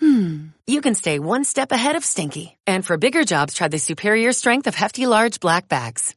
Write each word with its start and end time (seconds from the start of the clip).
hmm, 0.00 0.48
you 0.66 0.80
can 0.80 0.94
stay 0.94 1.18
one 1.18 1.44
step 1.44 1.72
ahead 1.72 1.96
of 1.96 2.04
stinky. 2.04 2.56
And 2.66 2.84
for 2.84 2.96
bigger 2.96 3.24
jobs, 3.24 3.54
try 3.54 3.68
the 3.68 3.78
superior 3.78 4.32
strength 4.32 4.66
of 4.66 4.74
Hefty 4.74 5.06
Large 5.06 5.40
Black 5.40 5.68
Bags. 5.68 6.14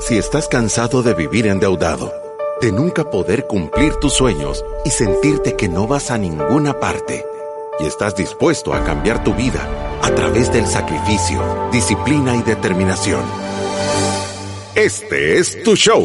Si 0.00 0.18
estás 0.18 0.48
cansado 0.48 1.02
de 1.02 1.14
vivir 1.14 1.46
endeudado, 1.46 2.12
de 2.60 2.72
nunca 2.72 3.10
poder 3.10 3.46
cumplir 3.46 3.94
tus 3.96 4.12
sueños 4.12 4.64
y 4.84 4.90
sentirte 4.90 5.56
que 5.56 5.68
no 5.68 5.86
vas 5.86 6.10
a 6.10 6.18
ninguna 6.18 6.78
parte, 6.80 7.24
y 7.80 7.86
estás 7.86 8.14
dispuesto 8.16 8.74
a 8.74 8.84
cambiar 8.84 9.24
tu 9.24 9.34
vida 9.34 9.66
a 10.02 10.14
través 10.14 10.52
del 10.52 10.66
sacrificio, 10.66 11.70
disciplina 11.72 12.36
y 12.36 12.42
determinación, 12.42 13.22
este 14.74 15.38
es 15.38 15.62
tu 15.62 15.76
show. 15.76 16.04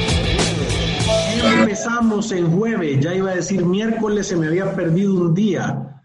Empezamos 1.43 2.31
en 2.31 2.51
jueves, 2.51 2.99
ya 2.99 3.15
iba 3.15 3.31
a 3.31 3.35
decir 3.35 3.65
miércoles, 3.65 4.27
se 4.27 4.35
me 4.35 4.47
había 4.47 4.75
perdido 4.75 5.15
un 5.15 5.33
día. 5.33 6.01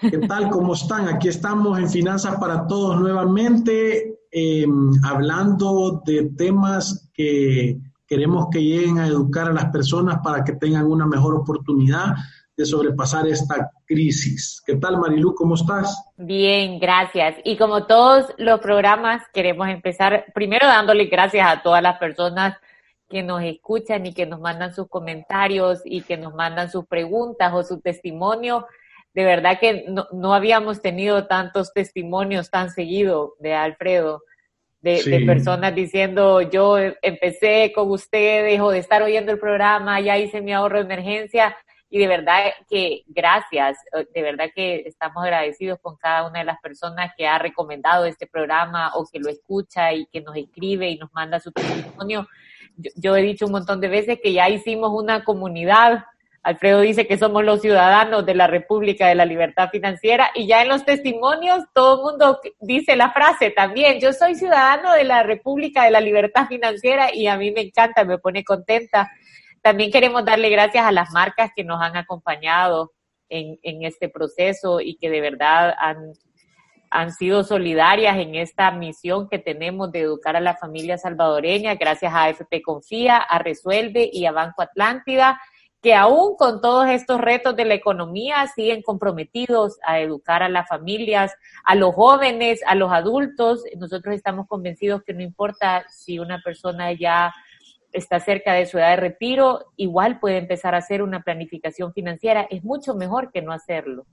¿Qué 0.00 0.18
tal? 0.28 0.50
¿Cómo 0.50 0.74
están? 0.74 1.08
Aquí 1.08 1.28
estamos 1.28 1.78
en 1.78 1.88
Finanzas 1.88 2.36
para 2.36 2.66
Todos 2.66 3.00
nuevamente, 3.00 4.20
eh, 4.30 4.66
hablando 5.04 6.02
de 6.04 6.30
temas 6.36 7.10
que 7.12 7.78
queremos 8.06 8.46
que 8.50 8.62
lleguen 8.62 8.98
a 8.98 9.06
educar 9.06 9.48
a 9.48 9.52
las 9.52 9.66
personas 9.66 10.18
para 10.22 10.44
que 10.44 10.54
tengan 10.54 10.86
una 10.86 11.06
mejor 11.06 11.34
oportunidad 11.34 12.14
de 12.56 12.64
sobrepasar 12.64 13.26
esta 13.28 13.70
crisis. 13.86 14.62
¿Qué 14.66 14.76
tal, 14.76 14.98
Marilu? 14.98 15.34
¿Cómo 15.34 15.54
estás? 15.54 16.02
Bien, 16.16 16.80
gracias. 16.80 17.36
Y 17.44 17.56
como 17.56 17.86
todos 17.86 18.26
los 18.36 18.60
programas, 18.60 19.22
queremos 19.32 19.68
empezar 19.68 20.26
primero 20.34 20.66
dándole 20.66 21.04
gracias 21.06 21.46
a 21.46 21.62
todas 21.62 21.82
las 21.82 21.98
personas 21.98 22.56
que 23.08 23.22
nos 23.22 23.42
escuchan 23.42 24.06
y 24.06 24.12
que 24.12 24.26
nos 24.26 24.40
mandan 24.40 24.74
sus 24.74 24.88
comentarios 24.88 25.80
y 25.84 26.02
que 26.02 26.16
nos 26.16 26.34
mandan 26.34 26.70
sus 26.70 26.86
preguntas 26.86 27.52
o 27.54 27.62
su 27.62 27.80
testimonio. 27.80 28.66
De 29.14 29.24
verdad 29.24 29.58
que 29.58 29.86
no, 29.88 30.34
habíamos 30.34 30.82
tenido 30.82 31.26
tantos 31.26 31.72
testimonios 31.72 32.50
tan 32.50 32.70
seguido 32.70 33.34
de 33.40 33.54
Alfredo, 33.54 34.22
de, 34.80 35.02
de, 35.02 35.26
personas 35.26 35.74
diciendo, 35.74 36.40
yo 36.42 36.76
empecé 37.02 37.72
con 37.74 37.90
ustedes 37.90 38.60
o 38.60 38.70
de 38.70 38.78
estar 38.78 39.02
oyendo 39.02 39.32
el 39.32 39.38
programa, 39.40 40.00
ya 40.00 40.18
hice 40.18 40.40
mi 40.40 40.52
ahorro 40.52 40.78
de 40.78 40.84
emergencia. 40.84 41.56
Y 41.90 41.98
de 41.98 42.06
verdad 42.06 42.52
que 42.68 43.02
gracias, 43.06 43.78
de 44.14 44.22
verdad 44.22 44.50
que 44.54 44.82
estamos 44.86 45.24
agradecidos 45.24 45.78
con 45.80 45.96
cada 45.96 46.28
una 46.28 46.40
de 46.40 46.44
las 46.44 46.60
personas 46.60 47.12
que 47.16 47.26
ha 47.26 47.38
recomendado 47.38 48.04
este 48.04 48.26
programa 48.26 48.92
o 48.94 49.06
que 49.10 49.18
lo 49.18 49.30
escucha 49.30 49.94
y 49.94 50.04
que 50.06 50.20
nos 50.20 50.36
escribe 50.36 50.90
y 50.90 50.98
nos 50.98 51.10
manda 51.14 51.40
su 51.40 51.50
testimonio 51.50 52.28
yo, 52.96 53.16
he 53.16 53.22
dicho 53.22 53.46
un 53.46 53.52
montón 53.52 53.80
de 53.80 53.88
veces 53.88 54.18
que 54.22 54.32
ya 54.32 54.48
hicimos 54.48 54.90
una 54.92 55.24
comunidad. 55.24 56.04
Alfredo 56.42 56.80
dice 56.80 57.06
que 57.06 57.18
somos 57.18 57.44
los 57.44 57.60
ciudadanos 57.60 58.24
de 58.24 58.34
la 58.34 58.46
República 58.46 59.08
de 59.08 59.14
la 59.14 59.24
Libertad 59.24 59.70
Financiera 59.70 60.30
y 60.34 60.46
ya 60.46 60.62
en 60.62 60.68
los 60.68 60.84
testimonios 60.84 61.64
todo 61.74 61.96
el 61.96 62.02
mundo 62.12 62.40
dice 62.60 62.96
la 62.96 63.10
frase 63.10 63.50
también, 63.50 64.00
yo 64.00 64.12
soy 64.12 64.34
ciudadano 64.34 64.94
de 64.94 65.04
la 65.04 65.22
República 65.24 65.84
de 65.84 65.90
la 65.90 66.00
Libertad 66.00 66.46
Financiera 66.46 67.12
y 67.12 67.26
a 67.26 67.36
mí 67.36 67.50
me 67.50 67.62
encanta, 67.62 68.04
me 68.04 68.18
pone 68.18 68.44
contenta. 68.44 69.10
También 69.60 69.90
queremos 69.90 70.24
darle 70.24 70.48
gracias 70.48 70.84
a 70.84 70.92
las 70.92 71.10
marcas 71.10 71.50
que 71.54 71.64
nos 71.64 71.82
han 71.82 71.96
acompañado 71.96 72.92
en, 73.28 73.58
en 73.62 73.82
este 73.82 74.08
proceso 74.08 74.80
y 74.80 74.96
que 74.96 75.10
de 75.10 75.20
verdad 75.20 75.74
han 75.78 76.12
han 76.90 77.12
sido 77.12 77.44
solidarias 77.44 78.16
en 78.18 78.34
esta 78.34 78.70
misión 78.70 79.28
que 79.28 79.38
tenemos 79.38 79.92
de 79.92 80.00
educar 80.00 80.36
a 80.36 80.40
la 80.40 80.56
familia 80.56 80.98
salvadoreña, 80.98 81.74
gracias 81.74 82.12
a 82.12 82.24
AFP 82.24 82.62
Confía, 82.62 83.18
a 83.18 83.38
Resuelve 83.38 84.08
y 84.12 84.26
a 84.26 84.32
Banco 84.32 84.62
Atlántida, 84.62 85.40
que 85.82 85.94
aún 85.94 86.36
con 86.36 86.60
todos 86.60 86.88
estos 86.88 87.20
retos 87.20 87.54
de 87.54 87.64
la 87.64 87.74
economía 87.74 88.46
siguen 88.48 88.82
comprometidos 88.82 89.78
a 89.84 90.00
educar 90.00 90.42
a 90.42 90.48
las 90.48 90.68
familias, 90.68 91.32
a 91.64 91.74
los 91.74 91.94
jóvenes, 91.94 92.60
a 92.66 92.74
los 92.74 92.92
adultos. 92.92 93.62
Nosotros 93.76 94.14
estamos 94.14 94.46
convencidos 94.48 95.02
que 95.04 95.14
no 95.14 95.22
importa 95.22 95.84
si 95.88 96.18
una 96.18 96.40
persona 96.42 96.92
ya 96.92 97.32
está 97.92 98.20
cerca 98.20 98.52
de 98.52 98.66
su 98.66 98.78
edad 98.78 98.90
de 98.90 98.96
retiro, 98.96 99.72
igual 99.76 100.18
puede 100.18 100.38
empezar 100.38 100.74
a 100.74 100.78
hacer 100.78 101.02
una 101.02 101.22
planificación 101.22 101.92
financiera. 101.92 102.46
Es 102.50 102.64
mucho 102.64 102.94
mejor 102.94 103.30
que 103.30 103.42
no 103.42 103.52
hacerlo. 103.52 104.06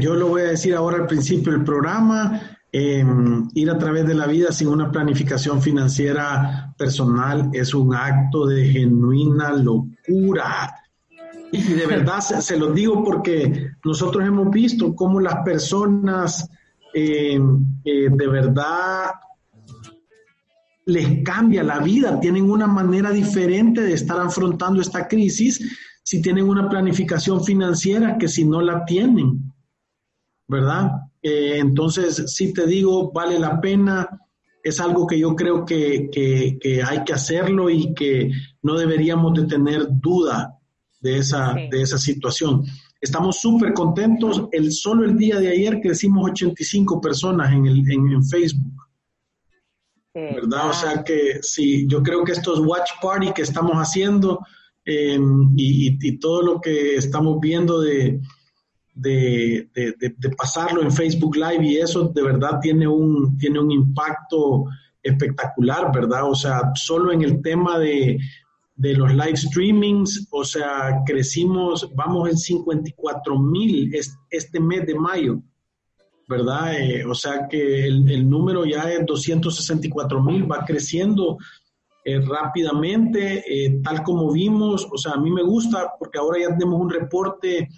Yo 0.00 0.14
lo 0.14 0.28
voy 0.28 0.42
a 0.42 0.46
decir 0.46 0.74
ahora 0.74 0.98
al 0.98 1.06
principio 1.06 1.52
del 1.52 1.64
programa, 1.64 2.40
em, 2.72 3.48
ir 3.54 3.70
a 3.70 3.78
través 3.78 4.06
de 4.06 4.14
la 4.14 4.26
vida 4.26 4.52
sin 4.52 4.68
una 4.68 4.90
planificación 4.90 5.60
financiera 5.60 6.72
personal 6.78 7.50
es 7.52 7.74
un 7.74 7.94
acto 7.94 8.46
de 8.46 8.66
genuina 8.66 9.52
locura. 9.52 10.74
Y 11.52 11.62
de 11.62 11.86
verdad 11.86 12.20
se, 12.20 12.56
lo 12.56 12.72
digo 12.72 13.02
porque 13.04 13.72
nosotros 13.84 14.24
hemos 14.24 14.50
visto 14.50 14.94
cómo 14.94 15.20
las 15.20 15.42
personas 15.44 16.48
em, 16.94 17.64
eh, 17.84 18.08
de 18.10 18.26
verdad 18.28 19.10
les 20.86 21.22
cambia 21.22 21.62
la 21.62 21.78
vida, 21.78 22.18
tienen 22.20 22.50
una 22.50 22.66
manera 22.66 23.10
diferente 23.10 23.80
de 23.82 23.92
estar 23.92 24.18
afrontando 24.20 24.80
esta 24.80 25.06
crisis 25.06 25.60
si 26.02 26.20
tienen 26.20 26.48
una 26.48 26.68
planificación 26.68 27.44
financiera 27.44 28.18
que 28.18 28.28
si 28.28 28.44
no 28.44 28.60
la 28.60 28.84
tienen, 28.84 29.49
¿verdad? 30.50 30.90
Eh, 31.22 31.58
entonces, 31.58 32.24
si 32.34 32.52
te 32.52 32.66
digo, 32.66 33.12
vale 33.12 33.38
la 33.38 33.60
pena, 33.60 34.08
es 34.62 34.80
algo 34.80 35.06
que 35.06 35.18
yo 35.18 35.34
creo 35.34 35.64
que, 35.64 36.10
que, 36.12 36.82
hay 36.82 37.04
que 37.04 37.12
hacerlo 37.12 37.70
y 37.70 37.94
que 37.94 38.30
no 38.62 38.76
deberíamos 38.76 39.32
de 39.34 39.46
tener 39.46 39.86
duda 39.88 40.58
de 41.00 41.18
esa, 41.18 41.54
de 41.54 41.80
esa 41.80 41.96
situación. 41.96 42.64
Estamos 43.00 43.40
súper 43.40 43.72
contentos. 43.72 44.48
El, 44.52 44.70
solo 44.72 45.06
el 45.06 45.16
día 45.16 45.38
de 45.38 45.48
ayer 45.48 45.80
crecimos 45.80 46.30
85 46.30 47.00
personas 47.00 47.52
en, 47.52 47.66
el, 47.66 47.90
en, 47.90 48.22
Facebook. 48.24 48.74
¿Verdad? 50.12 50.70
O 50.70 50.72
sea 50.74 51.04
que 51.04 51.38
sí, 51.40 51.86
yo 51.86 52.02
creo 52.02 52.24
que 52.24 52.32
estos 52.32 52.58
watch 52.60 52.90
party 53.00 53.32
que 53.32 53.42
estamos 53.42 53.76
haciendo 53.76 54.40
Em, 54.84 55.52
y, 55.56 56.18
todo 56.18 56.42
lo 56.42 56.60
que 56.60 56.96
estamos 56.96 57.38
viendo 57.40 57.80
de, 57.80 58.20
de, 59.00 59.68
pasarlo 60.36 60.82
en 60.82 60.92
Facebook 60.92 61.36
Live 61.36 61.64
y 61.64 61.76
eso 61.78 62.08
de 62.08 62.22
verdad 62.22 62.58
tiene 62.60 62.86
un, 62.86 63.36
tiene 63.38 63.60
un 63.60 63.70
impacto 63.70 64.66
espectacular, 65.02 65.90
¿verdad? 65.92 66.28
O 66.28 66.34
sea, 66.34 66.72
solo 66.74 67.12
en 67.12 67.22
el 67.22 67.40
tema 67.42 67.78
de, 67.78 68.18
los 68.76 69.12
live 69.12 69.36
streamings, 69.36 70.28
o 70.30 70.44
sea, 70.44 71.02
crecimos, 71.04 71.90
vamos 71.94 72.30
en 72.30 72.38
54 72.38 73.38
mil 73.38 73.92
este 74.30 74.60
mes 74.60 74.86
de 74.86 74.94
mayo, 74.94 75.42
¿verdad? 76.26 76.80
Eh, 76.80 77.04
o 77.04 77.14
sea 77.14 77.46
que 77.48 77.86
el, 77.86 78.08
el, 78.10 78.28
número 78.28 78.64
ya 78.64 78.90
es 78.90 79.04
264 79.04 80.22
mil, 80.22 80.50
va 80.50 80.64
creciendo 80.64 81.36
eh, 82.02 82.18
rápidamente, 82.18 83.44
eh, 83.46 83.80
tal 83.84 84.02
como 84.02 84.32
vimos, 84.32 84.88
o 84.90 84.96
sea, 84.96 85.12
a 85.12 85.20
mí 85.20 85.30
me 85.30 85.42
gusta 85.42 85.92
porque 85.98 86.18
ahora 86.18 86.40
ya 86.40 86.56
tenemos 86.56 86.80
un 86.80 86.88
reporte 86.88 87.68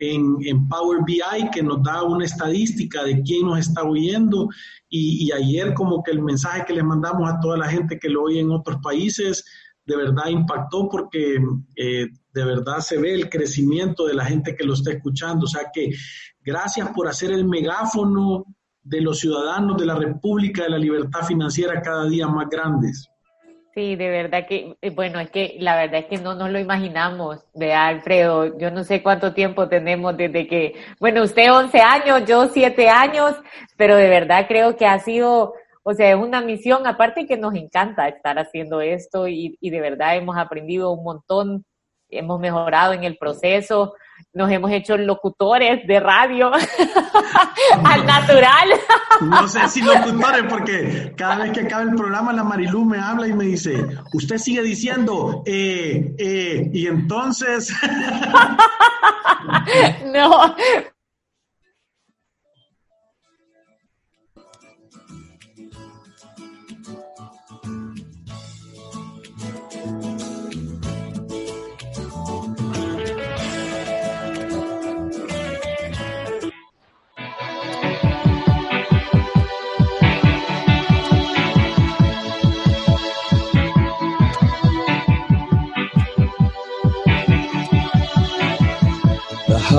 en, 0.00 0.68
Power 0.68 1.00
BI 1.04 1.50
que 1.52 1.62
nos 1.62 1.82
da 1.82 2.02
una 2.02 2.24
estadística 2.24 3.04
de 3.04 3.22
quién 3.22 3.46
nos 3.46 3.58
está 3.58 3.84
oyendo 3.84 4.48
y, 4.88 5.30
ayer 5.30 5.74
como 5.74 6.02
que 6.02 6.10
el 6.10 6.22
mensaje 6.22 6.64
que 6.66 6.74
les 6.74 6.84
mandamos 6.84 7.30
a 7.30 7.38
toda 7.38 7.56
la 7.56 7.68
gente 7.68 7.98
que 7.98 8.08
lo 8.08 8.22
oye 8.24 8.40
en 8.40 8.50
otros 8.50 8.78
países 8.82 9.44
de 9.84 9.96
verdad 9.96 10.28
impactó 10.28 10.88
porque 10.88 11.38
eh, 11.76 12.06
de 12.32 12.44
verdad 12.44 12.78
se 12.78 12.98
ve 12.98 13.14
el 13.14 13.28
crecimiento 13.28 14.06
de 14.06 14.14
la 14.14 14.24
gente 14.24 14.54
que 14.54 14.64
lo 14.64 14.74
está 14.74 14.92
escuchando. 14.92 15.44
O 15.44 15.48
sea 15.48 15.70
que 15.72 15.90
gracias 16.42 16.90
por 16.90 17.08
hacer 17.08 17.32
el 17.32 17.44
megáfono 17.44 18.44
de 18.82 19.00
los 19.00 19.18
ciudadanos 19.18 19.76
de 19.76 19.86
la 19.86 19.96
República 19.96 20.62
de 20.62 20.70
la 20.70 20.78
Libertad 20.78 21.22
Financiera 21.26 21.82
cada 21.82 22.08
día 22.08 22.28
más 22.28 22.48
grandes. 22.48 23.08
Sí, 23.72 23.94
de 23.94 24.08
verdad 24.10 24.46
que, 24.48 24.76
eh, 24.82 24.90
bueno, 24.90 25.20
es 25.20 25.30
que 25.30 25.56
la 25.60 25.76
verdad 25.76 26.00
es 26.00 26.06
que 26.06 26.18
no 26.18 26.34
nos 26.34 26.50
lo 26.50 26.58
imaginamos, 26.58 27.38
de 27.54 27.72
Alfredo. 27.72 28.58
Yo 28.58 28.72
no 28.72 28.82
sé 28.82 29.00
cuánto 29.00 29.32
tiempo 29.32 29.68
tenemos 29.68 30.16
desde 30.16 30.48
que, 30.48 30.74
bueno, 30.98 31.22
usted 31.22 31.52
11 31.52 31.80
años, 31.80 32.24
yo 32.26 32.48
7 32.48 32.88
años, 32.88 33.36
pero 33.76 33.94
de 33.94 34.08
verdad 34.08 34.46
creo 34.48 34.76
que 34.76 34.86
ha 34.86 34.98
sido, 34.98 35.54
o 35.84 35.94
sea, 35.94 36.10
es 36.10 36.16
una 36.16 36.40
misión, 36.40 36.84
aparte 36.84 37.26
que 37.28 37.36
nos 37.36 37.54
encanta 37.54 38.08
estar 38.08 38.40
haciendo 38.40 38.80
esto 38.80 39.28
y, 39.28 39.56
y 39.60 39.70
de 39.70 39.80
verdad 39.80 40.16
hemos 40.16 40.36
aprendido 40.36 40.90
un 40.90 41.04
montón, 41.04 41.64
hemos 42.08 42.40
mejorado 42.40 42.92
en 42.92 43.04
el 43.04 43.18
proceso 43.18 43.94
nos 44.32 44.50
hemos 44.50 44.70
hecho 44.70 44.96
locutores 44.96 45.86
de 45.86 46.00
radio 46.00 46.50
al 47.84 48.06
natural. 48.06 48.68
no 49.22 49.48
sé 49.48 49.68
si 49.68 49.82
locutores, 49.82 50.44
porque 50.48 51.12
cada 51.16 51.36
vez 51.36 51.52
que 51.52 51.60
acaba 51.60 51.82
el 51.82 51.94
programa 51.94 52.32
la 52.32 52.44
Marilú 52.44 52.84
me 52.84 52.98
habla 52.98 53.26
y 53.26 53.32
me 53.32 53.44
dice, 53.44 53.86
usted 54.12 54.38
sigue 54.38 54.62
diciendo, 54.62 55.42
eh, 55.46 56.14
eh, 56.18 56.70
y 56.72 56.86
entonces... 56.86 57.72
no, 60.12 60.54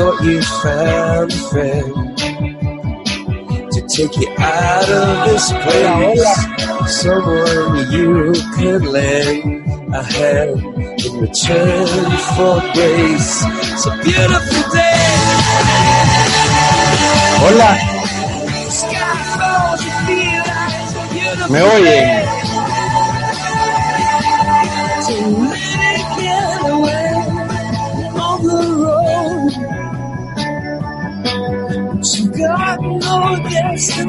You 0.00 0.06
thought 0.06 0.24
you 0.24 0.40
found 0.40 1.30
a 1.30 1.36
friend 1.50 2.16
to 3.70 3.80
take 3.86 4.16
you 4.16 4.28
out 4.38 4.88
of 4.88 5.28
this 5.28 5.52
place. 5.52 6.24
Someone 7.02 7.92
you 7.92 8.32
could 8.56 8.86
lend 8.86 9.94
a 9.94 10.02
hand 10.02 10.58
in 11.04 11.20
return 11.20 11.86
for 12.32 12.62
grace. 12.72 13.44
It's 13.44 13.84
a 13.84 13.88
beautiful 14.02 14.62
day. 14.72 15.20
Hola. 17.44 17.70
¿Me 21.50 21.62
oyen? 21.62 22.39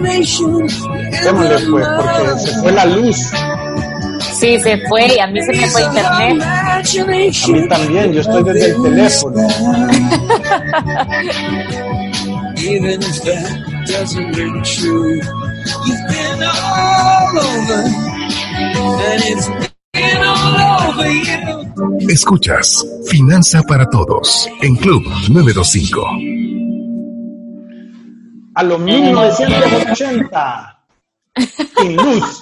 Démosle 0.02 1.58
pues, 1.70 1.88
porque 1.98 2.40
se 2.40 2.60
fue 2.60 2.72
la 2.72 2.86
luz. 2.86 3.18
Sí, 4.40 4.60
se 4.60 4.78
fue 4.88 5.08
y 5.16 5.20
a 5.20 5.28
mí 5.28 5.42
se 5.42 5.52
me 5.54 5.68
fue 5.68 5.84
internet. 5.84 6.42
A 6.42 6.82
mí 7.48 7.68
también, 7.68 8.14
yo 8.14 8.22
estoy 8.22 8.44
desde 8.44 8.72
el 8.72 8.82
teléfono. 8.82 9.48
Even 12.64 13.02
if 13.02 13.22
that 13.24 13.86
doesn't 13.88 14.36
ring 14.36 14.62
true, 14.64 15.20
you've 15.86 16.08
been 16.08 16.44
all 16.44 17.40
over, 17.40 17.84
and 19.04 19.24
it's 19.26 19.48
been 19.94 20.24
all 20.24 20.90
over 20.90 21.10
you. 21.10 21.62
Escuchas 22.10 22.86
Finanza 23.08 23.64
para 23.64 23.90
Todos 23.90 24.48
en 24.62 24.76
Club 24.76 25.04
925. 25.30 26.41
A 28.56 28.64
los 28.64 28.80
1980. 28.80 30.78
Sin 31.78 31.96
luz. 31.96 32.40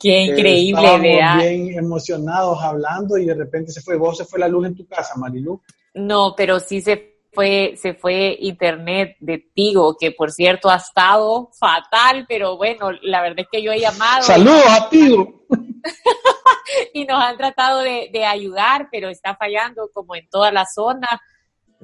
Qué 0.00 0.20
increíble, 0.22 0.80
Estábamos 0.82 1.02
vea. 1.02 1.36
bien 1.36 1.78
emocionados 1.78 2.62
hablando 2.62 3.16
y 3.16 3.24
de 3.24 3.34
repente 3.34 3.72
se 3.72 3.80
fue. 3.80 3.96
¿Vos 3.96 4.18
se 4.18 4.24
fue 4.24 4.38
la 4.38 4.48
luz 4.48 4.66
en 4.66 4.74
tu 4.74 4.86
casa, 4.86 5.14
Marilu? 5.16 5.60
No, 5.94 6.34
pero 6.36 6.60
sí 6.60 6.80
se 6.80 7.14
fue, 7.32 7.74
se 7.76 7.94
fue 7.94 8.36
internet 8.40 9.16
de 9.20 9.38
Tigo, 9.54 9.96
que 9.98 10.12
por 10.12 10.30
cierto 10.30 10.70
ha 10.70 10.76
estado 10.76 11.50
fatal, 11.58 12.26
pero 12.28 12.56
bueno, 12.56 12.90
la 13.02 13.22
verdad 13.22 13.40
es 13.40 13.48
que 13.50 13.62
yo 13.62 13.72
he 13.72 13.80
llamado. 13.80 14.22
Saludos 14.22 14.64
a 14.68 14.88
ti. 14.88 15.16
y 16.94 17.04
nos 17.04 17.22
han 17.22 17.36
tratado 17.36 17.80
de, 17.80 18.10
de 18.12 18.24
ayudar, 18.24 18.88
pero 18.90 19.08
está 19.08 19.36
fallando 19.36 19.90
como 19.92 20.14
en 20.14 20.28
toda 20.28 20.52
la 20.52 20.64
zona. 20.66 21.08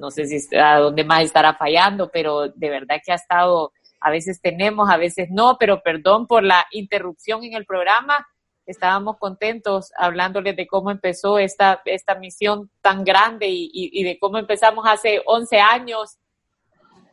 No 0.01 0.09
sé 0.09 0.25
si 0.25 0.55
a 0.57 0.79
dónde 0.79 1.03
más 1.03 1.21
estará 1.23 1.53
fallando, 1.53 2.09
pero 2.11 2.47
de 2.49 2.69
verdad 2.71 2.97
que 3.05 3.11
ha 3.11 3.15
estado, 3.15 3.71
a 3.99 4.09
veces 4.09 4.41
tenemos, 4.41 4.89
a 4.89 4.97
veces 4.97 5.29
no, 5.29 5.57
pero 5.59 5.83
perdón 5.83 6.25
por 6.25 6.43
la 6.43 6.65
interrupción 6.71 7.43
en 7.43 7.53
el 7.53 7.67
programa. 7.67 8.27
Estábamos 8.65 9.17
contentos 9.19 9.91
hablándoles 9.95 10.55
de 10.55 10.65
cómo 10.65 10.89
empezó 10.89 11.37
esta, 11.37 11.83
esta 11.85 12.15
misión 12.15 12.71
tan 12.81 13.03
grande 13.03 13.47
y, 13.47 13.65
y, 13.71 14.01
y 14.01 14.03
de 14.03 14.17
cómo 14.17 14.39
empezamos 14.39 14.85
hace 14.87 15.21
11 15.23 15.59
años, 15.59 16.17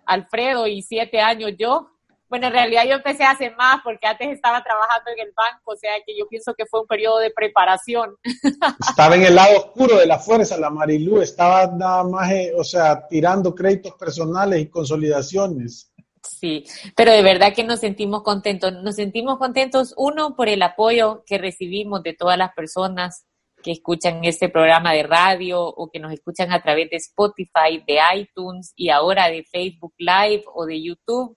Alfredo, 0.06 0.67
y 0.67 0.81
7 0.81 1.20
años 1.20 1.52
yo. 1.58 1.90
Bueno, 2.28 2.48
en 2.48 2.52
realidad 2.52 2.84
yo 2.86 2.94
empecé 2.94 3.25
hace 3.25 3.50
más 3.52 3.80
porque 3.82 4.06
antes 4.06 4.28
estaba 4.28 4.62
trabajando 4.62 5.10
en 5.12 5.26
el 5.26 5.32
banco, 5.34 5.72
o 5.72 5.76
sea 5.76 5.92
que 6.06 6.16
yo 6.16 6.28
pienso 6.28 6.54
que 6.54 6.66
fue 6.66 6.80
un 6.80 6.86
periodo 6.86 7.19
de 7.20 7.30
preparación. 7.30 8.16
Estaba 8.88 9.16
en 9.16 9.22
el 9.22 9.34
lado 9.34 9.56
oscuro 9.56 9.97
de 9.97 10.06
la 10.06 10.18
fuerza, 10.18 10.58
la 10.58 10.70
Marilu, 10.70 11.23
estaba 11.23 11.66
nada 11.68 12.04
más, 12.04 12.30
eh, 12.30 12.52
o 12.54 12.64
sea, 12.64 13.06
tirando 13.06 13.54
créditos 13.54 13.94
personales 13.94 14.61
y 14.61 14.68
consolidaciones. 14.68 15.92
Sí, 16.23 16.64
pero 16.94 17.12
de 17.12 17.23
verdad 17.23 17.54
que 17.54 17.64
nos 17.64 17.80
sentimos 17.80 18.23
contentos. 18.23 18.73
Nos 18.82 18.97
sentimos 18.97 19.38
contentos, 19.38 19.94
uno, 19.97 20.37
por 20.37 20.49
el 20.49 20.62
apoyo 20.62 21.23
que 21.25 21.38
recibimos 21.38 22.02
de 22.02 22.12
todas 22.12 22.37
las 22.37 22.52
personas 22.54 23.25
que 23.62 23.73
escuchan 23.73 24.25
este 24.25 24.49
programa 24.49 24.92
de 24.92 25.02
radio 25.02 25.62
o 25.62 25.90
que 25.90 25.99
nos 25.99 26.12
escuchan 26.12 26.52
a 26.52 26.62
través 26.62 26.90
de 26.90 26.97
Spotify, 26.97 27.82
de 27.87 27.99
iTunes 28.14 28.73
y 28.76 28.90
ahora 28.90 29.28
de 29.28 29.44
Facebook 29.44 29.94
Live 29.99 30.44
o 30.54 30.66
de 30.66 30.82
YouTube 30.82 31.37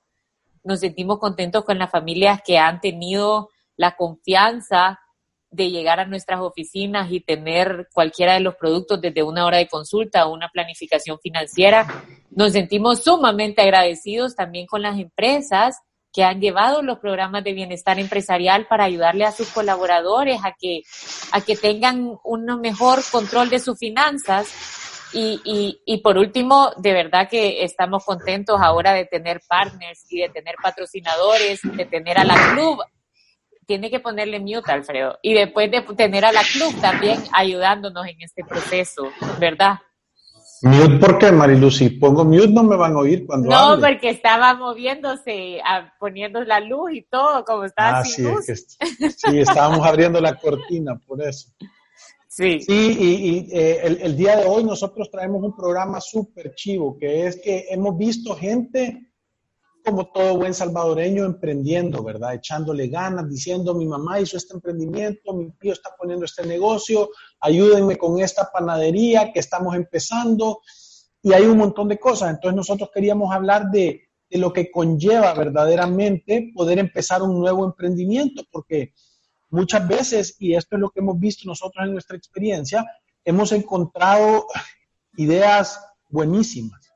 nos 0.64 0.80
sentimos 0.80 1.20
contentos 1.20 1.64
con 1.64 1.78
las 1.80 1.92
familias 1.92 2.42
que 2.46 2.58
han 2.58 2.80
tenido 2.80 3.50
la 3.76 3.96
confianza 3.96 5.00
de 5.50 5.70
llegar 5.70 6.00
a 6.00 6.06
nuestras 6.06 6.40
oficinas 6.40 7.12
y 7.12 7.20
tener 7.20 7.90
cualquiera 7.94 8.34
de 8.34 8.40
los 8.40 8.56
productos 8.56 9.02
desde 9.02 9.22
una 9.22 9.46
hora 9.46 9.58
de 9.58 9.68
consulta 9.68 10.26
o 10.26 10.34
una 10.34 10.50
planificación 10.50 11.20
financiera. 11.20 11.86
Nos 12.30 12.54
sentimos 12.54 13.04
sumamente 13.04 13.62
agradecidos 13.62 14.36
también 14.36 14.66
con 14.66 14.82
las 14.82 14.98
empresas 14.98 15.82
que 16.14 16.24
han 16.24 16.40
llevado 16.42 16.82
los 16.82 17.00
programas 17.00 17.44
de 17.44 17.54
bienestar 17.54 18.00
empresarial 18.00 18.68
para 18.68 18.86
ayudarle 18.86 19.26
a 19.26 19.32
sus 19.32 19.50
colaboradores 19.50 20.40
a 20.44 20.54
que, 20.58 20.82
a 21.32 21.42
que 21.42 21.56
tengan 21.56 22.18
un 22.24 22.46
mejor 22.62 23.00
control 23.12 23.50
de 23.50 23.60
sus 23.60 23.78
finanzas 23.78 24.48
y, 25.14 25.42
y, 25.44 25.82
y, 25.86 25.98
por 26.02 26.18
último, 26.18 26.72
de 26.78 26.94
verdad 26.94 27.28
que 27.30 27.64
estamos 27.64 28.06
contentos 28.06 28.60
ahora 28.62 28.94
de 28.94 29.06
tener 29.06 29.42
partners 29.48 30.06
y 30.10 30.20
de 30.22 30.30
tener 30.30 30.56
patrocinadores, 30.62 31.60
de 31.64 31.86
tener 31.86 32.18
a 32.18 32.24
la 32.24 32.36
club. 32.54 32.80
Tiene 33.68 33.90
que 33.90 34.00
ponerle 34.00 34.40
mute, 34.40 34.72
Alfredo. 34.72 35.18
Y 35.22 35.34
después 35.34 35.70
de 35.72 35.82
tener 35.96 36.26
a 36.26 36.32
la 36.32 36.42
club 36.44 36.74
también 36.82 37.24
ayudándonos 37.34 38.06
en 38.08 38.22
este 38.22 38.44
proceso, 38.44 39.10
¿verdad? 39.40 39.80
Mute, 40.64 40.98
¿por 40.98 41.18
qué, 41.18 41.32
Marilu? 41.32 41.72
Si 41.72 41.90
pongo 41.90 42.24
mute 42.24 42.50
no 42.50 42.64
me 42.64 42.76
van 42.76 42.94
a 42.94 43.00
oír 43.00 43.26
cuando 43.26 43.50
No, 43.50 43.58
hable. 43.72 43.88
porque 43.88 44.10
estaba 44.12 44.54
moviéndose, 44.54 45.60
a, 45.66 45.92
poniendo 46.00 46.44
la 46.44 46.60
luz 46.60 46.92
y 46.94 47.02
todo, 47.04 47.44
como 47.46 47.64
estaba 47.66 48.00
Ah, 48.00 48.04
sin 48.06 48.14
sí, 48.14 48.22
luz. 48.32 48.48
es 48.50 48.78
que, 48.78 49.10
sí, 49.10 49.40
estábamos 49.40 49.86
abriendo 49.86 50.20
la 50.22 50.36
cortina, 50.36 51.00
por 51.08 51.22
eso. 51.22 51.50
Sí. 52.42 52.60
Y, 52.68 53.56
eh, 53.56 54.00
el, 54.02 54.18
día 54.18 54.38
de 54.38 54.46
hoy 54.46 54.64
nosotros 54.64 55.12
traemos 55.12 55.44
un 55.44 55.56
programa 55.56 56.02
súper 56.02 56.56
chivo, 56.56 56.98
que 56.98 57.28
es 57.28 57.40
que 57.40 57.68
hemos 57.70 57.96
visto 57.96 58.36
gente 58.36 59.12
como 59.86 60.12
todo 60.12 60.38
buen 60.38 60.54
salvadoreño, 60.54 61.24
emprendiendo, 61.24 62.04
¿verdad? 62.04 62.34
Echándole 62.34 62.88
ganas, 62.88 63.30
diciendo, 63.30 63.76
mi 63.76 63.86
mamá 63.86 64.20
hizo 64.20 64.38
este 64.38 64.56
emprendimiento, 64.56 65.34
mi 65.34 65.52
tío 65.52 65.74
está 65.74 65.92
poniendo 65.98 66.26
este 66.26 66.46
negocio, 66.46 67.10
ayúdenme 67.40 67.98
con 67.98 68.20
esta 68.20 68.50
panadería 68.52 69.32
que 69.32 69.40
estamos 69.40 69.76
empezando. 69.76 70.62
Y 71.22 71.34
hay 71.34 71.44
un 71.44 71.58
montón 71.58 71.90
de 71.90 72.00
cosas. 72.00 72.32
Entonces 72.32 72.56
nosotros 72.56 72.90
queríamos 72.94 73.32
hablar 73.32 73.70
de 73.70 74.02
lo 74.32 74.52
que 74.52 74.72
conlleva 74.72 75.34
verdaderamente 75.36 76.52
poder 76.56 76.80
empezar 76.80 77.22
un 77.22 77.40
nuevo 77.40 77.66
emprendimiento, 77.66 78.44
porque 78.52 78.94
muchas 79.52 79.88
veces, 79.88 80.36
y 80.40 80.56
esto 80.56 80.76
es 80.76 80.82
lo 80.82 80.90
que 80.90 81.00
hemos 81.00 81.20
visto 81.20 81.44
nosotros 81.46 81.86
en 81.86 81.94
nuestra 81.94 82.18
experiencia, 82.18 82.86
hemos 83.24 83.52
encontrado 83.52 84.48
ideas 85.16 85.80
buenísimas 86.10 86.92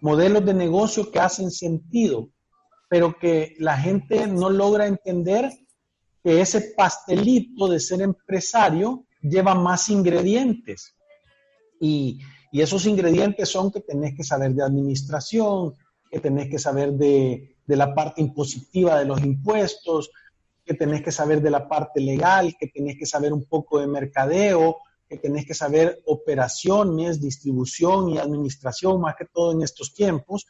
modelos 0.00 0.44
de 0.44 0.54
negocio 0.54 1.10
que 1.10 1.18
hacen 1.18 1.50
sentido, 1.50 2.28
pero 2.88 3.18
que 3.18 3.54
la 3.58 3.76
gente 3.76 4.26
no 4.26 4.50
logra 4.50 4.86
entender 4.86 5.50
que 6.22 6.40
ese 6.40 6.60
pastelito 6.76 7.68
de 7.68 7.80
ser 7.80 8.02
empresario 8.02 9.04
lleva 9.20 9.54
más 9.54 9.88
ingredientes. 9.88 10.94
Y, 11.80 12.20
esos 12.52 12.86
ingredientes 12.86 13.50
son 13.50 13.70
que 13.70 13.80
tenés 13.80 14.14
que 14.16 14.24
saber 14.24 14.54
de 14.54 14.64
administración, 14.64 15.74
que 16.10 16.20
tenés 16.20 16.48
que 16.48 16.58
saber 16.58 16.92
de, 16.92 17.54
de 17.66 17.76
la 17.76 17.94
parte 17.94 18.22
impositiva 18.22 18.98
de 18.98 19.04
los 19.04 19.20
impuestos, 19.20 20.10
que 20.66 20.74
tenés 20.74 21.02
que 21.02 21.12
saber 21.12 21.40
de 21.40 21.50
la 21.50 21.68
parte 21.68 22.00
legal, 22.00 22.56
que 22.58 22.66
tenés 22.66 22.96
que 22.98 23.06
saber 23.06 23.32
un 23.32 23.44
poco 23.44 23.78
de 23.78 23.86
mercadeo, 23.86 24.78
que 25.08 25.16
tenés 25.16 25.46
que 25.46 25.54
saber 25.54 26.02
operaciones, 26.06 27.20
distribución 27.20 28.10
y 28.10 28.18
administración, 28.18 29.00
más 29.00 29.14
que 29.14 29.26
todo 29.32 29.52
en 29.52 29.62
estos 29.62 29.94
tiempos, 29.94 30.44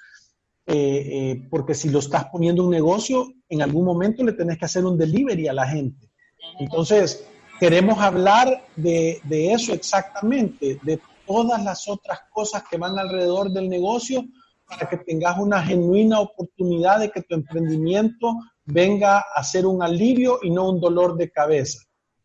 eh, 0.66 0.74
eh, 0.74 1.48
porque 1.50 1.74
si 1.74 1.90
lo 1.90 1.98
estás 1.98 2.24
poniendo 2.32 2.64
un 2.64 2.70
negocio, 2.70 3.28
en 3.48 3.60
algún 3.60 3.84
momento 3.84 4.24
le 4.24 4.32
tenés 4.32 4.58
que 4.58 4.64
hacer 4.64 4.84
un 4.86 4.96
delivery 4.96 5.48
a 5.48 5.52
la 5.52 5.68
gente. 5.68 6.10
Entonces, 6.58 7.28
queremos 7.60 7.98
hablar 7.98 8.66
de, 8.74 9.20
de 9.24 9.52
eso 9.52 9.74
exactamente, 9.74 10.80
de 10.82 10.98
todas 11.26 11.62
las 11.62 11.86
otras 11.88 12.20
cosas 12.32 12.64
que 12.70 12.78
van 12.78 12.98
alrededor 12.98 13.50
del 13.50 13.68
negocio 13.68 14.24
para 14.66 14.88
que 14.88 14.96
tengas 14.96 15.38
una 15.38 15.62
genuina 15.62 16.20
oportunidad 16.20 17.00
de 17.00 17.10
que 17.10 17.22
tu 17.22 17.34
emprendimiento 17.34 18.34
venga 18.66 19.24
a 19.34 19.42
ser 19.42 19.64
un 19.64 19.82
alivio 19.82 20.40
y 20.42 20.50
no 20.50 20.68
un 20.68 20.80
dolor 20.80 21.16
de 21.16 21.30
cabeza. 21.30 21.80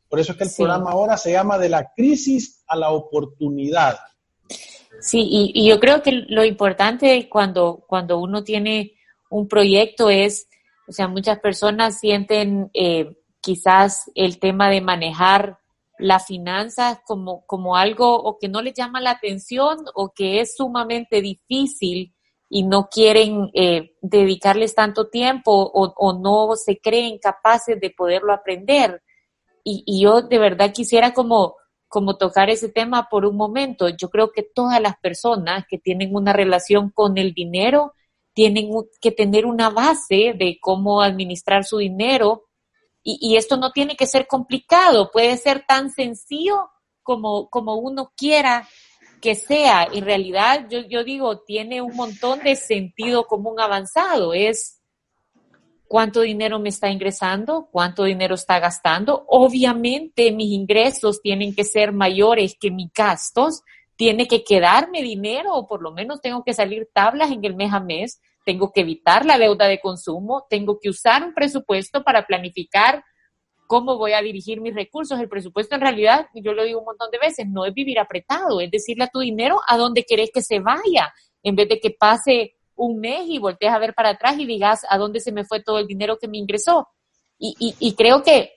Por 0.10 0.20
eso 0.20 0.34
es 0.34 0.38
que 0.38 0.44
el 0.44 0.52
programa 0.56 0.92
ahora 0.92 1.16
se 1.16 1.32
llama 1.32 1.58
de 1.58 1.70
la 1.70 1.92
crisis 1.96 2.64
a 2.68 2.76
la 2.76 2.90
oportunidad. 2.90 3.98
Sí, 5.00 5.26
y, 5.54 5.68
yo 5.68 5.80
creo 5.80 6.02
que 6.02 6.12
lo 6.28 6.44
importante 6.44 7.30
cuando, 7.30 7.86
cuando 7.88 8.20
uno 8.20 8.44
tiene 8.44 8.94
un 9.30 9.48
proyecto 9.48 10.10
es, 10.10 10.50
o 10.88 10.92
sea, 10.92 11.08
muchas 11.08 11.40
personas 11.40 12.00
sienten 12.00 12.70
eh, 12.74 13.16
quizás 13.40 14.12
el 14.14 14.38
tema 14.40 14.70
de 14.70 14.82
manejar 14.82 15.60
las 15.98 16.26
finanzas 16.26 17.00
como, 17.06 17.46
como 17.46 17.78
algo 17.78 18.14
o 18.16 18.38
que 18.38 18.50
no 18.50 18.62
les 18.62 18.74
llama 18.74 19.00
la 19.00 19.12
atención 19.12 19.78
o 19.96 20.12
que 20.14 20.42
es 20.42 20.56
sumamente 20.58 21.22
difícil 21.22 22.14
y 22.54 22.64
no 22.64 22.90
quieren 22.90 23.50
eh, 23.54 23.96
dedicarles 24.02 24.76
tanto 24.76 25.08
tiempo 25.08 25.54
o, 25.54 25.94
o, 25.96 26.20
no 26.20 26.58
se 26.58 26.82
creen 26.82 27.18
capaces 27.18 27.80
de 27.80 27.92
poderlo 27.92 28.34
aprender 28.34 29.02
y, 29.64 30.04
yo 30.04 30.22
de 30.22 30.38
verdad 30.38 30.74
quisiera 30.74 31.14
como, 31.14 31.56
como 31.88 32.18
tocar 32.18 32.50
ese 32.50 32.68
tema 32.68 33.08
por 33.10 33.26
un 33.26 33.38
momento. 33.38 33.88
Yo 33.88 34.10
creo 34.10 34.34
que 34.34 34.44
todas 34.44 34.82
las 34.82 34.98
personas 34.98 35.66
que 35.70 35.78
tienen 35.78 36.14
una 36.14 36.34
relación 36.34 36.90
con 36.90 37.18
el 37.18 37.34
dinero 37.34 37.94
tienen 38.34 38.70
que 39.00 39.12
tener 39.14 39.46
una 39.46 39.70
base 39.70 40.34
de 40.38 40.58
cómo 40.60 41.02
administrar 41.02 41.64
su 41.64 41.78
dinero 41.78 42.50
y, 43.02 43.18
y 43.22 43.38
esto 43.38 43.56
no 43.56 43.72
tiene 43.72 43.96
que 43.96 44.08
ser 44.08 44.28
complicado, 44.28 45.10
puede 45.10 45.38
ser 45.38 45.64
tan 45.66 45.90
sencillo 45.90 46.70
como, 47.02 47.50
como 47.50 47.76
uno 47.76 48.12
quiera 48.18 48.68
que 49.22 49.36
sea. 49.36 49.88
En 49.92 50.04
realidad, 50.04 50.68
yo, 50.70 50.80
yo 50.82 51.04
digo, 51.04 51.40
tiene 51.40 51.82
un 51.82 51.96
montón 51.96 52.40
de 52.40 52.56
sentido 52.56 53.26
común 53.26 53.60
avanzado. 53.60 54.34
Es 54.34 54.82
cuánto 55.92 56.22
dinero 56.22 56.58
me 56.58 56.70
está 56.70 56.90
ingresando, 56.90 57.68
cuánto 57.70 58.06
dinero 58.06 58.36
está 58.36 58.60
gastando. 58.60 59.26
Obviamente 59.28 60.32
mis 60.32 60.52
ingresos 60.52 61.22
tienen 61.22 61.54
que 61.54 61.66
ser 61.66 61.92
mayores 61.92 62.56
que 62.60 62.72
mis 62.72 62.92
gastos, 62.94 63.62
tiene 63.98 64.26
que 64.26 64.44
quedarme 64.44 65.02
dinero 65.02 65.54
o 65.54 65.68
por 65.68 65.82
lo 65.82 65.92
menos 65.92 66.22
tengo 66.22 66.44
que 66.44 66.54
salir 66.54 66.90
tablas 66.94 67.30
en 67.30 67.44
el 67.44 67.56
mes 67.56 67.74
a 67.74 67.82
mes, 67.82 68.22
tengo 68.46 68.72
que 68.72 68.82
evitar 68.82 69.26
la 69.26 69.38
deuda 69.38 69.68
de 69.68 69.82
consumo, 69.82 70.48
tengo 70.50 70.80
que 70.80 70.90
usar 70.90 71.24
un 71.24 71.34
presupuesto 71.34 72.04
para 72.04 72.26
planificar 72.26 73.04
cómo 73.72 73.98
voy 73.98 74.12
a 74.12 74.22
dirigir 74.22 74.60
mis 74.60 74.76
recursos. 74.76 75.18
El 75.18 75.30
presupuesto 75.30 75.76
en 75.76 75.82
realidad, 75.82 76.28
yo 76.34 76.52
lo 76.52 76.66
digo 76.66 76.80
un 76.80 76.86
montón 76.86 77.10
de 77.10 77.18
veces, 77.18 77.48
no 77.48 77.66
es 77.66 77.74
vivir 77.74 78.00
apretado, 78.00 78.60
es 78.60 78.70
decirle 78.70 79.06
a 79.06 79.08
tu 79.08 79.20
dinero 79.20 79.62
a 79.66 79.78
dónde 79.78 80.04
querés 80.04 80.30
que 80.34 80.42
se 80.42 80.60
vaya, 80.60 81.14
en 81.42 81.56
vez 81.56 81.70
de 81.70 81.80
que 81.80 81.92
pase 81.92 82.58
un 82.76 83.00
mes 83.00 83.22
y 83.30 83.40
voltees 83.40 83.72
a 83.72 83.80
ver 83.80 83.94
para 83.94 84.10
atrás 84.10 84.38
y 84.38 84.46
digas 84.46 84.82
a 84.90 84.98
dónde 84.98 85.22
se 85.22 85.32
me 85.32 85.46
fue 85.46 85.64
todo 85.64 85.80
el 85.80 85.88
dinero 85.88 86.18
que 86.20 86.28
me 86.28 86.38
ingresó. 86.38 86.90
Y, 87.40 87.96
creo 87.96 88.24
que 88.24 88.52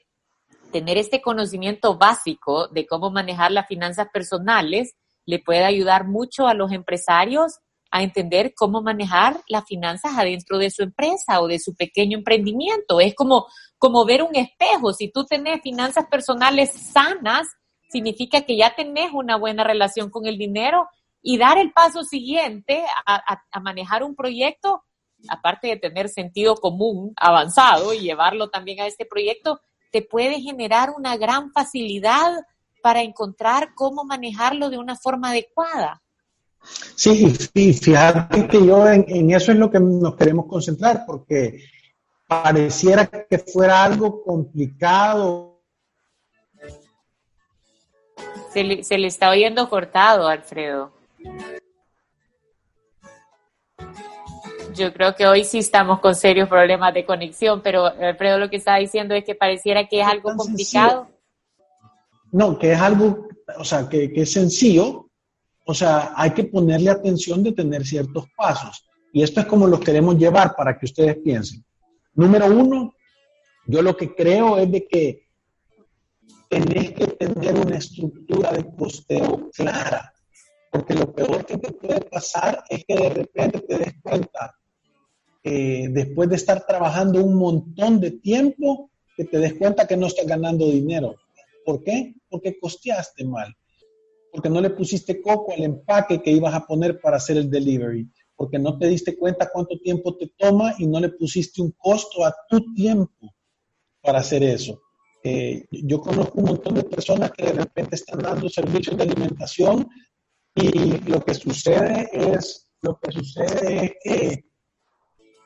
tener 0.72 0.98
este 0.98 1.22
conocimiento 1.22 1.96
básico 1.96 2.66
de 2.66 2.84
cómo 2.84 3.12
manejar 3.12 3.52
las 3.52 3.68
finanzas 3.68 4.08
personales 4.12 4.96
le 5.26 5.38
puede 5.38 5.62
ayudar 5.62 6.08
mucho 6.08 6.48
a 6.48 6.54
los 6.54 6.72
empresarios 6.72 7.60
a 7.94 8.02
entender 8.02 8.54
cómo 8.56 8.82
manejar 8.82 9.40
las 9.46 9.64
finanzas 9.66 10.14
adentro 10.18 10.58
de 10.58 10.68
su 10.72 10.82
empresa 10.82 11.40
o 11.40 11.46
de 11.46 11.60
su 11.60 11.76
pequeño 11.76 12.18
emprendimiento. 12.18 12.98
Es 12.98 13.14
como, 13.14 13.46
como 13.78 14.04
ver 14.04 14.24
un 14.24 14.34
espejo. 14.34 14.92
Si 14.92 15.12
tú 15.12 15.24
tenés 15.24 15.62
finanzas 15.62 16.06
personales 16.10 16.72
sanas, 16.72 17.46
significa 17.88 18.40
que 18.40 18.56
ya 18.56 18.74
tenés 18.74 19.12
una 19.12 19.36
buena 19.36 19.62
relación 19.62 20.10
con 20.10 20.26
el 20.26 20.38
dinero 20.38 20.88
y 21.22 21.38
dar 21.38 21.56
el 21.56 21.72
paso 21.72 22.02
siguiente 22.02 22.84
a, 23.06 23.60
manejar 23.60 24.02
un 24.02 24.16
proyecto, 24.16 24.82
aparte 25.28 25.68
de 25.68 25.76
tener 25.76 26.08
sentido 26.08 26.56
común 26.56 27.12
avanzado 27.16 27.94
y 27.94 28.00
llevarlo 28.00 28.50
también 28.50 28.80
a 28.80 28.88
este 28.88 29.06
proyecto, 29.06 29.60
te 29.92 30.02
puede 30.02 30.40
generar 30.40 30.90
una 30.90 31.16
gran 31.16 31.52
facilidad 31.52 32.42
para 32.82 33.02
encontrar 33.02 33.72
cómo 33.76 34.02
manejarlo 34.02 34.68
de 34.68 34.78
una 34.78 34.96
forma 34.96 35.30
adecuada. 35.30 36.02
Sí, 36.94 37.34
sí, 37.34 37.72
fíjate 37.72 38.48
que 38.48 38.64
yo 38.64 38.86
en, 38.88 39.30
eso 39.30 39.52
es 39.52 39.58
lo 39.58 39.70
que 39.70 39.80
nos 39.80 40.16
queremos 40.16 40.46
concentrar, 40.46 41.04
porque 41.06 41.64
pareciera 42.26 43.06
que 43.06 43.38
fuera 43.38 43.84
algo 43.84 44.22
complicado. 44.22 45.60
Se 48.52 48.82
se 48.82 48.98
le 48.98 49.08
está 49.08 49.30
oyendo 49.30 49.68
cortado, 49.68 50.28
Alfredo. 50.28 50.92
Yo 54.74 54.92
creo 54.92 55.14
que 55.14 55.26
hoy 55.26 55.44
sí 55.44 55.58
estamos 55.58 56.00
con 56.00 56.14
serios 56.14 56.48
problemas 56.48 56.92
de 56.94 57.04
conexión, 57.04 57.60
pero 57.62 57.86
Alfredo 57.86 58.38
lo 58.38 58.50
que 58.50 58.56
está 58.56 58.76
diciendo 58.76 59.14
es 59.14 59.24
que 59.24 59.34
pareciera 59.34 59.86
que 59.86 60.00
es 60.00 60.06
algo 60.06 60.34
complicado. 60.36 61.08
No, 62.32 62.58
que 62.58 62.72
es 62.72 62.80
algo, 62.80 63.28
o 63.56 63.64
sea, 63.64 63.88
que, 63.88 64.12
que 64.12 64.22
es 64.22 64.32
sencillo, 64.32 65.03
o 65.64 65.74
sea, 65.74 66.12
hay 66.14 66.32
que 66.32 66.44
ponerle 66.44 66.90
atención 66.90 67.42
de 67.42 67.52
tener 67.52 67.86
ciertos 67.86 68.26
pasos. 68.36 68.86
Y 69.12 69.22
esto 69.22 69.40
es 69.40 69.46
como 69.46 69.66
los 69.66 69.80
queremos 69.80 70.16
llevar 70.16 70.54
para 70.56 70.78
que 70.78 70.86
ustedes 70.86 71.16
piensen. 71.16 71.64
Número 72.14 72.46
uno, 72.46 72.94
yo 73.66 73.80
lo 73.80 73.96
que 73.96 74.14
creo 74.14 74.58
es 74.58 74.70
de 74.70 74.86
que 74.86 75.28
tenés 76.48 76.92
que 76.92 77.06
tener 77.06 77.54
una 77.54 77.78
estructura 77.78 78.52
de 78.52 78.64
costeo 78.76 79.50
clara. 79.52 80.12
Porque 80.70 80.94
lo 80.94 81.12
peor 81.12 81.46
que 81.46 81.56
te 81.56 81.72
puede 81.72 82.00
pasar 82.02 82.64
es 82.68 82.84
que 82.84 82.94
de 82.96 83.08
repente 83.08 83.60
te 83.60 83.78
des 83.78 83.94
cuenta, 84.02 84.56
después 85.44 86.28
de 86.28 86.36
estar 86.36 86.66
trabajando 86.66 87.24
un 87.24 87.36
montón 87.36 88.00
de 88.00 88.10
tiempo, 88.10 88.90
que 89.16 89.24
te 89.24 89.38
des 89.38 89.54
cuenta 89.54 89.86
que 89.86 89.96
no 89.96 90.08
estás 90.08 90.26
ganando 90.26 90.66
dinero. 90.66 91.14
¿Por 91.64 91.82
qué? 91.84 92.14
Porque 92.28 92.58
costeaste 92.58 93.24
mal. 93.24 93.54
Porque 94.34 94.50
no 94.50 94.60
le 94.60 94.70
pusiste 94.70 95.22
coco 95.22 95.52
al 95.52 95.62
empaque 95.62 96.20
que 96.20 96.32
ibas 96.32 96.52
a 96.54 96.66
poner 96.66 97.00
para 97.00 97.18
hacer 97.18 97.36
el 97.36 97.48
delivery. 97.48 98.10
Porque 98.34 98.58
no 98.58 98.76
te 98.76 98.88
diste 98.88 99.16
cuenta 99.16 99.48
cuánto 99.52 99.78
tiempo 99.78 100.16
te 100.16 100.32
toma 100.36 100.74
y 100.78 100.88
no 100.88 100.98
le 100.98 101.10
pusiste 101.10 101.62
un 101.62 101.70
costo 101.78 102.24
a 102.24 102.34
tu 102.48 102.74
tiempo 102.74 103.32
para 104.02 104.18
hacer 104.18 104.42
eso. 104.42 104.82
Eh, 105.22 105.64
yo 105.70 106.00
conozco 106.00 106.40
un 106.40 106.46
montón 106.46 106.74
de 106.74 106.82
personas 106.82 107.30
que 107.30 107.44
de 107.44 107.52
repente 107.52 107.94
están 107.94 108.18
dando 108.18 108.48
servicios 108.48 108.96
de 108.96 109.04
alimentación 109.04 109.88
y 110.54 110.98
lo 111.08 111.24
que 111.24 111.34
sucede 111.34 112.10
es, 112.12 112.68
lo 112.82 112.98
que 112.98 113.12
sucede 113.12 113.96
es 114.04 114.38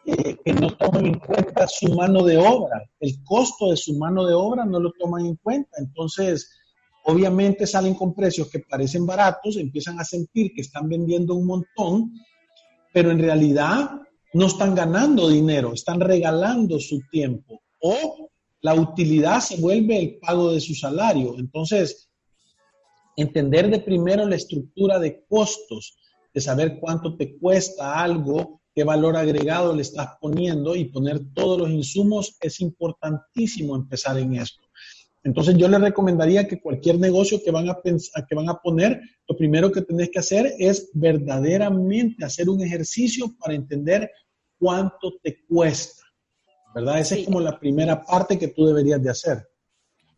eh, 0.05 0.37
que 0.43 0.53
no 0.55 0.75
toman 0.77 1.05
en 1.05 1.19
cuenta 1.19 1.69
su 1.69 1.95
mano 1.95 2.25
de 2.25 2.39
obra, 2.39 2.83
el 2.99 3.23
costo 3.25 3.71
de 3.71 3.77
su 3.77 3.95
mano 3.99 4.27
de 4.27 4.33
obra 4.33 4.65
no 4.65 4.81
lo 4.81 4.91
toman 4.99 5.27
en 5.27 5.37
cuenta. 5.37 5.71
Entonces, 5.77 6.51
obviamente 7.09 7.67
salen 7.67 7.95
con 7.95 8.15
precios 8.15 8.51
que 8.51 8.61
parecen 8.61 9.07
baratos, 9.07 9.57
empiezan 9.57 9.99
a 9.99 10.05
sentir 10.05 10.53
que 10.53 10.61
están 10.61 10.91
vendiendo 10.91 11.35
un 11.35 11.47
montón, 11.47 12.13
pero 12.93 13.11
en 13.11 13.19
realidad 13.19 13.93
no 14.35 14.47
están 14.47 14.75
ganando 14.75 15.31
dinero, 15.31 15.73
están 15.73 16.01
regalando 16.01 16.79
su 16.79 17.01
tiempo 17.11 17.63
o 17.81 18.31
la 18.61 18.75
utilidad 18.75 19.41
se 19.41 19.57
vuelve 19.57 19.99
el 19.99 20.19
pago 20.19 20.53
de 20.53 20.61
su 20.61 20.75
salario. 20.75 21.39
Entonces, 21.39 22.11
entender 23.17 23.71
de 23.71 23.81
primero 23.81 24.29
la 24.29 24.37
estructura 24.37 24.99
de 24.99 25.25
costos, 25.29 25.97
de 26.35 26.43
saber 26.43 26.79
cuánto 26.79 27.17
te 27.17 27.39
cuesta 27.39 28.03
algo, 28.03 28.61
qué 28.75 28.85
valor 28.85 29.17
agregado 29.17 29.75
le 29.75 29.81
estás 29.81 30.11
poniendo 30.21 30.77
y 30.77 30.85
poner 30.85 31.21
todos 31.33 31.59
los 31.59 31.71
insumos, 31.71 32.37
es 32.43 32.61
importantísimo 32.61 33.77
empezar 33.77 34.19
en 34.19 34.35
esto. 34.35 34.68
Entonces 35.25 35.57
yo 35.57 35.69
le 35.69 35.79
recomendaría 35.79 36.47
que 36.47 36.61
cualquier 36.61 36.99
negocio 36.99 37.41
que 37.45 37.51
van 37.51 37.69
a, 37.69 37.81
pensar, 37.81 38.27
que 38.27 38.35
van 38.35 38.49
a 38.49 38.59
poner, 38.61 39.01
lo 39.29 39.37
primero 39.37 39.71
que 39.73 39.83
tenés 39.83 40.11
que 40.11 40.21
hacer 40.21 40.53
es 40.59 40.91
verdaderamente 40.95 42.25
hacer 42.25 42.49
un 42.49 42.63
ejercicio 42.63 43.35
para 43.39 43.55
entender 43.55 44.11
cuánto 44.59 45.15
te 45.23 45.45
cuesta, 45.47 46.03
¿verdad? 46.75 47.01
Esa 47.01 47.17
es 47.17 47.25
como 47.25 47.41
la 47.41 47.59
primera 47.59 48.03
parte 48.03 48.39
que 48.39 48.49
tú 48.49 48.67
deberías 48.67 49.03
de 49.03 49.11
hacer. 49.11 49.49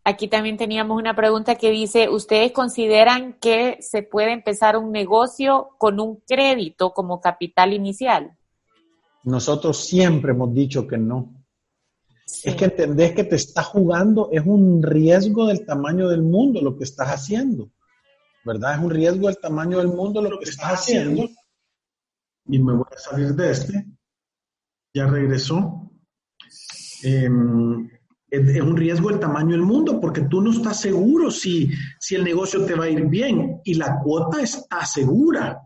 Aquí 0.03 0.29
también 0.29 0.57
teníamos 0.57 0.99
una 0.99 1.15
pregunta 1.15 1.57
que 1.57 1.71
dice, 1.71 2.09
¿ustedes 2.09 2.53
consideran 2.53 3.35
que 3.35 3.77
se 3.81 4.03
puede 4.03 4.33
empezar 4.33 4.77
un 4.77 4.93
negocio 4.93 5.71
con 5.79 6.01
un 6.01 6.23
crédito 6.27 6.93
como 6.93 7.21
capital 7.21 7.75
inicial? 7.75 8.37
Nosotros 9.25 9.85
siempre 9.85 10.33
hemos 10.33 10.55
dicho 10.55 10.87
que 10.87 10.97
no. 10.97 11.40
Es 12.45 12.55
que 12.55 12.65
entendés 12.67 13.13
que 13.13 13.25
te 13.25 13.37
está 13.37 13.63
jugando, 13.63 14.29
es 14.33 14.43
un 14.45 14.83
riesgo 14.83 15.47
del 15.47 15.65
tamaño 15.65 16.09
del 16.09 16.23
mundo 16.23 16.61
lo 16.61 16.77
que 16.77 16.85
estás 16.85 17.09
haciendo. 17.09 17.71
¿Verdad? 18.45 18.75
Es 18.75 18.81
un 18.81 18.91
riesgo 18.91 19.27
del 19.27 19.39
tamaño 19.39 19.79
del 19.79 19.89
mundo 19.89 20.23
lo, 20.23 20.39
que, 20.39 20.49
estás 20.49 20.73
haciendo. 20.73 21.29
Y 22.47 22.59
me 22.59 22.73
voy 22.73 22.87
a 22.91 22.99
salir 22.99 23.35
de 23.35 23.51
este. 23.51 23.87
Ya 24.95 25.07
regresó. 25.07 25.91
Em, 27.03 27.89
es 28.31 28.61
un 28.63 28.77
riesgo 28.77 29.11
del 29.11 29.19
tamaño 29.19 29.53
del 29.53 29.63
mundo 29.63 30.01
porque 30.01 30.23
tú 30.23 30.41
no 30.41 30.53
estás 30.53 30.81
seguro 30.81 31.31
si, 31.31 31.71
si 31.99 32.15
el 32.15 32.25
negocio 32.25 32.65
te 32.65 32.75
va 32.75 32.85
a 32.85 32.89
ir 32.89 33.07
bien 33.07 33.61
y 33.65 33.75
la 33.75 33.99
cuota 33.99 34.41
está 34.41 34.85
segura. 34.87 35.61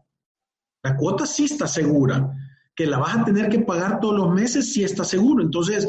La 0.82 0.96
cuota 0.96 1.26
sí 1.26 1.44
está 1.44 1.66
segura, 1.66 2.30
que 2.74 2.86
la 2.86 2.98
vas 2.98 3.16
a 3.16 3.24
tener 3.24 3.48
que 3.48 3.60
pagar 3.60 4.00
todos 4.00 4.16
los 4.16 4.34
meses 4.34 4.72
si 4.72 4.82
está 4.82 5.04
seguro. 5.04 5.42
Entonces, 5.42 5.88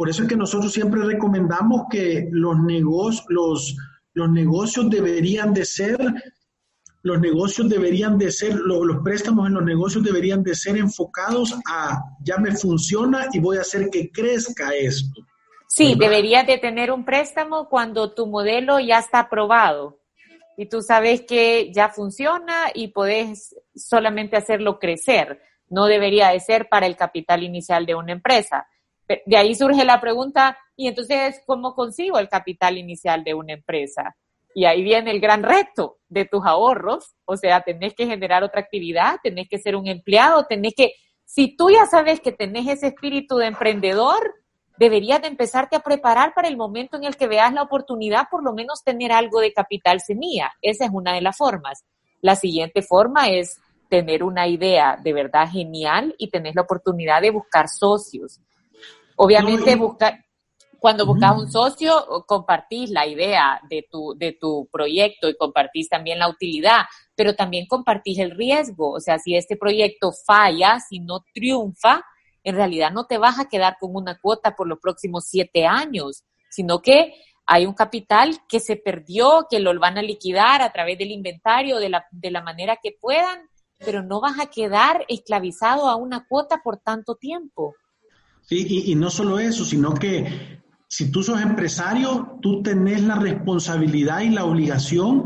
por 0.00 0.08
eso 0.08 0.22
es 0.22 0.30
que 0.30 0.36
nosotros 0.36 0.72
siempre 0.72 1.02
recomendamos 1.02 1.82
que 1.90 2.26
los, 2.32 2.58
negocios, 2.58 3.26
los, 3.28 3.76
los 4.14 4.30
negocios 4.30 4.88
deberían 4.88 5.52
de 5.52 5.66
ser, 5.66 5.98
los 7.02 7.20
negocios 7.20 7.68
deberían 7.68 8.16
de 8.16 8.32
ser, 8.32 8.54
los, 8.54 8.86
los 8.86 9.02
préstamos 9.04 9.48
en 9.48 9.52
los 9.52 9.62
negocios 9.62 10.02
deberían 10.02 10.42
de 10.42 10.54
ser 10.54 10.78
enfocados 10.78 11.54
a 11.68 12.02
ya 12.24 12.38
me 12.38 12.52
funciona 12.52 13.26
y 13.30 13.40
voy 13.40 13.58
a 13.58 13.60
hacer 13.60 13.90
que 13.90 14.10
crezca 14.10 14.70
esto. 14.70 15.20
Sí, 15.68 15.94
deberías 15.98 16.46
de 16.46 16.56
tener 16.56 16.92
un 16.92 17.04
préstamo 17.04 17.68
cuando 17.68 18.14
tu 18.14 18.26
modelo 18.26 18.80
ya 18.80 19.00
está 19.00 19.18
aprobado 19.18 20.00
y 20.56 20.64
tú 20.64 20.80
sabes 20.80 21.26
que 21.28 21.70
ya 21.74 21.90
funciona 21.90 22.70
y 22.72 22.88
puedes 22.88 23.54
solamente 23.74 24.38
hacerlo 24.38 24.78
crecer. 24.78 25.42
No 25.68 25.84
debería 25.84 26.30
de 26.30 26.40
ser 26.40 26.70
para 26.70 26.86
el 26.86 26.96
capital 26.96 27.42
inicial 27.42 27.84
de 27.84 27.96
una 27.96 28.12
empresa. 28.12 28.66
De 29.26 29.36
ahí 29.36 29.54
surge 29.54 29.84
la 29.84 30.00
pregunta, 30.00 30.56
¿y 30.76 30.86
entonces 30.86 31.42
cómo 31.46 31.74
consigo 31.74 32.18
el 32.18 32.28
capital 32.28 32.78
inicial 32.78 33.24
de 33.24 33.34
una 33.34 33.54
empresa? 33.54 34.16
Y 34.54 34.64
ahí 34.64 34.82
viene 34.82 35.10
el 35.10 35.20
gran 35.20 35.42
reto 35.42 35.98
de 36.08 36.24
tus 36.24 36.44
ahorros, 36.44 37.14
o 37.24 37.36
sea, 37.36 37.60
tenés 37.62 37.94
que 37.94 38.06
generar 38.06 38.42
otra 38.42 38.60
actividad, 38.60 39.16
tenés 39.22 39.48
que 39.48 39.58
ser 39.58 39.76
un 39.76 39.86
empleado, 39.86 40.44
tenés 40.46 40.74
que, 40.76 40.92
si 41.24 41.56
tú 41.56 41.70
ya 41.70 41.86
sabes 41.86 42.20
que 42.20 42.32
tenés 42.32 42.68
ese 42.68 42.88
espíritu 42.88 43.36
de 43.36 43.46
emprendedor, 43.46 44.34
deberías 44.76 45.20
de 45.20 45.28
empezarte 45.28 45.76
a 45.76 45.80
preparar 45.80 46.32
para 46.34 46.48
el 46.48 46.56
momento 46.56 46.96
en 46.96 47.04
el 47.04 47.16
que 47.16 47.28
veas 47.28 47.52
la 47.52 47.62
oportunidad, 47.62 48.28
por 48.30 48.42
lo 48.42 48.52
menos 48.52 48.82
tener 48.82 49.12
algo 49.12 49.40
de 49.40 49.52
capital 49.52 50.00
semilla. 50.00 50.52
Esa 50.62 50.86
es 50.86 50.90
una 50.92 51.12
de 51.12 51.20
las 51.20 51.36
formas. 51.36 51.84
La 52.20 52.34
siguiente 52.34 52.82
forma 52.82 53.28
es 53.28 53.60
tener 53.88 54.22
una 54.22 54.46
idea 54.48 54.96
de 55.02 55.12
verdad 55.12 55.48
genial 55.50 56.14
y 56.16 56.30
tener 56.30 56.54
la 56.54 56.62
oportunidad 56.62 57.20
de 57.20 57.30
buscar 57.30 57.68
socios. 57.68 58.40
Obviamente, 59.22 59.76
buscar, 59.76 60.24
cuando 60.78 61.04
buscas 61.04 61.36
un 61.36 61.52
socio, 61.52 62.24
compartís 62.26 62.88
la 62.88 63.06
idea 63.06 63.60
de 63.68 63.86
tu, 63.90 64.14
de 64.16 64.32
tu 64.32 64.66
proyecto 64.72 65.28
y 65.28 65.36
compartís 65.36 65.90
también 65.90 66.18
la 66.18 66.30
utilidad, 66.30 66.84
pero 67.14 67.34
también 67.34 67.66
compartís 67.66 68.18
el 68.18 68.30
riesgo. 68.30 68.92
O 68.92 68.98
sea, 68.98 69.18
si 69.18 69.36
este 69.36 69.58
proyecto 69.58 70.12
falla, 70.24 70.80
si 70.80 71.00
no 71.00 71.22
triunfa, 71.34 72.02
en 72.42 72.56
realidad 72.56 72.92
no 72.92 73.04
te 73.04 73.18
vas 73.18 73.38
a 73.38 73.46
quedar 73.46 73.76
con 73.78 73.94
una 73.94 74.18
cuota 74.18 74.56
por 74.56 74.66
los 74.66 74.78
próximos 74.78 75.26
siete 75.26 75.66
años, 75.66 76.24
sino 76.48 76.80
que 76.80 77.12
hay 77.44 77.66
un 77.66 77.74
capital 77.74 78.38
que 78.48 78.58
se 78.58 78.76
perdió, 78.76 79.46
que 79.50 79.60
lo 79.60 79.78
van 79.78 79.98
a 79.98 80.02
liquidar 80.02 80.62
a 80.62 80.72
través 80.72 80.96
del 80.96 81.10
inventario 81.10 81.76
de 81.76 81.90
la, 81.90 82.06
de 82.10 82.30
la 82.30 82.40
manera 82.40 82.78
que 82.82 82.96
puedan, 82.98 83.50
pero 83.76 84.02
no 84.02 84.22
vas 84.22 84.40
a 84.40 84.46
quedar 84.46 85.04
esclavizado 85.08 85.90
a 85.90 85.96
una 85.96 86.26
cuota 86.26 86.62
por 86.64 86.78
tanto 86.78 87.16
tiempo. 87.16 87.74
Sí, 88.42 88.84
y, 88.86 88.94
no 88.94 89.10
solo 89.10 89.38
eso, 89.38 89.64
sino 89.64 89.94
que 89.94 90.60
si 90.88 91.10
tú 91.10 91.22
sos 91.22 91.40
empresario, 91.40 92.38
tú 92.42 92.62
tenés 92.62 93.02
la 93.02 93.14
responsabilidad 93.14 94.22
y 94.22 94.30
la 94.30 94.44
obligación 94.44 95.24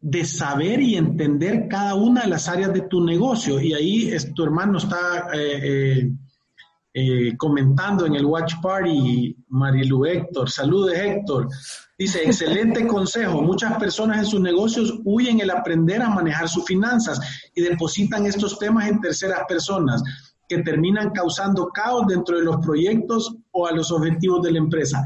de 0.00 0.24
saber 0.24 0.80
y 0.80 0.96
entender 0.96 1.66
cada 1.68 1.94
una 1.94 2.22
de 2.22 2.28
las 2.28 2.48
áreas 2.48 2.72
de 2.72 2.82
tu 2.82 3.04
negocio. 3.04 3.60
Y 3.60 3.74
ahí 3.74 4.16
tu 4.34 4.44
hermano 4.44 4.78
está 4.78 5.28
eh, 5.34 5.60
eh, 5.62 6.12
eh, 6.94 7.36
comentando 7.36 8.06
en 8.06 8.14
el 8.14 8.24
Watch 8.24 8.54
Party, 8.62 9.36
Marilu 9.48 10.06
Héctor. 10.06 10.48
Saludos, 10.48 10.94
Héctor. 10.94 11.48
Dice, 11.98 12.24
excelente 12.24 12.86
consejo. 12.86 13.42
Muchas 13.42 13.76
personas 13.78 14.18
en 14.18 14.26
sus 14.26 14.40
negocios 14.40 15.00
huyen 15.04 15.40
el 15.40 15.50
aprender 15.50 16.00
a 16.00 16.08
manejar 16.08 16.48
sus 16.48 16.64
finanzas 16.64 17.20
y 17.54 17.60
depositan 17.60 18.26
estos 18.26 18.58
temas 18.58 18.88
en 18.88 19.00
terceras 19.00 19.40
personas 19.46 20.02
que 20.50 20.62
terminan 20.64 21.10
causando 21.10 21.68
caos 21.68 22.08
dentro 22.08 22.36
de 22.36 22.44
los 22.44 22.56
proyectos 22.56 23.36
o 23.52 23.68
a 23.68 23.72
los 23.72 23.92
objetivos 23.92 24.42
de 24.42 24.50
la 24.50 24.58
empresa. 24.58 25.04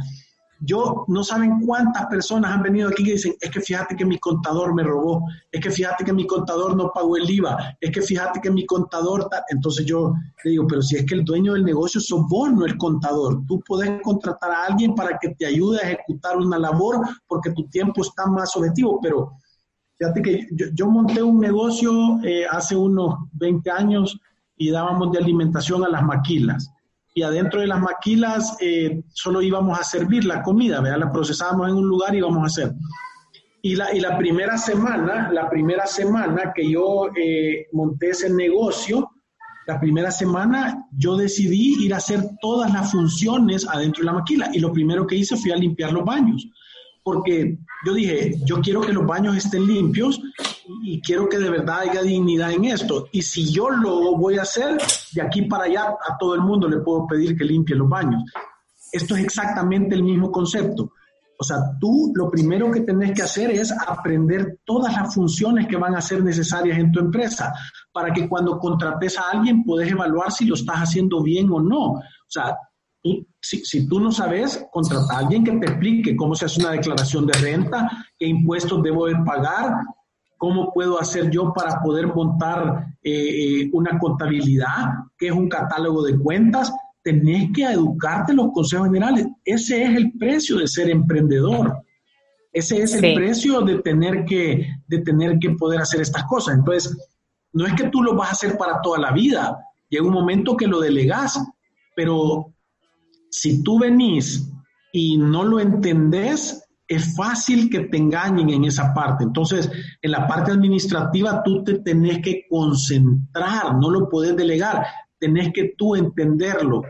Yo 0.60 1.04
no 1.08 1.22
saben 1.22 1.60
cuántas 1.60 2.06
personas 2.06 2.52
han 2.52 2.62
venido 2.62 2.88
aquí 2.88 3.04
que 3.04 3.12
dicen, 3.12 3.34
es 3.38 3.50
que 3.50 3.60
fíjate 3.60 3.94
que 3.94 4.06
mi 4.06 4.18
contador 4.18 4.74
me 4.74 4.82
robó, 4.82 5.22
es 5.52 5.60
que 5.60 5.70
fíjate 5.70 6.02
que 6.02 6.14
mi 6.14 6.26
contador 6.26 6.74
no 6.74 6.90
pagó 6.94 7.18
el 7.18 7.28
IVA, 7.28 7.76
es 7.78 7.90
que 7.90 8.00
fíjate 8.00 8.40
que 8.40 8.50
mi 8.50 8.64
contador... 8.64 9.28
Entonces 9.50 9.84
yo 9.84 10.14
le 10.44 10.52
digo, 10.52 10.66
pero 10.66 10.80
si 10.80 10.96
es 10.96 11.04
que 11.04 11.16
el 11.16 11.26
dueño 11.26 11.52
del 11.52 11.64
negocio 11.64 12.00
sos 12.00 12.26
vos, 12.26 12.50
no 12.50 12.64
el 12.64 12.78
contador. 12.78 13.44
Tú 13.46 13.60
puedes 13.66 14.00
contratar 14.00 14.50
a 14.50 14.64
alguien 14.64 14.94
para 14.94 15.18
que 15.18 15.34
te 15.34 15.44
ayude 15.44 15.78
a 15.80 15.90
ejecutar 15.90 16.38
una 16.38 16.58
labor 16.58 17.00
porque 17.26 17.50
tu 17.50 17.68
tiempo 17.68 18.00
está 18.00 18.24
más 18.24 18.56
objetivo, 18.56 18.98
pero 19.02 19.32
fíjate 19.98 20.22
que 20.22 20.46
yo, 20.72 20.86
monté 20.86 21.22
un 21.22 21.38
negocio 21.38 21.92
eh, 22.24 22.46
hace 22.50 22.74
unos 22.74 23.16
20 23.32 23.70
años 23.70 24.18
y 24.56 24.70
dábamos 24.70 25.12
de 25.12 25.18
alimentación 25.18 25.84
a 25.84 25.88
las 25.88 26.02
maquilas. 26.02 26.70
Y 27.14 27.22
adentro 27.22 27.60
de 27.60 27.66
las 27.66 27.80
maquilas 27.80 28.56
eh, 28.60 29.02
solo 29.12 29.40
íbamos 29.40 29.78
a 29.78 29.84
servir 29.84 30.24
la 30.24 30.42
comida, 30.42 30.80
¿verdad? 30.80 30.98
la 30.98 31.12
procesábamos 31.12 31.68
en 31.68 31.76
un 31.76 31.88
lugar 31.88 32.14
y 32.14 32.18
íbamos 32.18 32.42
a 32.42 32.46
hacer. 32.46 32.74
Y 33.62 33.76
la, 33.76 33.94
y 33.94 34.00
la 34.00 34.18
primera 34.18 34.58
semana, 34.58 35.30
la 35.32 35.48
primera 35.48 35.86
semana 35.86 36.52
que 36.54 36.70
yo 36.70 37.08
eh, 37.16 37.66
monté 37.72 38.10
ese 38.10 38.28
negocio, 38.30 39.10
la 39.66 39.80
primera 39.80 40.10
semana 40.10 40.86
yo 40.96 41.16
decidí 41.16 41.84
ir 41.84 41.94
a 41.94 41.98
hacer 41.98 42.20
todas 42.42 42.72
las 42.72 42.90
funciones 42.90 43.66
adentro 43.66 44.02
de 44.02 44.06
la 44.06 44.12
maquila 44.12 44.50
y 44.52 44.58
lo 44.58 44.72
primero 44.72 45.06
que 45.06 45.16
hice 45.16 45.36
fue 45.36 45.52
a 45.52 45.56
limpiar 45.56 45.92
los 45.92 46.04
baños 46.04 46.46
porque 47.04 47.58
yo 47.86 47.94
dije, 47.94 48.34
yo 48.44 48.60
quiero 48.60 48.80
que 48.80 48.92
los 48.92 49.06
baños 49.06 49.36
estén 49.36 49.66
limpios 49.66 50.20
y 50.82 51.00
quiero 51.00 51.28
que 51.28 51.38
de 51.38 51.50
verdad 51.50 51.80
haya 51.80 52.02
dignidad 52.02 52.52
en 52.52 52.66
esto. 52.66 53.08
Y 53.12 53.22
si 53.22 53.52
yo 53.52 53.70
lo 53.70 54.16
voy 54.16 54.38
a 54.38 54.42
hacer, 54.42 54.78
de 55.12 55.22
aquí 55.22 55.42
para 55.42 55.64
allá 55.64 55.96
a 56.08 56.16
todo 56.18 56.34
el 56.34 56.40
mundo 56.40 56.68
le 56.68 56.78
puedo 56.78 57.06
pedir 57.06 57.36
que 57.36 57.44
limpie 57.44 57.76
los 57.76 57.88
baños. 57.88 58.22
Esto 58.92 59.16
es 59.16 59.24
exactamente 59.24 59.94
el 59.94 60.02
mismo 60.02 60.30
concepto. 60.30 60.92
O 61.38 61.44
sea, 61.44 61.58
tú 61.80 62.12
lo 62.14 62.30
primero 62.30 62.70
que 62.70 62.82
tenés 62.82 63.12
que 63.12 63.22
hacer 63.22 63.50
es 63.50 63.72
aprender 63.86 64.60
todas 64.64 64.94
las 64.94 65.12
funciones 65.12 65.66
que 65.66 65.76
van 65.76 65.94
a 65.96 66.00
ser 66.00 66.22
necesarias 66.22 66.78
en 66.78 66.92
tu 66.92 67.00
empresa 67.00 67.52
para 67.92 68.12
que 68.12 68.28
cuando 68.28 68.58
contrates 68.58 69.18
a 69.18 69.30
alguien 69.32 69.64
puedes 69.64 69.90
evaluar 69.90 70.30
si 70.30 70.44
lo 70.44 70.54
estás 70.54 70.76
haciendo 70.76 71.22
bien 71.22 71.50
o 71.50 71.60
no. 71.60 71.92
O 71.94 72.02
sea, 72.28 72.56
si, 73.40 73.86
tú 73.86 74.00
no 74.00 74.10
sabes, 74.12 74.64
contrata 74.72 75.14
a 75.14 75.18
alguien 75.18 75.44
que 75.44 75.52
te 75.52 75.66
explique 75.66 76.16
cómo 76.16 76.34
se 76.34 76.46
hace 76.46 76.60
una 76.60 76.70
declaración 76.70 77.26
de 77.26 77.34
renta, 77.34 77.90
qué 78.16 78.26
impuestos 78.26 78.82
debo 78.82 79.06
de 79.06 79.16
pagar, 79.16 79.74
cómo 80.38 80.72
puedo 80.72 81.00
hacer 81.00 81.30
yo 81.30 81.52
para 81.52 81.80
poder 81.80 82.08
montar 82.08 82.86
eh, 83.02 83.62
eh, 83.62 83.70
una 83.72 83.98
contabilidad, 83.98 84.86
qué 85.18 85.28
es 85.28 85.32
un 85.32 85.48
catálogo 85.48 86.02
de 86.02 86.18
cuentas. 86.18 86.72
Tenés 87.02 87.50
que 87.54 87.64
educarte 87.64 88.32
en 88.32 88.38
los 88.38 88.52
consejos 88.52 88.86
generales. 88.86 89.26
Ese 89.44 89.82
es 89.84 89.96
el 89.96 90.12
precio 90.18 90.58
de 90.58 90.66
ser 90.66 90.90
emprendedor. 90.90 91.78
Ese 92.52 92.82
es 92.82 92.94
el 92.94 93.14
precio 93.14 93.62
de 93.62 93.80
tener, 93.80 94.24
que, 94.24 94.66
de 94.86 94.98
tener 95.00 95.38
que 95.38 95.50
poder 95.50 95.80
hacer 95.80 96.00
estas 96.00 96.24
cosas. 96.24 96.56
Entonces, 96.56 96.96
no 97.52 97.66
es 97.66 97.74
que 97.74 97.88
tú 97.88 98.02
lo 98.02 98.14
vas 98.14 98.28
a 98.28 98.32
hacer 98.32 98.56
para 98.56 98.80
toda 98.80 98.98
la 98.98 99.12
vida 99.12 99.58
Llega 99.94 100.06
un 100.06 100.12
momento 100.12 100.56
que 100.56 100.66
lo 100.66 100.80
delegas, 100.80 101.38
pero 101.94 102.52
si 103.30 103.62
tú 103.62 103.78
venís 103.78 104.50
y 104.92 105.16
no 105.16 105.44
lo 105.44 105.60
entendés, 105.60 106.63
es 106.86 107.16
fácil 107.16 107.70
que 107.70 107.80
te 107.80 107.96
engañen 107.96 108.50
en 108.50 108.64
esa 108.64 108.92
parte. 108.92 109.24
Entonces, 109.24 109.70
en 110.00 110.10
la 110.10 110.26
parte 110.26 110.52
administrativa 110.52 111.42
tú 111.42 111.64
te 111.64 111.78
tenés 111.80 112.20
que 112.20 112.46
concentrar, 112.48 113.74
no 113.76 113.90
lo 113.90 114.08
puedes 114.08 114.36
delegar, 114.36 114.86
tenés 115.18 115.52
que 115.52 115.74
tú 115.76 115.96
entenderlo, 115.96 116.82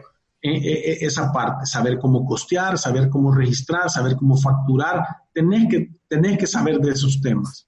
eh, 0.43 0.57
eh, 0.57 0.91
eh, 0.91 0.99
esa 1.01 1.33
parte, 1.33 1.65
saber 1.65 1.99
cómo 1.99 2.27
costear, 2.27 2.77
saber 2.77 3.09
cómo 3.09 3.33
registrar, 3.33 3.89
saber 3.89 4.17
cómo 4.17 4.37
facturar, 4.37 5.03
tenés 5.33 5.69
que, 5.71 5.89
tenés 6.09 6.37
que 6.37 6.47
saber 6.47 6.79
de 6.81 6.91
esos 6.91 7.21
temas. 7.21 7.67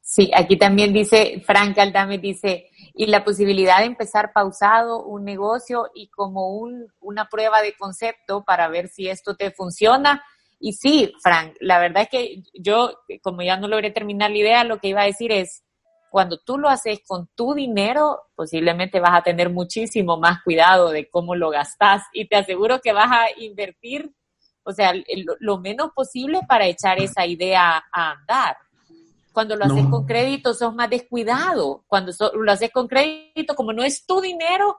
Sí, 0.00 0.30
aquí 0.34 0.56
también 0.56 0.92
dice, 0.92 1.42
Frank 1.44 1.76
Aldame 1.78 2.18
dice, 2.18 2.70
y 2.94 3.06
la 3.06 3.24
posibilidad 3.24 3.80
de 3.80 3.86
empezar 3.86 4.32
pausado 4.32 5.04
un 5.04 5.24
negocio 5.24 5.90
y 5.94 6.08
como 6.08 6.56
un, 6.56 6.86
una 7.00 7.28
prueba 7.28 7.60
de 7.60 7.74
concepto 7.76 8.44
para 8.44 8.68
ver 8.68 8.88
si 8.88 9.08
esto 9.08 9.34
te 9.34 9.50
funciona 9.50 10.22
y 10.58 10.72
sí, 10.72 11.12
Frank, 11.22 11.54
la 11.60 11.78
verdad 11.78 12.04
es 12.04 12.08
que 12.08 12.42
yo, 12.54 13.00
como 13.22 13.42
ya 13.42 13.56
no 13.56 13.68
logré 13.68 13.90
terminar 13.90 14.30
la 14.30 14.38
idea, 14.38 14.64
lo 14.64 14.78
que 14.78 14.88
iba 14.88 15.02
a 15.02 15.06
decir 15.06 15.32
es, 15.32 15.62
cuando 16.10 16.38
tú 16.38 16.56
lo 16.56 16.68
haces 16.68 17.00
con 17.06 17.28
tu 17.34 17.52
dinero, 17.52 18.22
posiblemente 18.34 19.00
vas 19.00 19.18
a 19.18 19.22
tener 19.22 19.50
muchísimo 19.50 20.16
más 20.16 20.42
cuidado 20.42 20.90
de 20.90 21.10
cómo 21.10 21.34
lo 21.34 21.50
gastas 21.50 22.04
y 22.12 22.26
te 22.26 22.36
aseguro 22.36 22.80
que 22.80 22.92
vas 22.92 23.10
a 23.10 23.26
invertir, 23.38 24.14
o 24.62 24.72
sea, 24.72 24.94
lo, 25.40 25.58
menos 25.58 25.90
posible 25.94 26.40
para 26.48 26.66
echar 26.66 27.00
esa 27.00 27.26
idea 27.26 27.84
a 27.92 28.12
andar. 28.12 28.56
Cuando 29.32 29.56
lo 29.56 29.66
haces 29.66 29.84
con 29.90 30.06
crédito, 30.06 30.54
sos 30.54 30.74
más 30.74 30.88
descuidado. 30.88 31.84
Cuando 31.86 32.10
lo 32.32 32.50
haces 32.50 32.70
con 32.72 32.88
crédito, 32.88 33.54
como 33.54 33.74
no 33.74 33.84
es 33.84 34.06
tu 34.06 34.22
dinero, 34.22 34.78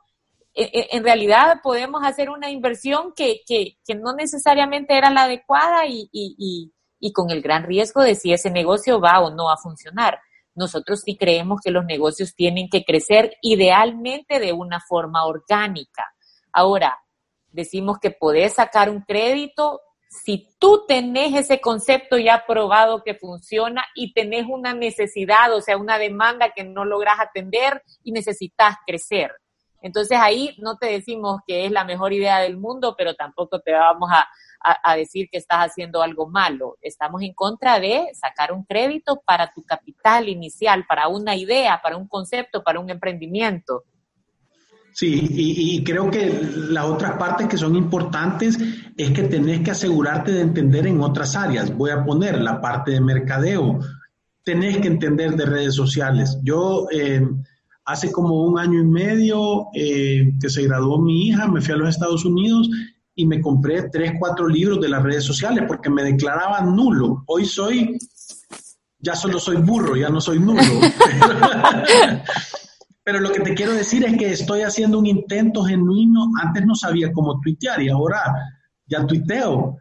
en 0.57 1.03
realidad 1.03 1.59
podemos 1.61 2.03
hacer 2.03 2.31
una 2.31 2.49
inversión 2.49 3.13
que, 3.15 3.41
que, 3.45 3.77
que 3.85 3.95
no 3.95 4.13
necesariamente 4.13 4.97
era 4.97 5.11
la 5.11 5.23
adecuada 5.23 5.85
y, 5.85 6.09
y, 6.11 6.73
y, 6.99 7.13
con 7.13 7.29
el 7.29 7.41
gran 7.41 7.63
riesgo 7.63 8.01
de 8.01 8.15
si 8.15 8.33
ese 8.33 8.49
negocio 8.49 8.99
va 8.99 9.19
o 9.19 9.29
no 9.29 9.51
a 9.51 9.57
funcionar. 9.57 10.19
Nosotros 10.55 11.01
sí 11.05 11.15
creemos 11.15 11.61
que 11.63 11.69
los 11.69 11.85
negocios 11.85 12.33
tienen 12.33 12.69
que 12.69 12.83
crecer 12.83 13.37
idealmente 13.43 14.39
de 14.39 14.51
una 14.51 14.79
forma 14.79 15.25
orgánica. 15.25 16.05
Ahora, 16.51 16.97
decimos 17.51 17.99
que 17.99 18.09
podés 18.09 18.53
sacar 18.55 18.89
un 18.89 19.01
crédito 19.01 19.81
si 20.09 20.55
tú 20.57 20.85
tenés 20.87 21.35
ese 21.35 21.61
concepto 21.61 22.17
ya 22.17 22.45
probado 22.47 23.03
que 23.03 23.13
funciona 23.13 23.85
y 23.93 24.13
tenés 24.13 24.45
una 24.47 24.73
necesidad, 24.73 25.53
o 25.53 25.61
sea, 25.61 25.77
una 25.77 25.99
demanda 25.99 26.53
que 26.55 26.63
no 26.63 26.85
logras 26.85 27.19
atender 27.19 27.83
y 28.03 28.11
necesitas 28.11 28.75
crecer. 28.85 29.31
Entonces 29.81 30.17
ahí 30.19 30.55
no 30.59 30.77
te 30.77 30.87
decimos 30.87 31.41
que 31.45 31.65
es 31.65 31.71
la 31.71 31.83
mejor 31.83 32.13
idea 32.13 32.39
del 32.39 32.57
mundo, 32.57 32.95
pero 32.97 33.15
tampoco 33.15 33.59
te 33.59 33.73
vamos 33.73 34.09
a, 34.11 34.27
decir 34.95 35.29
que 35.31 35.37
estás 35.37 35.69
haciendo 35.69 36.01
algo 36.01 36.27
malo. 36.27 36.77
Estamos 36.81 37.21
en 37.21 37.33
contra 37.33 37.79
de 37.79 38.07
sacar 38.13 38.51
un 38.51 38.63
crédito 38.63 39.21
para 39.23 39.53
tu 39.53 39.63
capital 39.63 40.27
inicial, 40.27 40.85
para 40.87 41.07
una 41.07 41.35
idea, 41.35 41.79
para 41.81 41.95
un 41.95 42.07
concepto, 42.07 42.63
para 42.63 42.79
un 42.79 42.89
emprendimiento. 42.89 43.83
Sí, 44.91 45.27
y, 45.29 45.83
creo 45.83 46.09
que 46.09 46.41
las 46.69 46.85
otras 46.85 47.17
partes 47.17 47.47
que 47.47 47.55
son 47.55 47.75
importantes 47.75 48.57
es 48.97 49.11
que 49.11 49.23
tenés 49.23 49.61
que 49.61 49.71
asegurarte 49.71 50.31
de 50.31 50.41
entender 50.41 50.87
en 50.87 51.01
otras 51.01 51.35
áreas. 51.35 51.73
Voy 51.77 51.91
a 51.91 52.03
poner 52.03 52.41
la 52.41 52.59
parte 52.59 52.91
de 52.91 52.99
mercadeo. 52.99 53.79
Tenés 54.43 54.79
que 54.79 54.87
entender 54.87 55.35
de 55.35 55.45
redes 55.45 55.75
sociales. 55.75 56.39
Yo... 56.43 56.87
Eh, 56.91 57.21
Hace 57.87 58.11
como 58.11 58.43
un 58.43 58.59
año 58.59 58.81
y 58.81 58.83
medio 58.83 59.67
eh, 59.73 60.33
que 60.39 60.49
se 60.49 60.63
graduó 60.63 61.01
mi 61.01 61.27
hija, 61.27 61.47
me 61.47 61.61
fui 61.61 61.73
a 61.73 61.77
los 61.77 61.89
Estados 61.89 62.25
Unidos 62.25 62.69
y 63.15 63.25
me 63.25 63.41
compré 63.41 63.89
tres, 63.89 64.11
cuatro 64.19 64.47
libros 64.47 64.79
de 64.81 64.89
las 64.89 65.01
redes 65.01 65.23
sociales 65.23 65.63
porque 65.67 65.89
me 65.89 66.03
declaraba 66.03 66.61
nulo. 66.61 67.23
Hoy 67.27 67.45
soy, 67.45 67.97
ya 68.99 69.15
solo 69.15 69.39
soy 69.39 69.57
burro, 69.57 69.95
ya 69.95 70.09
no 70.09 70.19
soy 70.19 70.37
nulo. 70.39 70.61
Pero 73.03 73.21
lo 73.21 73.31
que 73.31 73.39
te 73.39 73.53
quiero 73.53 73.73
decir 73.73 74.03
es 74.03 74.17
que 74.17 74.33
estoy 74.33 74.63
haciendo 74.63 74.99
un 74.99 75.05
intento 75.05 75.63
genuino. 75.63 76.29
Antes 76.43 76.65
no 76.65 76.75
sabía 76.75 77.11
cómo 77.13 77.39
tuitear 77.39 77.81
y 77.81 77.87
ahora 77.87 78.21
ya 78.85 79.07
tuiteo. 79.07 79.77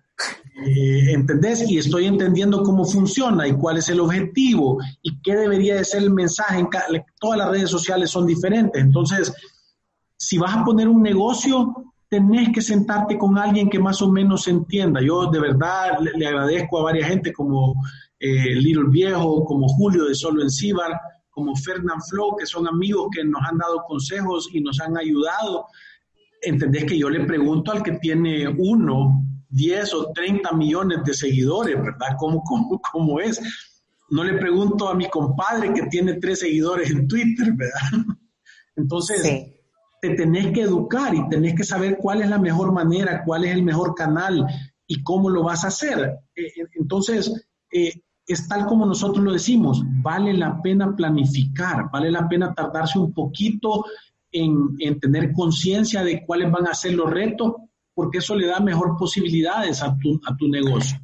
Eh, 0.65 1.13
¿Entendés? 1.13 1.71
Y 1.71 1.77
estoy 1.77 2.07
entendiendo 2.07 2.63
cómo 2.63 2.85
funciona 2.87 3.47
y 3.47 3.53
cuál 3.53 3.77
es 3.77 3.91
el 3.91 4.01
objetivo 4.01 4.79
y 5.03 5.21
qué 5.21 5.37
debería 5.37 5.77
de 5.77 5.85
ser 5.85 6.03
el 6.03 6.11
mensaje. 6.11 6.61
En 6.61 6.69
todas 7.21 7.39
las 7.39 7.51
redes 7.51 7.71
sociales 7.71 8.11
son 8.11 8.27
diferentes. 8.27 8.83
Entonces, 8.83 9.35
si 10.17 10.39
vas 10.39 10.57
a 10.57 10.65
poner 10.65 10.89
un 10.89 11.03
negocio, 11.03 11.75
tenés 12.09 12.51
que 12.55 12.63
sentarte 12.63 13.19
con 13.19 13.37
alguien 13.37 13.69
que 13.69 13.79
más 13.79 14.01
o 14.01 14.11
menos 14.11 14.49
entienda. 14.49 15.03
Yo 15.03 15.27
de 15.27 15.41
verdad 15.41 15.99
le, 16.01 16.27
agradezco 16.27 16.79
a 16.79 16.85
varias 16.85 17.09
gente 17.09 17.35
como 17.35 17.75
eh, 18.19 18.55
Little 18.55 18.89
Viejo, 18.89 19.45
como 19.45 19.69
Julio 19.69 20.07
de 20.07 20.15
Solo 20.15 20.43
en 20.43 20.51
Cibar, 20.51 20.99
como 21.29 21.55
Fernand 21.55 22.01
Flow, 22.09 22.35
que 22.35 22.47
son 22.47 22.67
amigos 22.67 23.09
que 23.15 23.23
nos 23.25 23.43
han 23.43 23.59
dado 23.59 23.85
consejos 23.87 24.49
y 24.55 24.63
nos 24.63 24.81
han 24.81 24.97
ayudado. 24.97 25.67
Entendés 26.41 26.87
que 26.87 26.99
yo 26.99 27.11
le 27.11 27.27
pregunto 27.27 27.73
al 27.73 27.83
que 27.83 27.93
tiene 27.93 28.49
uno 28.49 29.23
10 29.51 29.95
o 29.95 30.13
30 30.13 30.53
millones 30.53 31.05
de 31.05 31.15
seguidores, 31.15 31.77
¿verdad? 31.77 32.17
¿Cómo, 32.19 32.43
cómo, 32.43 32.81
cómo 32.93 33.21
es? 33.21 33.41
No 34.11 34.25
le 34.25 34.35
pregunto 34.35 34.89
a 34.89 34.95
mi 34.95 35.09
compadre 35.09 35.73
que 35.73 35.87
tiene 35.87 36.15
tres 36.15 36.41
seguidores 36.41 36.91
en 36.91 37.09
Twitter, 37.09 37.53
¿verdad? 37.53 37.81
Entonces, 38.77 39.23
te 40.01 40.11
tenés 40.11 40.53
que 40.53 40.63
educar 40.63 41.15
y 41.15 41.29
tenés 41.29 41.55
que 41.55 41.65
saber 41.65 41.97
cuál 41.99 42.23
es 42.23 42.29
la 42.29 42.39
mejor 42.39 42.73
manera, 42.73 43.23
cuál 43.25 43.45
es 43.45 43.55
el 43.55 43.63
mejor 43.63 43.95
canal 43.95 44.47
y 44.87 45.03
cómo 45.03 45.31
lo 45.31 45.43
vas 45.43 45.65
a 45.65 45.69
hacer. 45.69 46.19
Eh, 46.35 46.47
eh, 46.47 46.67
entonces, 46.75 47.33
eh, 47.73 47.93
es 48.27 48.49
tal 48.49 48.67
como 48.67 48.87
nosotros 48.87 49.25
lo 49.25 49.33
decimos, 49.33 49.83
vale 50.03 50.33
la 50.33 50.61
pena 50.61 50.95
planificar, 50.95 51.91
vale 51.93 52.11
la 52.11 52.29
pena 52.29 52.55
tardarse 52.55 52.99
un 52.99 53.13
poquito 53.13 53.85
en, 54.31 54.77
en 54.79 55.01
tener 55.01 55.33
conciencia 55.33 56.03
de 56.05 56.25
cuáles 56.27 56.51
van 56.51 56.67
a 56.67 56.75
ser 56.75 56.95
los 56.95 57.11
retos 57.11 57.55
porque 57.97 58.19
eso 58.19 58.37
le 58.37 58.47
da 58.47 58.61
mejor 58.61 58.95
posibilidades 58.99 59.83
a 59.83 59.97
tu, 59.97 60.21
a 60.29 60.37
tu 60.37 60.49
negocio. 60.49 60.99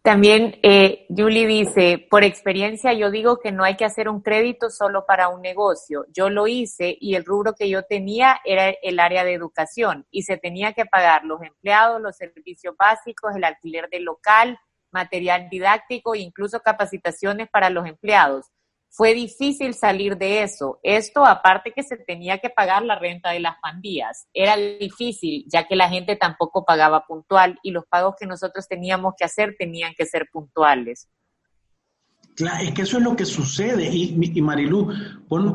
También 0.00 0.56
eh, 0.62 1.06
Julie 1.08 1.44
dice, 1.48 2.06
por 2.08 2.22
experiencia 2.22 2.92
yo 2.92 3.10
digo 3.10 3.40
que 3.40 3.50
no 3.50 3.64
hay 3.64 3.76
que 3.76 3.84
hacer 3.84 4.08
un 4.08 4.22
crédito 4.22 4.70
solo 4.70 5.04
para 5.06 5.28
un 5.28 5.42
negocio. 5.42 6.06
Yo 6.14 6.30
lo 6.30 6.46
hice 6.46 6.96
y 7.00 7.16
el 7.16 7.24
rubro 7.24 7.54
que 7.54 7.68
yo 7.68 7.82
tenía 7.82 8.38
era 8.44 8.72
el 8.80 9.00
área 9.00 9.24
de 9.24 9.34
educación 9.34 10.06
y 10.12 10.22
se 10.22 10.36
tenía 10.36 10.72
que 10.72 10.86
pagar 10.86 11.24
los 11.24 11.42
empleados, 11.42 12.00
los 12.00 12.16
servicios 12.16 12.76
básicos, 12.78 13.34
el 13.34 13.42
alquiler 13.42 13.88
del 13.90 14.04
local, 14.04 14.56
material 14.92 15.48
didáctico 15.50 16.14
e 16.14 16.20
incluso 16.20 16.60
capacitaciones 16.60 17.48
para 17.50 17.70
los 17.70 17.86
empleados 17.86 18.46
fue 18.90 19.14
difícil 19.14 19.74
salir 19.74 20.16
de 20.16 20.42
eso. 20.42 20.80
Esto 20.82 21.24
aparte 21.24 21.72
que 21.72 21.82
se 21.82 21.96
tenía 21.96 22.38
que 22.38 22.50
pagar 22.50 22.84
la 22.84 22.98
renta 22.98 23.30
de 23.30 23.40
las 23.40 23.56
pandillas. 23.60 24.26
Era 24.32 24.56
difícil 24.56 25.44
ya 25.46 25.66
que 25.66 25.76
la 25.76 25.88
gente 25.88 26.16
tampoco 26.16 26.64
pagaba 26.64 27.06
puntual 27.06 27.58
y 27.62 27.70
los 27.70 27.84
pagos 27.86 28.14
que 28.18 28.26
nosotros 28.26 28.66
teníamos 28.66 29.14
que 29.16 29.24
hacer 29.24 29.54
tenían 29.58 29.92
que 29.96 30.06
ser 30.06 30.28
puntuales. 30.32 31.08
Claro, 32.34 32.62
es 32.62 32.72
que 32.72 32.82
eso 32.82 32.98
es 32.98 33.04
lo 33.04 33.16
que 33.16 33.24
sucede. 33.24 33.88
Y, 33.88 34.16
y 34.20 34.42
Marilu, 34.42 34.92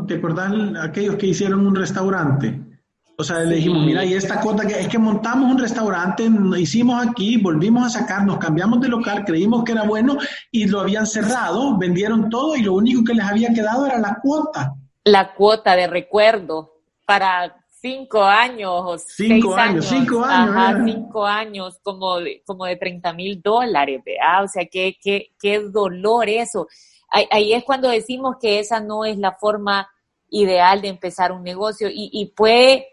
¿te 0.07 0.15
acordás 0.15 0.51
aquellos 0.81 1.15
que 1.15 1.27
hicieron 1.27 1.65
un 1.65 1.75
restaurante? 1.75 2.72
O 3.15 3.23
sea, 3.23 3.39
le 3.41 3.55
dijimos, 3.55 3.85
mira, 3.85 4.03
y 4.03 4.15
esta 4.15 4.39
cosa 4.39 4.67
que 4.67 4.79
es 4.79 4.87
que 4.87 4.97
montamos 4.97 5.51
un 5.51 5.59
restaurante, 5.59 6.27
hicimos 6.57 7.05
aquí, 7.05 7.37
volvimos 7.37 7.85
a 7.85 7.99
sacar, 7.99 8.25
nos 8.25 8.39
cambiamos 8.39 8.81
de 8.81 8.87
local, 8.87 9.23
creímos 9.23 9.63
que 9.63 9.73
era 9.73 9.83
bueno 9.83 10.17
y 10.51 10.65
lo 10.65 10.79
habían 10.79 11.05
cerrado, 11.05 11.77
vendieron 11.77 12.29
todo 12.29 12.55
y 12.55 12.63
lo 12.63 12.73
único 12.73 13.03
que 13.03 13.13
les 13.13 13.25
había 13.25 13.53
quedado 13.53 13.85
era 13.85 13.99
la 13.99 14.17
cuota. 14.19 14.73
La 15.03 15.35
cuota 15.35 15.75
de 15.75 15.85
recuerdo 15.85 16.73
para 17.05 17.55
cinco 17.69 18.23
años 18.23 18.71
o 18.83 18.97
cinco 18.97 19.55
años, 19.55 19.85
Cinco 19.85 20.23
años. 20.23 20.55
Ajá, 20.55 20.83
cinco 20.83 21.25
años, 21.25 21.79
como 21.83 22.19
de, 22.19 22.41
como 22.47 22.65
de 22.65 22.77
30 22.77 23.13
mil 23.13 23.41
dólares, 23.43 24.01
¿verdad? 24.03 24.45
O 24.45 24.47
sea, 24.47 24.65
qué, 24.65 24.97
qué, 24.99 25.35
qué 25.39 25.59
dolor 25.59 26.29
eso. 26.29 26.67
Ahí, 27.11 27.27
ahí, 27.29 27.53
es 27.53 27.63
cuando 27.63 27.89
decimos 27.89 28.37
que 28.41 28.57
esa 28.57 28.79
no 28.79 29.05
es 29.05 29.19
la 29.19 29.33
forma 29.33 29.87
ideal 30.29 30.81
de 30.81 30.87
empezar 30.87 31.31
un 31.31 31.43
negocio 31.43 31.89
y, 31.89 32.09
y 32.11 32.27
puede 32.27 32.87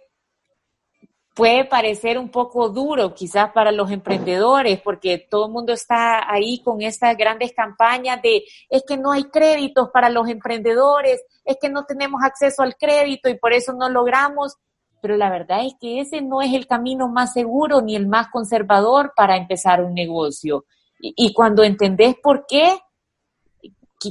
puede 1.34 1.64
parecer 1.64 2.18
un 2.18 2.28
poco 2.28 2.68
duro 2.68 3.14
quizás 3.14 3.52
para 3.52 3.72
los 3.72 3.90
emprendedores, 3.90 4.80
porque 4.80 5.18
todo 5.18 5.46
el 5.46 5.52
mundo 5.52 5.72
está 5.72 6.30
ahí 6.30 6.60
con 6.62 6.82
estas 6.82 7.16
grandes 7.16 7.52
campañas 7.52 8.20
de 8.22 8.44
es 8.68 8.82
que 8.86 8.96
no 8.96 9.12
hay 9.12 9.24
créditos 9.24 9.90
para 9.90 10.10
los 10.10 10.28
emprendedores, 10.28 11.22
es 11.44 11.56
que 11.60 11.68
no 11.68 11.84
tenemos 11.84 12.22
acceso 12.22 12.62
al 12.62 12.76
crédito 12.76 13.28
y 13.28 13.38
por 13.38 13.52
eso 13.52 13.72
no 13.72 13.88
logramos. 13.88 14.56
Pero 15.00 15.16
la 15.16 15.30
verdad 15.30 15.64
es 15.64 15.74
que 15.80 16.00
ese 16.00 16.20
no 16.20 16.42
es 16.42 16.52
el 16.52 16.66
camino 16.66 17.08
más 17.08 17.32
seguro 17.32 17.80
ni 17.80 17.96
el 17.96 18.06
más 18.06 18.28
conservador 18.28 19.12
para 19.16 19.36
empezar 19.36 19.82
un 19.82 19.94
negocio. 19.94 20.66
Y, 21.00 21.14
y 21.16 21.32
cuando 21.32 21.62
entendés 21.62 22.16
por 22.22 22.44
qué, 22.46 22.78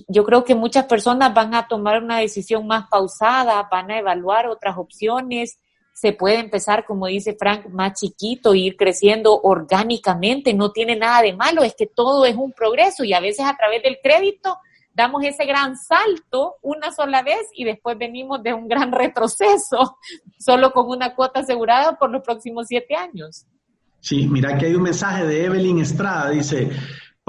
yo 0.07 0.23
creo 0.23 0.43
que 0.43 0.55
muchas 0.55 0.85
personas 0.85 1.33
van 1.33 1.53
a 1.53 1.67
tomar 1.67 2.01
una 2.01 2.17
decisión 2.17 2.65
más 2.65 2.87
pausada, 2.89 3.67
van 3.69 3.91
a 3.91 3.99
evaluar 3.99 4.47
otras 4.47 4.77
opciones. 4.77 5.59
Se 5.99 6.13
puede 6.13 6.39
empezar, 6.39 6.85
como 6.85 7.07
dice 7.07 7.35
Frank, 7.37 7.65
más 7.65 7.99
chiquito, 7.99 8.55
ir 8.55 8.77
creciendo 8.77 9.37
orgánicamente. 9.41 10.53
No 10.53 10.71
tiene 10.71 10.95
nada 10.95 11.21
de 11.21 11.33
malo, 11.33 11.61
es 11.61 11.75
que 11.75 11.87
todo 11.87 12.25
es 12.25 12.37
un 12.37 12.53
progreso 12.53 13.03
y 13.03 13.11
a 13.11 13.19
veces 13.19 13.45
a 13.45 13.57
través 13.57 13.83
del 13.83 13.97
crédito 14.01 14.59
damos 14.93 15.25
ese 15.25 15.43
gran 15.43 15.75
salto 15.75 16.55
una 16.61 16.93
sola 16.93 17.21
vez 17.21 17.49
y 17.53 17.65
después 17.65 17.97
venimos 17.97 18.41
de 18.41 18.53
un 18.53 18.69
gran 18.69 18.93
retroceso, 18.93 19.97
solo 20.39 20.71
con 20.71 20.87
una 20.87 21.15
cuota 21.15 21.41
asegurada 21.41 21.97
por 21.97 22.09
los 22.09 22.23
próximos 22.23 22.67
siete 22.69 22.95
años. 22.95 23.45
Sí, 23.99 24.25
mira 24.29 24.57
que 24.57 24.67
hay 24.67 24.75
un 24.75 24.83
mensaje 24.83 25.25
de 25.25 25.43
Evelyn 25.43 25.79
Estrada, 25.79 26.29
dice, 26.29 26.69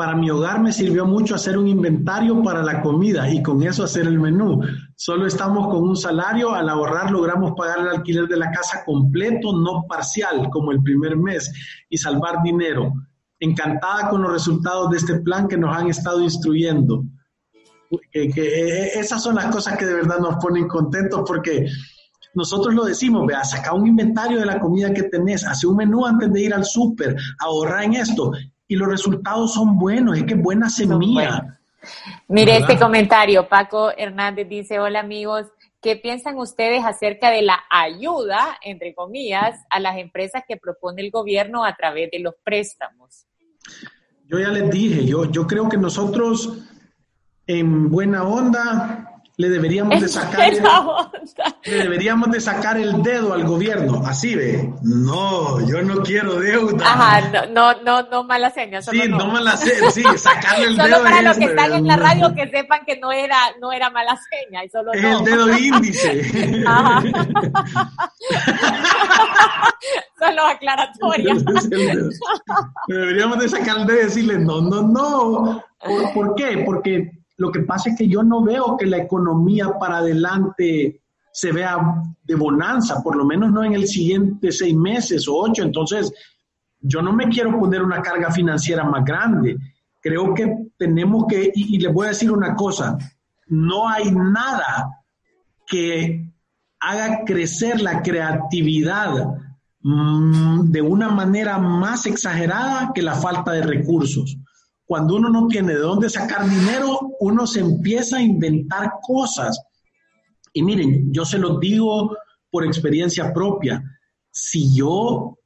para 0.00 0.16
mi 0.16 0.30
hogar 0.30 0.62
me 0.62 0.72
sirvió 0.72 1.04
mucho 1.04 1.34
hacer 1.34 1.58
un 1.58 1.68
inventario 1.68 2.42
para 2.42 2.62
la 2.62 2.80
comida 2.80 3.28
y 3.28 3.42
con 3.42 3.62
eso 3.62 3.84
hacer 3.84 4.06
el 4.06 4.18
menú. 4.18 4.58
Solo 4.96 5.26
estamos 5.26 5.68
con 5.68 5.82
un 5.86 5.94
salario, 5.94 6.54
al 6.54 6.70
ahorrar 6.70 7.10
logramos 7.10 7.52
pagar 7.54 7.80
el 7.80 7.88
alquiler 7.88 8.26
de 8.26 8.38
la 8.38 8.50
casa 8.50 8.82
completo, 8.86 9.52
no 9.52 9.84
parcial, 9.86 10.48
como 10.48 10.72
el 10.72 10.82
primer 10.82 11.18
mes, 11.18 11.52
y 11.90 11.98
salvar 11.98 12.42
dinero. 12.42 12.94
Encantada 13.40 14.08
con 14.08 14.22
los 14.22 14.32
resultados 14.32 14.90
de 14.90 14.96
este 14.96 15.16
plan 15.16 15.46
que 15.46 15.58
nos 15.58 15.76
han 15.76 15.90
estado 15.90 16.22
instruyendo. 16.22 17.04
Que, 18.10 18.30
eh, 18.34 18.98
esas 18.98 19.22
son 19.22 19.34
las 19.34 19.54
cosas 19.54 19.76
que 19.76 19.84
de 19.84 19.96
verdad 19.96 20.18
nos 20.18 20.36
ponen 20.36 20.66
contentos 20.66 21.24
porque 21.26 21.66
nosotros 22.32 22.74
lo 22.74 22.86
decimos, 22.86 23.26
vea, 23.26 23.44
saca 23.44 23.74
un 23.74 23.86
inventario 23.86 24.38
de 24.38 24.46
la 24.46 24.60
comida 24.60 24.94
que 24.94 25.02
tenés, 25.02 25.44
hace 25.44 25.66
un 25.66 25.76
menú 25.76 26.06
antes 26.06 26.32
de 26.32 26.40
ir 26.40 26.54
al 26.54 26.64
súper, 26.64 27.16
ahorra 27.38 27.84
en 27.84 27.96
esto 27.96 28.32
y 28.70 28.76
los 28.76 28.86
resultados 28.86 29.52
son 29.52 29.76
buenos, 29.80 30.16
es 30.16 30.22
que 30.22 30.36
buena 30.36 30.70
semilla. 30.70 31.58
Mire 32.28 32.56
este 32.56 32.78
comentario, 32.78 33.48
Paco 33.48 33.90
Hernández 33.90 34.48
dice, 34.48 34.78
hola 34.78 35.00
amigos, 35.00 35.48
¿qué 35.82 35.96
piensan 35.96 36.38
ustedes 36.38 36.84
acerca 36.84 37.30
de 37.30 37.42
la 37.42 37.58
ayuda, 37.68 38.58
entre 38.62 38.94
comillas, 38.94 39.58
a 39.70 39.80
las 39.80 39.98
empresas 39.98 40.44
que 40.46 40.56
propone 40.56 41.02
el 41.02 41.10
gobierno 41.10 41.64
a 41.64 41.74
través 41.74 42.12
de 42.12 42.20
los 42.20 42.34
préstamos? 42.44 43.26
Yo 44.26 44.38
ya 44.38 44.50
les 44.50 44.70
dije, 44.70 45.04
yo, 45.04 45.24
yo 45.24 45.48
creo 45.48 45.68
que 45.68 45.76
nosotros 45.76 46.60
en 47.48 47.90
buena 47.90 48.22
onda 48.22 49.09
le 49.40 49.48
deberíamos 49.48 49.98
de 49.98 50.06
sacar 50.06 50.52
el, 50.52 50.62
le 51.64 51.82
deberíamos 51.82 52.30
de 52.30 52.40
sacar 52.42 52.76
el 52.76 53.02
dedo 53.02 53.32
al 53.32 53.44
gobierno, 53.44 54.02
así 54.04 54.34
ve. 54.34 54.70
No, 54.82 55.66
yo 55.66 55.80
no 55.80 56.02
quiero 56.02 56.38
deuda. 56.38 56.84
Ajá, 56.84 57.46
no, 57.48 57.72
no, 57.82 58.02
no, 58.02 58.22
mala 58.24 58.50
seña. 58.50 58.82
sí, 58.82 59.00
no, 59.08 59.28
mala 59.28 59.56
seña, 59.56 59.90
sí, 59.90 60.04
sacarle 60.18 60.66
el 60.66 60.76
dedo. 60.76 60.88
Solo 60.88 61.02
para 61.02 61.22
los 61.22 61.38
que 61.38 61.46
están 61.46 61.72
en 61.72 61.86
la 61.86 61.96
radio 61.96 62.34
que 62.34 62.50
sepan 62.50 62.80
que 62.84 63.00
no 63.00 63.12
era, 63.12 63.38
no 63.62 63.72
era 63.72 63.88
mala 63.88 64.14
seña, 64.30 64.62
y 64.62 64.68
solo 64.68 64.92
es 64.92 65.02
el 65.02 65.24
dedo 65.24 65.56
índice. 65.56 66.62
Ajá. 66.66 67.02
solo 70.18 70.46
aclaratoria. 70.48 71.34
deberíamos 72.88 73.38
de 73.38 73.48
sacar 73.48 73.78
el 73.78 73.86
dedo 73.86 74.00
y 74.00 74.04
decirle, 74.04 74.38
no, 74.38 74.60
no, 74.60 74.82
no. 74.82 75.64
¿Por, 75.82 76.12
¿Por 76.12 76.34
qué? 76.34 76.62
Porque 76.66 77.19
lo 77.40 77.50
que 77.50 77.60
pasa 77.60 77.88
es 77.88 77.96
que 77.96 78.06
yo 78.06 78.22
no 78.22 78.42
veo 78.42 78.76
que 78.76 78.84
la 78.84 78.98
economía 78.98 79.78
para 79.80 79.96
adelante 79.96 81.00
se 81.32 81.52
vea 81.52 81.78
de 82.22 82.34
bonanza, 82.34 83.02
por 83.02 83.16
lo 83.16 83.24
menos 83.24 83.50
no 83.50 83.64
en 83.64 83.72
el 83.72 83.88
siguiente 83.88 84.52
seis 84.52 84.76
meses 84.76 85.26
o 85.26 85.36
ocho. 85.36 85.62
Entonces, 85.62 86.12
yo 86.80 87.00
no 87.00 87.14
me 87.14 87.30
quiero 87.30 87.58
poner 87.58 87.80
una 87.80 88.02
carga 88.02 88.30
financiera 88.30 88.84
más 88.84 89.06
grande. 89.06 89.56
Creo 90.02 90.34
que 90.34 90.54
tenemos 90.76 91.24
que, 91.26 91.50
y, 91.54 91.78
les 91.78 91.90
voy 91.94 92.08
a 92.08 92.10
decir 92.10 92.30
una 92.30 92.54
cosa, 92.54 92.98
no 93.46 93.88
hay 93.88 94.12
nada 94.12 95.02
que 95.66 96.30
haga 96.78 97.24
crecer 97.24 97.80
la 97.80 98.02
creatividad 98.02 99.28
mm, 99.80 100.70
de 100.70 100.82
una 100.82 101.08
manera 101.08 101.56
más 101.56 102.04
exagerada 102.04 102.92
que 102.94 103.00
la 103.00 103.14
falta 103.14 103.52
de 103.52 103.62
recursos 103.62 104.36
cuando 104.90 105.14
uno 105.14 105.28
no 105.28 105.46
tiene 105.46 105.74
de 105.74 105.78
dónde 105.78 106.10
sacar 106.10 106.50
dinero, 106.50 107.12
uno 107.20 107.46
se 107.46 107.60
empieza 107.60 108.16
a 108.16 108.22
inventar 108.22 108.94
cosas. 109.00 109.62
Y 110.52 110.64
miren, 110.64 111.12
yo 111.12 111.24
se 111.24 111.38
los 111.38 111.60
digo 111.60 112.16
por 112.50 112.66
experiencia 112.66 113.32
propia. 113.32 113.84
Si 114.32 114.74
yo 114.74 115.38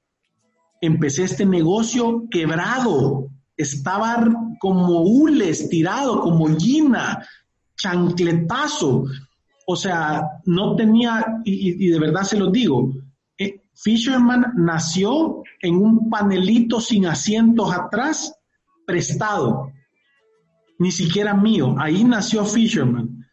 empecé 0.80 1.24
este 1.24 1.44
negocio 1.44 2.24
quebrado, 2.30 3.28
estaba 3.54 4.26
como 4.58 5.02
hules 5.02 5.68
tirado, 5.68 6.22
como 6.22 6.46
gina, 6.56 7.22
chancletazo. 7.76 9.04
O 9.66 9.76
sea, 9.76 10.22
no 10.46 10.74
tenía, 10.74 11.42
y, 11.44 11.86
de 11.88 12.00
verdad 12.00 12.22
se 12.22 12.38
los 12.38 12.50
digo, 12.50 12.94
eh, 13.36 13.60
Fisherman 13.74 14.54
nació 14.56 15.42
en 15.60 15.74
un 15.74 16.08
panelito 16.08 16.80
sin 16.80 17.04
asientos 17.04 17.70
atrás 17.70 18.34
prestado, 18.86 19.72
ni 20.78 20.90
siquiera 20.90 21.34
mío. 21.34 21.74
Ahí 21.78 22.04
nació 22.04 22.44
Fisherman. 22.44 23.26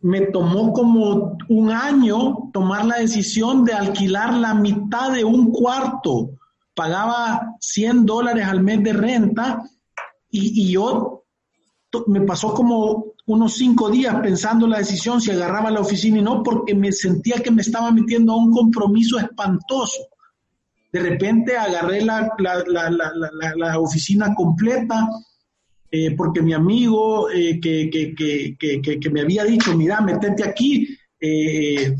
Me 0.00 0.22
tomó 0.26 0.72
como 0.72 1.38
un 1.48 1.70
año 1.70 2.50
tomar 2.52 2.84
la 2.84 2.98
decisión 2.98 3.64
de 3.64 3.72
alquilar 3.72 4.34
la 4.34 4.54
mitad 4.54 5.12
de 5.12 5.24
un 5.24 5.50
cuarto. 5.50 6.30
Pagaba 6.74 7.54
100 7.60 8.04
dólares 8.04 8.46
al 8.46 8.62
mes 8.62 8.82
de 8.82 8.92
renta 8.92 9.62
y, 10.30 10.72
yo 10.72 11.24
me 12.08 12.22
pasó 12.22 12.52
como 12.52 13.04
unos 13.26 13.54
cinco 13.54 13.88
días 13.88 14.16
pensando 14.20 14.66
la 14.66 14.78
decisión 14.78 15.20
si 15.20 15.30
agarraba 15.30 15.70
la 15.70 15.80
oficina 15.80 16.18
y 16.18 16.22
no, 16.22 16.42
porque 16.42 16.74
me 16.74 16.90
sentía 16.90 17.36
que 17.36 17.52
me 17.52 17.62
estaba 17.62 17.92
metiendo 17.92 18.32
a 18.32 18.36
un 18.36 18.52
compromiso 18.52 19.18
espantoso. 19.18 20.08
De 20.94 21.00
repente 21.00 21.56
agarré 21.56 22.02
la, 22.02 22.30
la, 22.38 23.78
oficina 23.80 24.32
completa 24.32 25.08
eh, 25.90 26.12
porque 26.16 26.40
mi 26.40 26.52
amigo 26.52 27.28
eh, 27.30 27.58
que, 27.60 27.90
que, 27.90 29.10
me 29.10 29.22
había 29.22 29.42
dicho, 29.42 29.76
mira, 29.76 30.00
metete 30.00 30.44
aquí, 30.44 30.96
eh, 31.20 31.96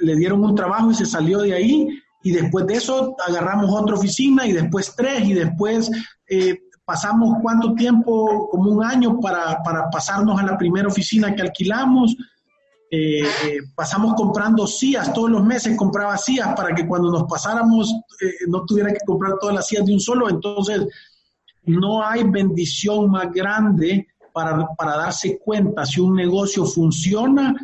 le 0.00 0.16
dieron 0.16 0.42
un 0.42 0.56
trabajo 0.56 0.90
y 0.90 0.96
se 0.96 1.06
salió 1.06 1.42
de 1.42 1.54
ahí. 1.54 1.86
Y 2.24 2.32
después 2.32 2.66
de 2.66 2.74
eso 2.74 3.14
agarramos 3.24 3.70
otra 3.70 3.94
oficina 3.94 4.48
y 4.48 4.52
después 4.52 4.92
tres 4.96 5.28
y 5.28 5.34
después 5.34 5.88
pasamos 6.84 7.36
cuánto 7.40 7.72
tiempo, 7.76 8.48
como 8.50 8.68
un 8.68 8.82
año 8.82 9.20
para, 9.20 9.62
para 9.62 9.88
pasarnos 9.90 10.40
a 10.40 10.44
la 10.44 10.58
primera 10.58 10.88
oficina 10.88 11.36
que 11.36 11.42
alquilamos 11.42 12.16
eh, 12.90 13.22
eh, 13.22 13.58
pasamos 13.74 14.14
comprando 14.14 14.66
sillas, 14.66 15.12
todos 15.12 15.30
los 15.30 15.44
meses 15.44 15.76
compraba 15.76 16.16
sillas 16.16 16.54
para 16.54 16.74
que 16.74 16.86
cuando 16.86 17.10
nos 17.10 17.24
pasáramos 17.24 17.92
eh, 18.20 18.46
no 18.48 18.64
tuviera 18.64 18.92
que 18.92 19.04
comprar 19.04 19.34
todas 19.40 19.54
las 19.54 19.66
sillas 19.66 19.86
de 19.86 19.94
un 19.94 20.00
solo. 20.00 20.28
Entonces, 20.28 20.86
no 21.64 22.06
hay 22.06 22.24
bendición 22.24 23.10
más 23.10 23.32
grande 23.32 24.06
para, 24.32 24.66
para 24.76 24.96
darse 24.96 25.38
cuenta 25.38 25.86
si 25.86 26.00
un 26.00 26.14
negocio 26.14 26.64
funciona 26.66 27.54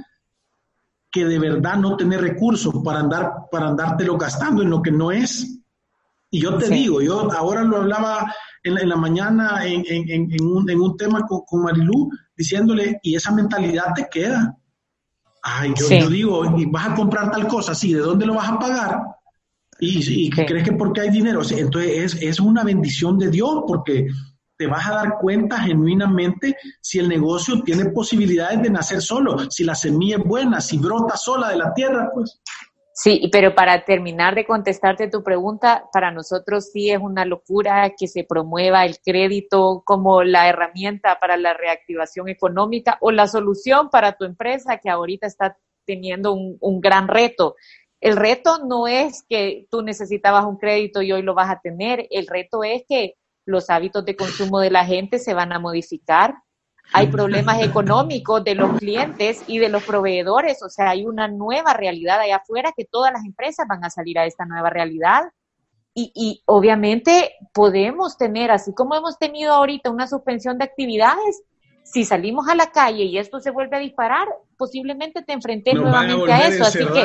que 1.11 1.25
de 1.25 1.39
verdad 1.39 1.77
no 1.77 1.97
tener 1.97 2.21
recursos 2.21 2.73
para 2.85 3.01
andar 3.01 3.33
para 3.51 3.69
andártelo 3.69 4.17
gastando 4.17 4.63
en 4.63 4.71
lo 4.71 4.81
que 4.81 4.93
no 4.93 5.11
es. 5.11 5.61
Y 6.31 6.41
yo 6.41 6.57
te 6.57 6.69
digo, 6.69 7.03
yo 7.03 7.31
ahora 7.33 7.65
lo 7.65 7.79
hablaba 7.79 8.33
en, 8.63 8.89
la 8.89 8.97
mañana 8.97 9.67
en, 9.67 9.83
en, 9.87 10.33
en, 10.33 10.43
un, 10.45 10.71
en 10.71 10.81
un 10.81 10.97
tema 10.97 11.27
con, 11.27 11.41
con 11.45 11.63
Marilú, 11.65 12.09
diciéndole, 12.37 13.01
y 13.03 13.17
esa 13.17 13.33
mentalidad 13.33 13.93
te 13.95 14.09
queda. 14.09 14.57
Ay, 15.43 15.73
yo, 15.75 16.09
digo, 16.09 16.59
¿y 16.59 16.67
vas 16.67 16.91
a 16.91 16.95
comprar 16.95 17.31
tal 17.31 17.47
cosa? 17.47 17.75
Sí, 17.75 17.95
¿de 17.95 18.01
dónde 18.01 18.27
lo 18.27 18.35
vas 18.35 18.51
a 18.51 18.59
pagar? 18.59 19.01
Y, 19.79 20.27
y 20.27 20.31
crees 20.31 20.65
que 20.65 20.73
porque 20.73 21.01
hay 21.01 21.11
dinero. 21.11 21.41
Entonces 21.51 22.15
es, 22.15 22.23
es 22.23 22.41
una 22.41 22.63
bendición 22.63 23.19
de 23.19 23.31
Dios 23.31 23.63
porque 23.67 24.09
te 24.61 24.67
vas 24.67 24.87
a 24.87 24.95
dar 24.95 25.19
cuenta 25.19 25.59
genuinamente 25.59 26.55
si 26.83 26.99
el 26.99 27.09
negocio 27.09 27.63
tiene 27.63 27.87
posibilidades 27.87 28.63
de 28.63 28.69
nacer 28.69 29.01
solo, 29.01 29.51
si 29.51 29.65
la 29.65 29.75
semilla 29.75 30.19
es 30.19 30.25
buena, 30.25 30.61
si 30.61 30.77
brota 30.77 31.17
sola 31.17 31.49
de 31.49 31.57
la 31.57 31.73
tierra, 31.73 32.11
pues. 32.13 32.39
Sí, 33.03 33.31
pero 33.33 33.55
para 33.55 33.83
terminar 33.87 34.35
de 34.35 34.45
contestarte 34.45 35.09
tu 35.09 35.23
pregunta, 35.23 35.89
para 35.91 36.11
nosotros 36.11 36.71
sí 36.71 36.91
es 36.91 36.99
una 36.99 37.25
locura 37.25 37.95
que 37.99 38.07
se 38.07 38.25
promueva 38.25 38.85
el 38.85 38.99
crédito 39.03 39.83
como 39.87 40.23
la 40.23 40.51
herramienta 40.51 41.19
para 41.19 41.39
la 41.39 41.55
reactivación 41.55 42.29
económica 42.29 42.99
o 43.01 43.11
la 43.11 43.27
solución 43.27 43.89
para 43.89 44.19
tu 44.19 44.27
empresa 44.27 44.77
que 44.77 44.91
ahorita 44.91 45.27
está 45.27 45.57
teniendo 45.87 46.35
un, 46.35 46.59
un 46.61 46.83
gran 46.83 47.09
reto. 47.09 47.57
El 48.03 48.19
reto 48.19 48.59
no 48.67 48.87
es 48.87 49.25
que 49.27 49.67
tú 49.71 49.81
necesitabas 49.81 50.45
un 50.45 50.59
crédito 50.59 51.01
y 51.01 51.11
hoy 51.11 51.23
lo 51.23 51.33
vas 51.33 51.49
a 51.49 51.61
tener, 51.61 52.07
el 52.11 52.27
reto 52.27 52.65
es 52.65 52.83
que 52.87 53.15
los 53.47 53.71
hábitos 53.71 54.05
de 54.05 54.15
consumo 54.15 54.61
de 54.61 54.71
la 54.71 54.85
gente 54.85 55.19
se 55.19 55.33
van 55.33 55.55
a 55.55 55.59
modificar, 55.59 56.35
hay 56.93 57.07
problemas 57.09 57.63
económicos 57.63 58.43
de 58.45 58.55
los 58.55 58.79
clientes 58.79 59.43
y 59.47 59.59
de 59.59 59.69
los 59.69 59.85
proveedores, 59.85 60.63
o 60.63 60.69
sea, 60.69 60.91
hay 60.91 61.07
una 61.07 61.29
nueva 61.29 61.73
realidad 61.73 62.21
allá 62.21 62.37
afuera 62.37 62.73
que 62.77 62.85
todas 62.85 63.13
las 63.13 63.25
empresas 63.25 63.67
van 63.69 63.85
a 63.85 63.91
salir 63.91 64.19
a 64.19 64.27
esta 64.27 64.45
nueva 64.45 64.71
realidad. 64.71 65.31
Y, 65.93 66.13
y 66.15 66.43
obviamente 66.47 67.33
podemos 67.53 68.17
tener, 68.17 68.51
así 68.51 68.73
como 68.75 68.95
hemos 68.95 69.19
tenido 69.19 69.53
ahorita 69.53 69.91
una 69.91 70.07
suspensión 70.07 70.57
de 70.59 70.65
actividades, 70.65 71.43
si 71.83 72.05
salimos 72.05 72.49
a 72.49 72.55
la 72.55 72.71
calle 72.71 73.05
y 73.05 73.19
esto 73.19 73.41
se 73.41 73.51
vuelve 73.51 73.77
a 73.77 73.81
disparar, 73.81 74.29
posiblemente 74.57 75.23
te 75.23 75.33
enfrentes 75.33 75.75
nuevamente 75.75 76.33
a, 76.33 76.47
eso. 76.47 76.65
Así 76.65 76.79
que 76.79 77.05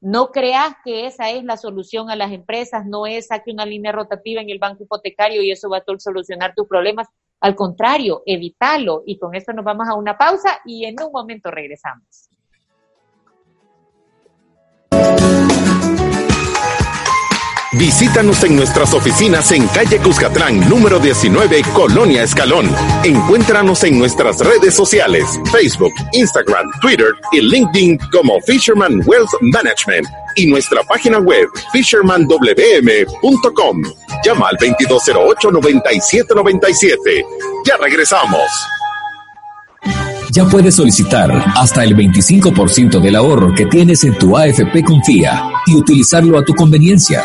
no 0.00 0.32
creas 0.32 0.74
que 0.84 1.06
esa 1.06 1.30
es 1.30 1.44
la 1.44 1.56
solución 1.56 2.10
a 2.10 2.16
las 2.16 2.32
empresas, 2.32 2.86
no 2.86 3.06
es 3.06 3.28
saque 3.28 3.52
una 3.52 3.66
línea 3.66 3.92
rotativa 3.92 4.40
en 4.40 4.50
el 4.50 4.58
banco 4.58 4.82
hipotecario 4.82 5.42
y 5.42 5.50
eso 5.50 5.68
va 5.68 5.78
a 5.78 5.98
solucionar 5.98 6.54
tus 6.56 6.66
problemas. 6.66 7.08
Al 7.40 7.54
contrario, 7.54 8.22
evítalo. 8.26 9.02
Y 9.06 9.18
con 9.18 9.34
esto 9.34 9.52
nos 9.52 9.64
vamos 9.64 9.88
a 9.88 9.94
una 9.94 10.16
pausa 10.16 10.60
y 10.64 10.84
en 10.84 10.96
un 11.02 11.12
momento 11.12 11.50
regresamos. 11.50 12.30
Visítanos 17.78 18.42
en 18.42 18.56
nuestras 18.56 18.92
oficinas 18.92 19.52
en 19.52 19.68
calle 19.68 19.98
Cuscatlán, 19.98 20.68
número 20.68 20.98
19, 20.98 21.62
Colonia 21.72 22.24
Escalón. 22.24 22.68
Encuéntranos 23.04 23.84
en 23.84 24.00
nuestras 24.00 24.40
redes 24.40 24.74
sociales, 24.74 25.24
Facebook, 25.52 25.92
Instagram, 26.12 26.68
Twitter 26.80 27.14
y 27.30 27.40
LinkedIn 27.40 27.98
como 28.10 28.40
Fisherman 28.40 29.00
Wealth 29.06 29.30
Management 29.40 30.08
y 30.34 30.46
nuestra 30.46 30.82
página 30.82 31.20
web 31.20 31.46
fishermanwm.com. 31.72 33.82
Llama 34.24 34.48
al 34.48 34.56
2208-9797. 34.56 37.24
Ya 37.64 37.76
regresamos 37.76 38.50
ya 40.30 40.44
puedes 40.44 40.76
solicitar 40.76 41.32
hasta 41.56 41.84
el 41.84 41.96
25% 41.96 43.00
del 43.00 43.16
ahorro 43.16 43.54
que 43.54 43.64
tienes 43.66 44.04
en 44.04 44.16
tu 44.18 44.36
AFP 44.36 44.84
Confía 44.84 45.50
y 45.66 45.74
utilizarlo 45.74 46.38
a 46.38 46.44
tu 46.44 46.54
conveniencia. 46.54 47.24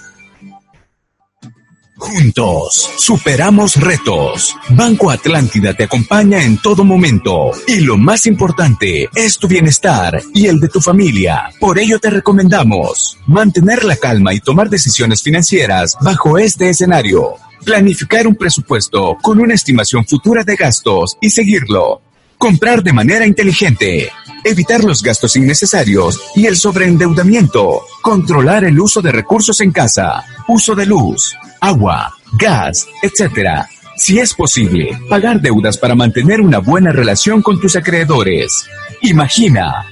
Juntos, 2.01 2.89
superamos 2.97 3.75
retos. 3.75 4.55
Banco 4.71 5.11
Atlántida 5.11 5.75
te 5.75 5.83
acompaña 5.83 6.43
en 6.43 6.57
todo 6.57 6.83
momento. 6.83 7.51
Y 7.67 7.81
lo 7.81 7.95
más 7.95 8.25
importante 8.25 9.07
es 9.13 9.37
tu 9.37 9.47
bienestar 9.47 10.19
y 10.33 10.47
el 10.47 10.59
de 10.59 10.67
tu 10.67 10.81
familia. 10.81 11.51
Por 11.59 11.77
ello 11.77 11.99
te 11.99 12.09
recomendamos 12.09 13.19
mantener 13.27 13.83
la 13.83 13.95
calma 13.97 14.33
y 14.33 14.39
tomar 14.39 14.67
decisiones 14.67 15.21
financieras 15.21 15.95
bajo 16.01 16.39
este 16.39 16.69
escenario. 16.69 17.35
Planificar 17.63 18.25
un 18.25 18.35
presupuesto 18.35 19.15
con 19.21 19.39
una 19.39 19.53
estimación 19.53 20.03
futura 20.03 20.43
de 20.43 20.55
gastos 20.55 21.17
y 21.21 21.29
seguirlo. 21.29 22.01
Comprar 22.41 22.81
de 22.81 22.91
manera 22.91 23.25
inteligente. 23.25 24.11
Evitar 24.43 24.83
los 24.83 25.03
gastos 25.03 25.35
innecesarios 25.35 26.19
y 26.35 26.47
el 26.47 26.57
sobreendeudamiento. 26.57 27.83
Controlar 28.01 28.65
el 28.65 28.79
uso 28.79 29.01
de 29.01 29.11
recursos 29.11 29.61
en 29.61 29.71
casa. 29.71 30.25
Uso 30.47 30.73
de 30.73 30.87
luz 30.87 31.35
agua, 31.61 32.11
gas, 32.39 32.87
etc. 33.03 33.65
Si 33.95 34.17
es 34.17 34.33
posible, 34.33 34.97
pagar 35.07 35.39
deudas 35.39 35.77
para 35.77 35.95
mantener 35.95 36.41
una 36.41 36.57
buena 36.57 36.91
relación 36.91 37.43
con 37.43 37.61
tus 37.61 37.75
acreedores. 37.75 38.67
Imagina, 39.03 39.85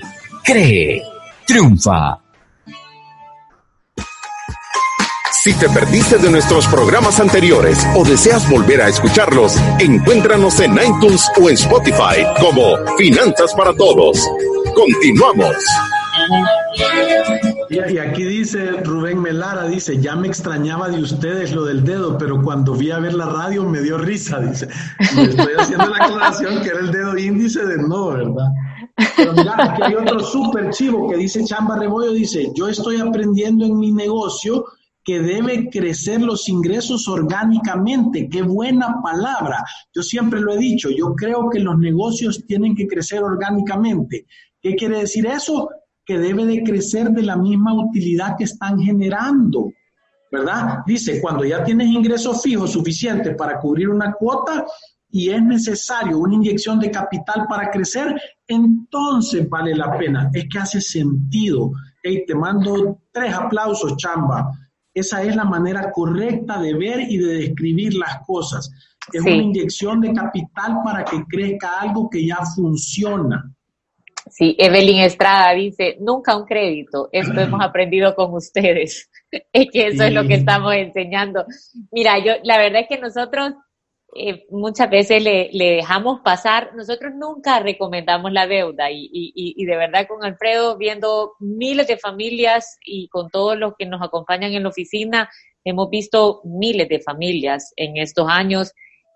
cree, 0.43 1.03
triunfa. 1.45 2.17
Si 5.31 5.53
te 5.53 5.69
perdiste 5.69 6.17
de 6.17 6.29
nuestros 6.31 6.65
programas 6.67 7.19
anteriores 7.19 7.85
o 7.95 8.03
deseas 8.03 8.49
volver 8.49 8.81
a 8.81 8.89
escucharlos, 8.89 9.55
encuéntranos 9.79 10.59
en 10.59 10.73
iTunes 10.73 11.29
o 11.39 11.47
en 11.49 11.55
Spotify 11.55 12.25
como 12.41 12.75
Finanzas 12.97 13.53
para 13.53 13.73
Todos. 13.75 14.27
Continuamos. 14.75 15.55
Y, 17.69 17.97
aquí 17.99 18.23
dice 18.23 18.71
Rubén 18.83 19.21
Melara, 19.21 19.65
dice, 19.67 19.99
ya 20.01 20.15
me 20.15 20.27
extrañaba 20.27 20.89
de 20.89 21.01
ustedes 21.01 21.53
lo 21.53 21.63
del 21.63 21.83
dedo, 21.83 22.17
pero 22.17 22.41
cuando 22.41 22.73
vi 22.73 22.89
a 22.89 22.99
ver 22.99 23.13
la 23.13 23.27
radio 23.27 23.63
me 23.63 23.81
dio 23.81 23.99
risa, 23.99 24.39
dice. 24.39 24.67
Me 25.15 25.23
estoy 25.23 25.53
haciendo 25.57 25.87
la 25.87 26.05
aclaración 26.05 26.61
que 26.63 26.69
era 26.69 26.79
el 26.79 26.91
dedo 26.91 27.17
índice 27.17 27.63
de 27.65 27.77
no, 27.77 28.07
¿verdad? 28.07 28.49
Pero 29.15 29.33
mira, 29.33 29.55
aquí 29.59 29.83
hay 29.83 29.95
otro 29.95 30.19
súper 30.21 30.71
chivo 30.71 31.07
que 31.09 31.17
dice 31.17 31.45
Chamba 31.45 31.77
Rebollo, 31.77 32.11
dice, 32.11 32.51
yo 32.55 32.67
estoy 32.67 32.99
aprendiendo 32.99 33.65
en 33.65 33.77
mi 33.77 33.91
negocio 33.91 34.65
que 35.09 35.21
debe 35.21 35.71
crecer 35.71 36.21
los 36.21 36.47
ingresos 36.49 37.07
orgánicamente. 37.07 38.29
Qué 38.29 38.43
buena 38.43 39.01
palabra. 39.01 39.65
Yo 39.91 40.03
siempre 40.03 40.39
lo 40.39 40.53
he 40.53 40.57
dicho, 40.59 40.91
yo 40.91 41.15
creo 41.15 41.49
que 41.49 41.59
los 41.59 41.79
negocios 41.79 42.45
tienen 42.45 42.75
que 42.75 42.85
crecer 42.85 43.23
orgánicamente. 43.23 44.27
¿Qué 44.61 44.75
quiere 44.75 44.99
decir 44.99 45.25
eso? 45.25 45.67
que 46.05 46.17
debe 46.17 46.43
de 46.43 46.63
crecer 46.63 47.11
de 47.11 47.21
la 47.21 47.35
misma 47.35 47.71
utilidad 47.71 48.35
que 48.35 48.45
están 48.45 48.79
generando, 48.79 49.71
¿verdad? 50.31 50.79
Dice, 50.87 51.21
cuando 51.21 51.45
ya 51.45 51.63
tienes 51.63 51.87
ingresos 51.87 52.41
fijos 52.41 52.71
suficientes 52.71 53.35
para 53.35 53.59
cubrir 53.59 53.89
una 53.89 54.13
cuota 54.13 54.65
y 55.11 55.29
es 55.29 55.43
necesario 55.43 56.17
una 56.17 56.33
inyección 56.33 56.79
de 56.79 56.89
capital 56.89 57.45
para 57.47 57.69
crecer, 57.69 58.19
entonces 58.47 59.47
vale 59.47 59.75
la 59.75 59.95
pena. 59.99 60.31
Es 60.33 60.47
que 60.51 60.57
hace 60.57 60.81
sentido. 60.81 61.73
Hey, 62.01 62.23
te 62.25 62.33
mando 62.33 63.01
tres 63.11 63.31
aplausos, 63.31 63.95
chamba. 63.97 64.49
Esa 64.99 65.23
es 65.23 65.35
la 65.35 65.45
manera 65.45 65.91
correcta 65.91 66.61
de 66.61 66.73
ver 66.73 67.01
y 67.01 67.17
de 67.17 67.33
describir 67.35 67.93
las 67.93 68.19
cosas. 68.25 68.69
Es 69.13 69.21
una 69.21 69.31
inyección 69.31 70.01
de 70.01 70.13
capital 70.13 70.79
para 70.83 71.03
que 71.03 71.23
crezca 71.27 71.79
algo 71.79 72.09
que 72.09 72.25
ya 72.25 72.37
funciona. 72.55 73.51
Sí, 74.29 74.55
Evelyn 74.59 74.99
Estrada 74.99 75.53
dice, 75.53 75.97
nunca 75.99 76.35
un 76.35 76.45
crédito, 76.45 77.09
esto 77.11 77.39
hemos 77.39 77.61
aprendido 77.61 78.13
con 78.13 78.33
ustedes. 78.33 79.09
es 79.53 79.67
que 79.71 79.87
eso 79.87 80.03
es 80.03 80.13
lo 80.13 80.27
que 80.27 80.35
estamos 80.35 80.73
enseñando. 80.75 81.45
Mira, 81.91 82.19
yo, 82.19 82.33
la 82.43 82.57
verdad 82.57 82.81
es 82.81 82.87
que 82.87 82.99
nosotros 82.99 83.53
eh, 84.15 84.47
muchas 84.49 84.89
veces 84.89 85.21
le, 85.21 85.49
dejamos 85.53 86.21
pasar, 86.21 86.75
nosotros 86.75 87.13
nunca 87.13 87.59
recomendamos 87.59 88.31
la 88.31 88.47
deuda 88.47 88.89
y, 88.89 89.09
y, 89.11 89.31
y, 89.35 89.65
de 89.65 89.77
verdad 89.77 90.07
con 90.07 90.23
Alfredo, 90.23 90.77
viendo 90.77 91.33
miles 91.39 91.87
de 91.87 91.97
familias 91.97 92.79
y 92.83 93.07
con 93.09 93.29
todos 93.29 93.57
los 93.57 93.73
que 93.77 93.85
nos 93.85 94.01
acompañan 94.01 94.53
en 94.53 94.63
la 94.63 94.69
oficina, 94.69 95.29
hemos 95.63 95.89
visto 95.89 96.41
miles 96.43 96.89
de 96.89 96.99
familias 96.99 97.71
en 97.75 97.97
estos 97.97 98.27
años. 98.29 98.73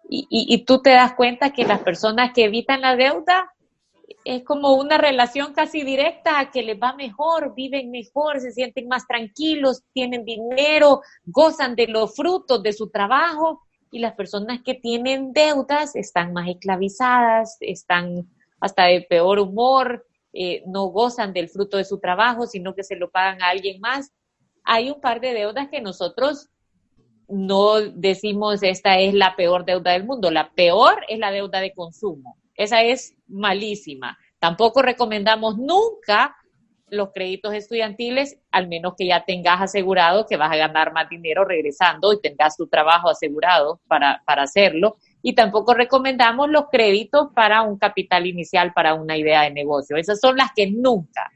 Y, 0.10 0.28
y 0.30 0.66
tú 0.66 0.82
te 0.82 0.92
das 0.92 1.14
cuenta 1.16 1.54
que 1.54 1.66
las 1.66 1.80
personas 1.80 2.32
que 2.34 2.44
evitan 2.44 2.82
la 2.82 2.96
deuda 2.96 3.52
es 4.26 4.44
como 4.44 4.74
una 4.74 4.98
relación 4.98 5.54
casi 5.54 5.84
directa 5.84 6.52
que 6.52 6.62
les 6.62 6.78
va 6.80 6.94
mejor, 6.94 7.56
viven 7.56 7.90
mejor, 7.90 8.40
se 8.40 8.52
sienten 8.52 8.88
más 8.88 9.08
tranquilos, 9.08 9.82
tienen 9.94 10.24
dinero, 10.24 11.02
gozan 11.26 11.76
de 11.76 11.88
los 11.88 12.16
frutos 12.16 12.62
de 12.62 12.74
su 12.74 12.90
trabajo 12.90 13.62
y 13.94 14.00
las 14.00 14.14
personas 14.14 14.62
que 14.64 14.74
tienen 14.74 15.34
deudas 15.34 15.96
están 15.96 16.34
más 16.34 16.50
esclavizadas, 16.50 17.58
están 17.62 18.28
hasta 18.60 18.86
de 18.86 19.02
peor 19.02 19.40
humor, 19.40 20.06
eh, 20.34 20.64
no 20.68 20.88
gozan 20.88 21.32
del 21.32 21.48
fruto 21.48 21.78
de 21.78 21.86
su 21.86 22.00
trabajo, 22.00 22.48
sino 22.48 22.74
que 22.76 22.84
se 22.84 22.96
lo 22.96 23.12
pagan 23.12 23.42
a 23.42 23.50
alguien 23.50 23.80
más. 23.80 24.12
Hay 24.64 24.90
un 24.90 25.00
par 25.00 25.22
de 25.22 25.34
deudas 25.34 25.70
que 25.70 25.82
nosotros 25.82 26.50
no 27.28 27.80
decimos 27.80 28.64
esta 28.64 29.00
es 29.00 29.14
la 29.14 29.36
peor 29.36 29.64
deuda 29.66 29.92
del 29.92 30.06
mundo, 30.06 30.32
la 30.32 30.52
peor 30.52 31.06
es 31.08 31.20
la 31.20 31.32
deuda 31.32 31.60
de 31.62 31.74
consumo 31.74 32.38
esa 32.56 32.84
es 32.84 33.16
malísima. 33.28 34.18
Tampoco 34.40 34.82
recomendamos 34.82 35.58
nunca 35.58 36.36
los 36.94 37.12
créditos 37.12 37.54
estudiantiles, 37.54 38.40
al 38.52 38.68
menos 38.68 38.94
que 38.98 39.08
ya 39.08 39.26
tengas 39.26 39.62
asegurado 39.62 40.26
que 40.28 40.38
vas 40.38 40.52
a 40.52 40.58
ganar 40.58 40.94
más 40.94 41.10
dinero 41.10 41.44
regresando 41.44 42.14
y 42.14 42.22
tengas 42.22 42.56
tu 42.56 42.68
trabajo 42.68 43.10
asegurado 43.10 43.82
para, 43.88 44.22
para 44.26 44.44
hacerlo. 44.44 44.98
Y 45.22 45.34
tampoco 45.36 45.74
recomendamos 45.74 46.50
los 46.50 46.66
créditos 46.72 47.30
para 47.34 47.64
un 47.64 47.78
capital 47.78 48.28
inicial 48.28 48.74
para 48.74 48.94
una 48.94 49.18
idea 49.18 49.42
de 49.42 49.52
negocio. 49.52 49.98
Esas 49.98 50.20
son 50.20 50.38
las 50.38 50.52
que 50.56 50.70
nunca. 50.70 51.32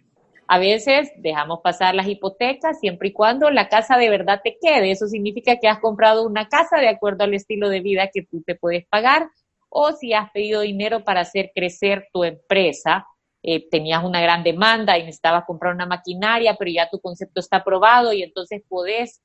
A 0.47 0.59
veces 0.59 1.11
dejamos 1.17 1.59
pasar 1.61 1.95
las 1.95 2.07
hipotecas 2.07 2.79
siempre 2.79 3.09
y 3.09 3.13
cuando 3.13 3.49
la 3.49 3.67
casa 3.67 3.97
de 3.97 4.09
verdad 4.09 4.41
te 4.43 4.57
quede. 4.61 4.91
Eso 4.91 5.07
significa 5.07 5.57
que 5.57 5.67
has 5.67 5.79
comprado 5.79 6.25
una 6.25 6.47
casa 6.47 6.77
de 6.77 6.87
acuerdo 6.87 7.23
al 7.23 7.33
estilo 7.33 7.69
de 7.69 7.81
vida 7.81 8.09
que 8.13 8.21
tú 8.21 8.43
te 8.45 8.55
puedes 8.55 8.85
pagar 8.87 9.29
o 9.69 9.91
si 9.91 10.13
has 10.13 10.31
pedido 10.31 10.61
dinero 10.61 11.03
para 11.03 11.21
hacer 11.21 11.51
crecer 11.53 12.07
tu 12.13 12.23
empresa, 12.23 13.05
eh, 13.49 13.65
tenías 13.71 14.03
una 14.03 14.19
gran 14.19 14.43
demanda 14.43 14.97
y 14.97 15.03
necesitabas 15.03 15.45
comprar 15.45 15.73
una 15.73 15.85
maquinaria, 15.85 16.57
pero 16.59 16.69
ya 16.69 16.89
tu 16.89 16.99
concepto 16.99 17.39
está 17.39 17.57
aprobado 17.57 18.11
y 18.11 18.21
entonces 18.21 18.61
podés, 18.67 19.21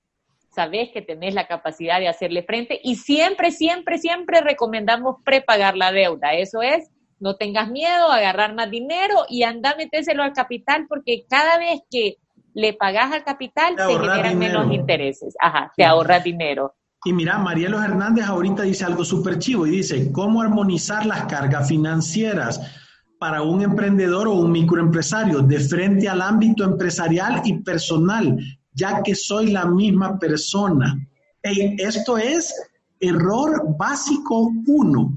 sabes 0.55 0.91
que 0.93 1.03
tenés 1.03 1.35
la 1.35 1.49
capacidad 1.49 1.99
de 1.99 2.07
hacerle 2.07 2.45
frente 2.45 2.79
y 2.85 2.95
siempre, 2.95 3.51
siempre, 3.51 3.99
siempre 3.99 4.41
recomendamos 4.41 5.17
prepagar 5.25 5.77
la 5.77 5.91
deuda. 5.91 6.35
Eso 6.35 6.63
es, 6.63 6.89
no 7.19 7.35
tengas 7.35 7.69
miedo, 7.69 8.13
agarrar 8.13 8.55
más 8.55 8.71
dinero 8.71 9.25
y 9.29 9.43
anda 9.43 9.75
metéselo 9.77 10.23
al 10.23 10.35
capital 10.35 10.87
porque 10.89 11.25
cada 11.29 11.59
vez 11.59 11.81
que 11.91 12.19
le 12.55 12.75
pagas 12.75 13.11
al 13.11 13.25
capital 13.25 13.75
te, 13.75 13.93
generan 13.93 14.39
menos 14.39 14.73
intereses. 14.73 15.35
Ajá, 15.41 15.73
te 15.77 15.85
ahorras 15.85 16.23
dinero. 16.23 16.77
Y 17.05 17.13
mira, 17.13 17.39
Marielo 17.39 17.83
Hernández 17.83 18.27
ahorita 18.27 18.63
dice 18.63 18.85
algo 18.85 19.05
súper 19.05 19.41
chivo 19.41 19.67
y 19.67 19.71
dice, 19.71 20.13
¿cómo 20.13 20.43
armonizar 20.43 21.07
las 21.07 21.25
cargas 21.25 21.67
financieras 21.67 22.82
para 23.23 23.41
un 23.43 23.63
emprendedor 23.63 24.27
o 24.27 24.35
un 24.35 24.51
microempresario 24.51 25.43
de 25.43 25.61
frente 25.61 26.09
al 26.09 26.21
ámbito 26.21 26.65
empresarial 26.65 27.41
y 27.45 27.63
personal, 27.63 28.37
ya 28.73 29.01
que 29.01 29.15
soy 29.15 29.53
la 29.53 29.65
misma 29.65 30.19
persona? 30.19 30.99
esto 31.41 32.19
es 32.19 32.53
error 32.99 33.77
básico 33.79 34.51
uno. 34.67 35.13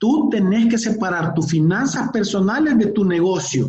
Tú 0.00 0.30
tenés 0.30 0.70
que 0.70 0.78
separar 0.78 1.34
tus 1.34 1.50
finanzas 1.50 2.10
personales 2.10 2.78
de 2.78 2.86
tu 2.86 3.04
negocio. 3.04 3.68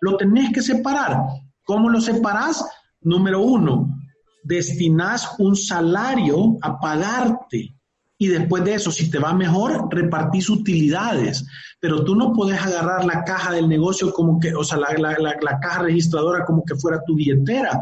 Lo 0.00 0.16
tenés 0.16 0.50
que 0.50 0.62
separar. 0.62 1.18
¿Cómo 1.66 1.90
lo 1.90 2.00
separás? 2.00 2.64
Número 3.02 3.42
uno, 3.42 3.94
destinas 4.42 5.34
un 5.38 5.54
salario 5.54 6.56
a 6.62 6.80
pagarte. 6.80 7.76
Y 8.22 8.28
después 8.28 8.62
de 8.62 8.74
eso, 8.74 8.92
si 8.92 9.10
te 9.10 9.18
va 9.18 9.34
mejor, 9.34 9.88
repartís 9.90 10.48
utilidades. 10.48 11.44
Pero 11.80 12.04
tú 12.04 12.14
no 12.14 12.32
puedes 12.32 12.62
agarrar 12.62 13.04
la 13.04 13.24
caja 13.24 13.52
del 13.52 13.68
negocio 13.68 14.12
como 14.12 14.38
que, 14.38 14.54
o 14.54 14.62
sea, 14.62 14.78
la, 14.78 14.92
la 15.18 15.58
caja 15.58 15.82
registradora 15.82 16.44
como 16.44 16.62
que 16.64 16.76
fuera 16.76 17.02
tu 17.04 17.16
billetera, 17.16 17.80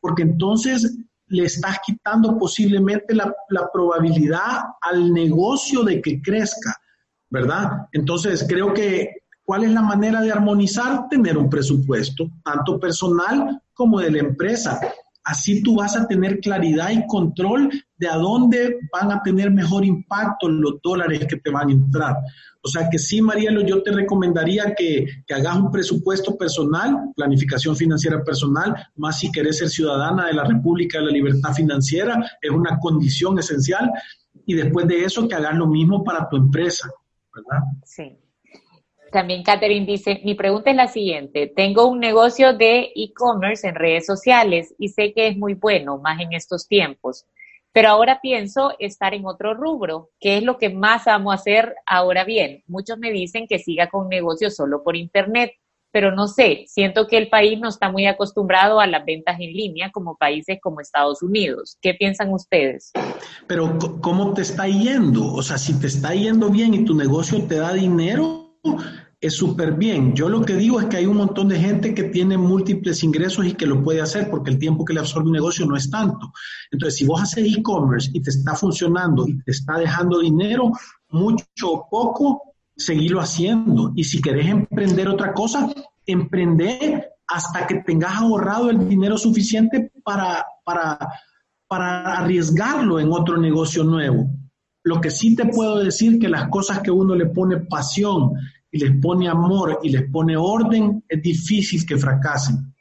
porque 0.00 0.22
entonces 0.22 0.98
le 1.28 1.44
estás 1.44 1.78
quitando 1.86 2.36
posiblemente 2.36 3.14
la, 3.14 3.32
probabilidad 3.72 4.64
al 4.80 5.12
negocio 5.12 5.84
de 5.84 6.02
que 6.02 6.20
crezca, 6.20 6.76
¿verdad? 7.30 7.86
Entonces, 7.92 8.44
creo 8.48 8.74
que, 8.74 9.12
¿cuál 9.44 9.62
es 9.62 9.70
la 9.70 9.82
manera 9.82 10.20
de 10.22 10.32
armonizar? 10.32 11.08
Tener 11.08 11.38
un 11.38 11.48
presupuesto, 11.48 12.28
tanto 12.42 12.80
personal 12.80 13.62
como 13.74 14.00
de 14.00 14.10
la 14.10 14.18
empresa. 14.18 14.80
Así 15.28 15.62
tú 15.62 15.76
vas 15.76 15.94
a 15.94 16.08
tener 16.08 16.40
claridad 16.40 16.90
y 16.90 17.06
control 17.06 17.70
de 17.98 18.08
a 18.08 18.16
dónde 18.16 18.78
van 18.90 19.12
a 19.12 19.22
tener 19.22 19.50
mejor 19.50 19.84
impacto 19.84 20.48
los 20.48 20.80
dólares 20.82 21.26
que 21.28 21.36
te 21.36 21.50
van 21.50 21.68
a 21.68 21.72
entrar. 21.72 22.16
O 22.62 22.68
sea 22.68 22.88
que 22.88 22.98
sí, 22.98 23.20
Marielo, 23.20 23.60
yo 23.60 23.82
te 23.82 23.92
recomendaría 23.92 24.74
que, 24.74 25.06
hagas 25.28 25.56
un 25.56 25.70
presupuesto 25.70 26.34
personal, 26.38 27.12
planificación 27.14 27.76
financiera 27.76 28.24
personal, 28.24 28.74
más 28.96 29.18
si 29.18 29.30
querés 29.30 29.58
ser 29.58 29.68
ciudadana 29.68 30.28
de 30.28 30.32
la 30.32 30.44
República 30.44 30.98
de 30.98 31.04
la 31.04 31.10
Libertad 31.10 31.52
Financiera, 31.52 32.38
es 32.40 32.50
una 32.50 32.78
condición 32.78 33.38
esencial. 33.38 33.90
Y 34.46 34.54
después 34.54 34.88
de 34.88 35.04
eso, 35.04 35.28
que 35.28 35.34
hagas 35.34 35.56
lo 35.56 35.66
mismo 35.66 36.02
para 36.02 36.26
tu 36.26 36.38
empresa, 36.38 36.88
¿verdad? 37.34 37.64
Sí. 37.84 38.16
También 39.10 39.42
Catherine 39.42 39.86
dice, 39.86 40.20
mi 40.24 40.34
pregunta 40.34 40.70
es 40.70 40.76
la 40.76 40.88
siguiente, 40.88 41.46
tengo 41.54 41.86
un 41.86 41.98
negocio 41.98 42.52
de 42.52 42.92
e-commerce 42.94 43.66
en 43.66 43.74
redes 43.74 44.06
sociales 44.06 44.74
y 44.78 44.88
sé 44.88 45.12
que 45.12 45.28
es 45.28 45.36
muy 45.36 45.54
bueno, 45.54 45.98
más 45.98 46.20
en 46.20 46.32
estos 46.34 46.68
tiempos, 46.68 47.24
pero 47.72 47.88
ahora 47.88 48.20
pienso 48.20 48.72
estar 48.78 49.14
en 49.14 49.24
otro 49.24 49.54
rubro, 49.54 50.10
que 50.20 50.36
es 50.36 50.42
lo 50.42 50.58
que 50.58 50.70
más 50.70 51.06
amo 51.06 51.32
hacer 51.32 51.74
ahora 51.86 52.24
bien. 52.24 52.62
Muchos 52.66 52.98
me 52.98 53.12
dicen 53.12 53.46
que 53.46 53.58
siga 53.58 53.88
con 53.88 54.08
negocio 54.08 54.50
solo 54.50 54.82
por 54.82 54.96
internet, 54.96 55.52
pero 55.90 56.14
no 56.14 56.28
sé, 56.28 56.64
siento 56.66 57.06
que 57.06 57.16
el 57.16 57.28
país 57.28 57.58
no 57.58 57.68
está 57.68 57.90
muy 57.90 58.06
acostumbrado 58.06 58.78
a 58.78 58.86
las 58.86 59.04
ventas 59.06 59.40
en 59.40 59.52
línea 59.52 59.90
como 59.90 60.16
países 60.16 60.58
como 60.62 60.80
Estados 60.80 61.22
Unidos. 61.22 61.78
¿Qué 61.80 61.94
piensan 61.94 62.30
ustedes? 62.30 62.92
Pero 63.46 63.78
¿cómo 64.02 64.34
te 64.34 64.42
está 64.42 64.66
yendo? 64.66 65.32
O 65.32 65.42
sea, 65.42 65.56
si 65.56 65.78
te 65.80 65.86
está 65.86 66.14
yendo 66.14 66.50
bien 66.50 66.74
y 66.74 66.84
tu 66.84 66.94
negocio 66.94 67.42
te 67.46 67.56
da 67.56 67.72
dinero, 67.72 68.47
es 69.20 69.34
súper 69.34 69.72
bien. 69.72 70.14
Yo 70.14 70.28
lo 70.28 70.42
que 70.42 70.54
digo 70.54 70.80
es 70.80 70.86
que 70.86 70.98
hay 70.98 71.06
un 71.06 71.16
montón 71.16 71.48
de 71.48 71.58
gente 71.58 71.92
que 71.92 72.04
tiene 72.04 72.36
múltiples 72.36 73.02
ingresos 73.02 73.46
y 73.46 73.54
que 73.54 73.66
lo 73.66 73.82
puede 73.82 74.00
hacer 74.00 74.30
porque 74.30 74.50
el 74.50 74.58
tiempo 74.58 74.84
que 74.84 74.94
le 74.94 75.00
absorbe 75.00 75.26
un 75.26 75.32
negocio 75.32 75.66
no 75.66 75.76
es 75.76 75.90
tanto. 75.90 76.32
Entonces, 76.70 76.98
si 76.98 77.06
vos 77.06 77.20
haces 77.20 77.44
e-commerce 77.56 78.10
y 78.12 78.22
te 78.22 78.30
está 78.30 78.54
funcionando 78.54 79.26
y 79.26 79.38
te 79.42 79.50
está 79.50 79.78
dejando 79.78 80.20
dinero, 80.20 80.70
mucho 81.10 81.44
o 81.62 81.88
poco, 81.90 82.42
seguilo 82.76 83.20
haciendo. 83.20 83.92
Y 83.96 84.04
si 84.04 84.20
querés 84.20 84.46
emprender 84.46 85.08
otra 85.08 85.34
cosa, 85.34 85.68
emprende 86.06 87.08
hasta 87.26 87.66
que 87.66 87.82
tengas 87.86 88.16
ahorrado 88.16 88.70
el 88.70 88.88
dinero 88.88 89.18
suficiente 89.18 89.90
para, 90.04 90.46
para, 90.64 90.96
para 91.66 92.18
arriesgarlo 92.18 93.00
en 93.00 93.10
otro 93.12 93.36
negocio 93.36 93.82
nuevo. 93.82 94.30
Lo 94.84 95.00
que 95.00 95.10
sí 95.10 95.34
te 95.34 95.46
puedo 95.46 95.78
decir 95.78 96.18
que 96.20 96.28
las 96.28 96.48
cosas 96.48 96.80
que 96.80 96.90
uno 96.90 97.14
le 97.14 97.26
pone 97.26 97.58
pasión 97.58 98.32
y 98.70 98.78
les 98.78 99.00
pone 99.00 99.28
amor 99.28 99.80
y 99.82 99.90
les 99.90 100.10
pone 100.10 100.36
orden, 100.36 101.02
es 101.08 101.22
difícil 101.22 101.86
que 101.86 101.96
fracasen. 101.96 102.74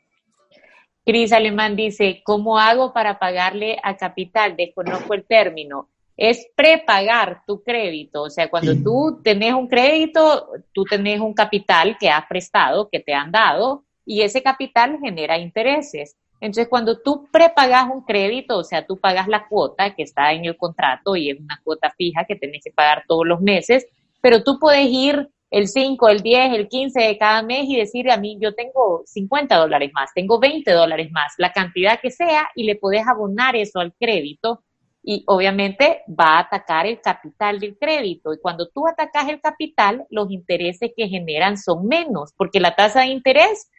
Cris 1.06 1.32
Alemán 1.32 1.78
dice, 1.78 2.22
¿cómo 2.26 2.60
hago 2.60 2.92
para 2.92 3.18
pagarle 3.18 3.78
a 3.82 3.96
capital? 3.96 4.58
Desconozco 4.58 5.14
el 5.14 5.24
término. 5.24 5.88
Es 6.18 6.48
prepagar 6.54 7.44
tu 7.48 7.64
crédito. 7.64 8.24
O 8.24 8.30
sea, 8.30 8.50
cuando 8.50 8.76
tú 8.76 9.22
tenés 9.24 9.54
un 9.54 9.68
crédito, 9.68 10.50
tú 10.74 10.84
tenés 10.84 11.22
un 11.22 11.34
capital 11.34 11.96
que 11.98 12.10
has 12.10 12.26
prestado, 12.28 12.90
que 12.90 13.00
te 13.00 13.14
han 13.14 13.32
dado, 13.32 13.86
y 14.06 14.22
ese 14.22 14.44
capital 14.44 14.98
genera 15.02 15.38
intereses. 15.38 16.18
Entonces, 16.42 16.68
cuando 16.68 17.00
tú 17.00 17.28
prepagas 17.32 17.88
un 17.90 18.02
crédito, 18.02 18.58
o 18.58 18.64
sea, 18.64 18.86
tú 18.86 18.98
pagas 18.98 19.28
la 19.28 19.48
cuota 19.48 19.96
que 19.96 20.04
está 20.04 20.34
en 20.34 20.44
el 20.44 20.58
contrato 20.58 21.16
y 21.16 21.30
es 21.30 21.40
una 21.40 21.62
cuota 21.64 21.94
fija 21.98 22.26
que 22.26 22.36
tenés 22.36 22.64
que 22.64 22.72
pagar 22.72 23.04
todos 23.08 23.26
los 23.26 23.40
meses, 23.40 23.88
pero 24.22 24.44
tú 24.44 24.60
puedes 24.60 24.88
ir 24.88 25.30
el 25.50 25.68
5, 25.68 26.10
el 26.10 26.22
10, 26.22 26.54
el 26.54 26.68
15 26.68 27.00
de 27.00 27.18
cada 27.18 27.42
mes 27.42 27.66
y 27.68 27.78
decir 27.78 28.12
a 28.12 28.18
mí, 28.18 28.38
yo 28.42 28.54
tengo 28.54 29.04
50 29.06 29.56
dólares 29.56 29.92
más, 29.94 30.12
tengo 30.14 30.40
20 30.40 30.72
dólares 30.72 31.10
más, 31.12 31.34
la 31.38 31.52
cantidad 31.52 32.00
que 32.02 32.12
sea, 32.12 32.50
y 32.56 32.64
le 32.64 32.76
puedes 32.76 33.08
abonar 33.08 33.56
eso 33.56 33.80
al 33.80 33.94
crédito 33.98 34.64
y 35.04 35.24
obviamente 35.28 36.02
va 36.08 36.38
a 36.38 36.40
atacar 36.40 36.86
el 36.86 37.00
capital 37.00 37.62
del 37.62 37.78
crédito. 37.78 38.34
Y 38.34 38.40
cuando 38.42 38.68
tú 38.68 38.86
atacas 38.88 39.30
el 39.30 39.40
capital, 39.40 40.06
los 40.10 40.30
intereses 40.32 40.92
que 40.98 41.08
generan 41.08 41.58
son 41.58 41.88
menos, 41.88 42.34
porque 42.36 42.60
la 42.60 42.76
tasa 42.76 43.02
de 43.02 43.08
interés 43.08 43.70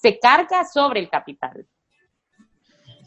se 0.00 0.18
carga 0.18 0.64
sobre 0.64 0.98
el 0.98 1.08
capital. 1.08 1.66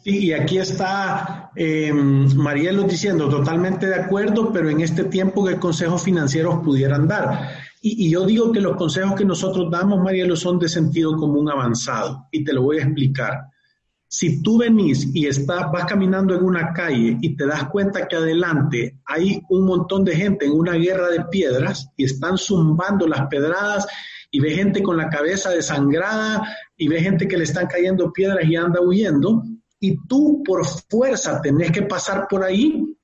Sí, 0.02 0.28
y 0.28 0.32
aquí 0.32 0.56
está 0.56 1.50
eh, 1.54 1.92
Marielo 1.92 2.84
diciendo, 2.84 3.28
totalmente 3.28 3.86
de 3.86 3.96
acuerdo, 3.96 4.52
pero 4.52 4.70
en 4.70 4.80
este 4.80 5.04
tiempo 5.04 5.44
que 5.44 5.58
consejos 5.58 6.02
financieros 6.02 6.60
pudieran 6.64 7.06
dar. 7.06 7.50
Y, 7.88 8.10
yo 8.10 8.26
digo 8.26 8.50
que 8.50 8.60
los 8.60 8.76
consejos 8.76 9.14
que 9.14 9.24
nosotros 9.24 9.70
damos, 9.70 10.02
Marielo, 10.02 10.34
son 10.34 10.58
de 10.58 10.68
sentido 10.68 11.14
común 11.14 11.48
avanzado. 11.48 12.26
Y 12.32 12.42
te 12.42 12.52
lo 12.52 12.62
voy 12.62 12.78
a 12.78 12.82
explicar. 12.82 13.44
Si 14.08 14.42
tú 14.42 14.58
venís 14.58 15.08
y 15.14 15.26
estás, 15.26 15.70
vas 15.70 15.84
caminando 15.84 16.34
en 16.34 16.42
una 16.42 16.72
calle 16.72 17.16
y 17.20 17.36
te 17.36 17.46
das 17.46 17.68
cuenta 17.68 18.08
que 18.08 18.16
adelante 18.16 18.98
hay 19.04 19.40
un 19.50 19.66
montón 19.66 20.04
de 20.04 20.16
gente 20.16 20.46
en 20.46 20.52
una 20.52 20.72
guerra 20.72 21.10
de 21.10 21.26
piedras 21.26 21.88
y 21.96 22.04
están 22.04 22.36
zumbando 22.36 23.06
las 23.06 23.28
pedradas 23.28 23.86
y 24.32 24.40
ve 24.40 24.50
gente 24.50 24.82
con 24.82 24.96
la 24.96 25.08
cabeza 25.08 25.50
desangrada 25.50 26.42
y 26.76 26.88
ve 26.88 27.00
gente 27.00 27.28
que 27.28 27.36
le 27.36 27.44
están 27.44 27.68
cayendo 27.68 28.12
piedras 28.12 28.44
y 28.46 28.56
anda 28.56 28.80
huyendo, 28.80 29.44
y 29.78 29.96
tú 30.08 30.42
por 30.44 30.66
fuerza 30.90 31.40
tenés 31.40 31.70
que 31.70 31.82
pasar 31.82 32.26
por 32.28 32.42
ahí, 32.42 32.95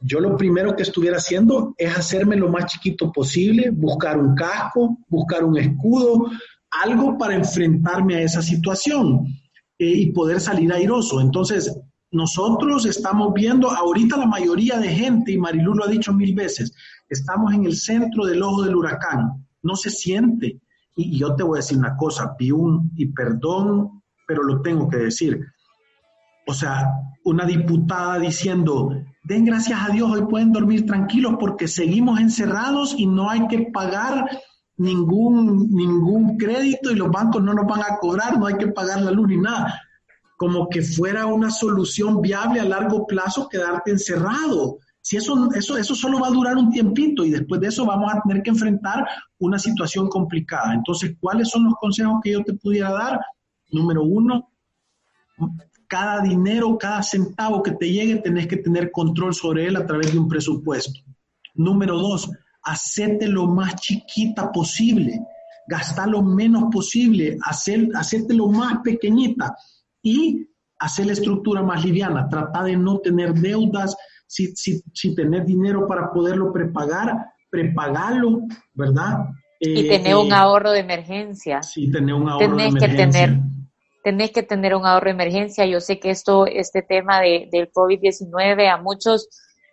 yo 0.00 0.20
lo 0.20 0.36
primero 0.36 0.76
que 0.76 0.82
estuviera 0.82 1.16
haciendo 1.16 1.74
es 1.78 1.96
hacerme 1.96 2.36
lo 2.36 2.50
más 2.50 2.66
chiquito 2.66 3.10
posible, 3.12 3.70
buscar 3.70 4.18
un 4.18 4.34
casco, 4.34 4.98
buscar 5.08 5.44
un 5.44 5.56
escudo, 5.56 6.30
algo 6.70 7.16
para 7.16 7.34
enfrentarme 7.34 8.16
a 8.16 8.22
esa 8.22 8.42
situación 8.42 9.26
eh, 9.78 9.86
y 9.86 10.12
poder 10.12 10.40
salir 10.40 10.72
airoso. 10.72 11.20
Entonces, 11.20 11.78
nosotros 12.10 12.86
estamos 12.86 13.32
viendo, 13.34 13.70
ahorita 13.70 14.16
la 14.16 14.26
mayoría 14.26 14.78
de 14.78 14.88
gente, 14.88 15.32
y 15.32 15.38
Marilu 15.38 15.74
lo 15.74 15.84
ha 15.84 15.88
dicho 15.88 16.12
mil 16.12 16.34
veces, 16.34 16.72
estamos 17.08 17.52
en 17.54 17.64
el 17.64 17.76
centro 17.76 18.26
del 18.26 18.42
ojo 18.42 18.62
del 18.62 18.76
huracán, 18.76 19.46
no 19.62 19.76
se 19.76 19.90
siente. 19.90 20.60
Y, 20.94 21.18
yo 21.18 21.34
te 21.34 21.42
voy 21.42 21.58
a 21.58 21.62
decir 21.62 21.78
una 21.78 21.96
cosa, 21.96 22.34
vi 22.38 22.50
y 22.96 23.06
perdón, 23.06 24.02
pero 24.26 24.42
lo 24.42 24.62
tengo 24.62 24.88
que 24.88 24.96
decir, 24.98 25.40
o 26.46 26.54
sea, 26.54 26.88
una 27.24 27.44
diputada 27.44 28.18
diciendo, 28.18 28.90
den 29.26 29.44
gracias 29.44 29.80
a 29.82 29.92
Dios, 29.92 30.08
hoy 30.08 30.24
pueden 30.26 30.52
dormir 30.52 30.86
tranquilos 30.86 31.34
porque 31.40 31.66
seguimos 31.66 32.20
encerrados 32.20 32.94
y 32.96 33.06
no 33.06 33.28
hay 33.28 33.48
que 33.48 33.70
pagar 33.72 34.30
ningún, 34.76 35.68
ningún 35.68 36.36
crédito 36.36 36.92
y 36.92 36.94
los 36.94 37.10
bancos 37.10 37.42
no 37.42 37.52
nos 37.52 37.66
van 37.66 37.80
a 37.80 37.96
cobrar, 37.98 38.38
no 38.38 38.46
hay 38.46 38.56
que 38.56 38.68
pagar 38.68 39.00
la 39.00 39.10
luz 39.10 39.26
ni 39.26 39.36
nada. 39.36 39.82
Como 40.36 40.68
que 40.68 40.80
fuera 40.80 41.26
una 41.26 41.50
solución 41.50 42.20
viable 42.20 42.60
a 42.60 42.64
largo 42.64 43.04
plazo 43.04 43.48
quedarte 43.48 43.90
encerrado. 43.90 44.78
Si 45.00 45.16
eso, 45.16 45.50
eso, 45.54 45.76
eso 45.76 45.94
solo 45.96 46.20
va 46.20 46.28
a 46.28 46.30
durar 46.32 46.56
un 46.56 46.70
tiempito 46.70 47.24
y 47.24 47.30
después 47.30 47.60
de 47.60 47.66
eso 47.66 47.84
vamos 47.84 48.12
a 48.12 48.20
tener 48.20 48.44
que 48.44 48.50
enfrentar 48.50 49.04
una 49.38 49.58
situación 49.58 50.08
complicada. 50.08 50.72
Entonces, 50.72 51.16
¿cuáles 51.18 51.48
son 51.50 51.64
los 51.64 51.74
consejos 51.80 52.20
que 52.22 52.30
yo 52.30 52.44
te 52.44 52.52
pudiera 52.52 52.92
dar? 52.92 53.20
Número 53.72 54.04
uno, 54.04 54.50
cada 55.88 56.20
dinero, 56.20 56.76
cada 56.78 57.02
centavo 57.02 57.62
que 57.62 57.72
te 57.72 57.90
llegue, 57.90 58.16
tenés 58.16 58.46
que 58.46 58.56
tener 58.56 58.90
control 58.90 59.34
sobre 59.34 59.66
él 59.66 59.76
a 59.76 59.86
través 59.86 60.12
de 60.12 60.18
un 60.18 60.28
presupuesto. 60.28 61.00
Número 61.54 61.96
dos, 61.98 62.30
hacete 62.62 63.28
lo 63.28 63.46
más 63.46 63.76
chiquita 63.76 64.50
posible, 64.52 65.20
gasta 65.68 66.06
lo 66.06 66.22
menos 66.22 66.64
posible, 66.72 67.38
hacer, 67.44 67.88
hacerte 67.94 68.34
lo 68.34 68.48
más 68.48 68.78
pequeñita 68.82 69.56
y 70.02 70.48
hacer 70.78 71.06
la 71.06 71.12
estructura 71.12 71.62
más 71.62 71.84
liviana. 71.84 72.28
Trata 72.28 72.64
de 72.64 72.76
no 72.76 72.98
tener 72.98 73.34
deudas, 73.34 73.96
Si, 74.28 74.56
si, 74.56 74.82
si 74.92 75.14
tenés 75.14 75.46
dinero 75.46 75.86
para 75.86 76.10
poderlo 76.12 76.52
prepagar, 76.52 77.26
prepagalo, 77.48 78.42
¿verdad? 78.74 79.30
y 79.60 79.88
tener 79.88 80.16
un 80.16 80.32
eh, 80.32 80.34
ahorro 80.34 80.72
de 80.72 80.80
emergencia. 80.80 81.62
Sí, 81.62 81.90
tener 81.90 82.14
un 82.14 82.28
ahorro 82.28 82.56
de 82.56 82.66
emergencia. 82.66 82.88
Que 82.88 82.96
tener, 82.96 83.40
tenés 84.06 84.30
que 84.30 84.44
tener 84.44 84.72
un 84.76 84.86
ahorro 84.86 85.06
de 85.06 85.10
emergencia. 85.10 85.66
Yo 85.66 85.80
sé 85.80 85.98
que 85.98 86.10
esto, 86.10 86.46
este 86.46 86.80
tema 86.80 87.20
de, 87.20 87.48
del 87.50 87.72
COVID-19 87.72 88.70
a 88.70 88.76
muchos 88.76 89.28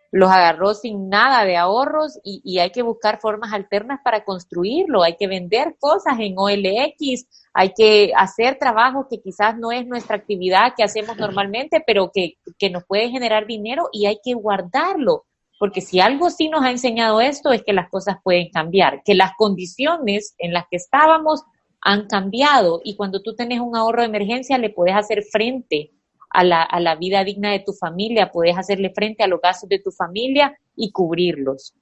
los 0.10 0.32
agarró 0.32 0.74
sin 0.74 1.08
nada 1.08 1.46
de 1.46 1.56
ahorros 1.56 2.20
y, 2.24 2.58
hay 2.58 2.72
que 2.72 2.82
buscar 2.82 3.20
formas 3.20 3.54
alternas 3.54 4.00
para 4.04 4.26
construirlo. 4.26 5.04
Hay 5.04 5.18
que 5.18 5.28
vender 5.28 5.76
cosas 5.80 6.16
en 6.20 6.34
OLX, 6.36 7.28
hay 7.54 7.74
que 7.78 8.12
hacer 8.18 8.58
trabajo 8.58 9.06
que 9.08 9.22
quizás 9.22 9.56
no 9.56 9.72
es 9.72 9.86
nuestra 9.86 10.16
actividad 10.16 10.74
que 10.76 10.84
hacemos 10.84 11.16
normalmente, 11.16 11.84
pero 11.86 12.10
que, 12.12 12.38
que 12.58 12.72
nos 12.72 12.86
puede 12.86 13.12
generar 13.12 13.46
dinero 13.46 13.90
y 13.92 14.08
hay 14.08 14.18
que 14.24 14.34
guardarlo 14.34 15.26
porque 15.60 15.80
si 15.80 16.00
algo 16.00 16.32
sí 16.32 16.50
nos 16.50 16.64
ha 16.64 16.72
enseñado 16.72 17.22
esto 17.22 17.54
es 17.54 17.64
que 17.64 17.72
las 17.72 17.88
cosas 17.90 18.18
pueden 18.22 18.50
cambiar, 18.50 19.02
que 19.06 19.14
las 19.14 19.32
condiciones 19.38 20.36
en 20.40 20.52
las 20.52 20.66
que 20.70 20.78
estábamos 20.78 21.44
han 21.84 22.08
cambiado 22.08 22.82
y 22.84 22.96
cuando 22.96 23.22
tú 23.22 23.36
tienes 23.36 23.60
un 23.60 23.76
ahorro 23.76 24.02
de 24.02 24.08
emergencia 24.08 24.58
le 24.58 24.70
puedes 24.70 24.96
hacer 24.96 25.24
frente 25.24 25.92
a 26.30 26.44
la, 26.44 26.64
a 26.64 26.80
la 26.80 26.96
vida 26.96 27.24
digna 27.24 27.52
de 27.52 27.60
tu 27.60 27.74
familia, 27.74 28.32
puedes 28.32 28.58
hacerle 28.58 28.92
frente 28.96 29.24
a 29.24 29.28
los 29.28 29.42
gastos 29.42 29.70
de 29.70 29.80
tu 29.80 29.92
familia 29.92 30.58
y 30.76 30.92
cubrirlos. 30.92 31.74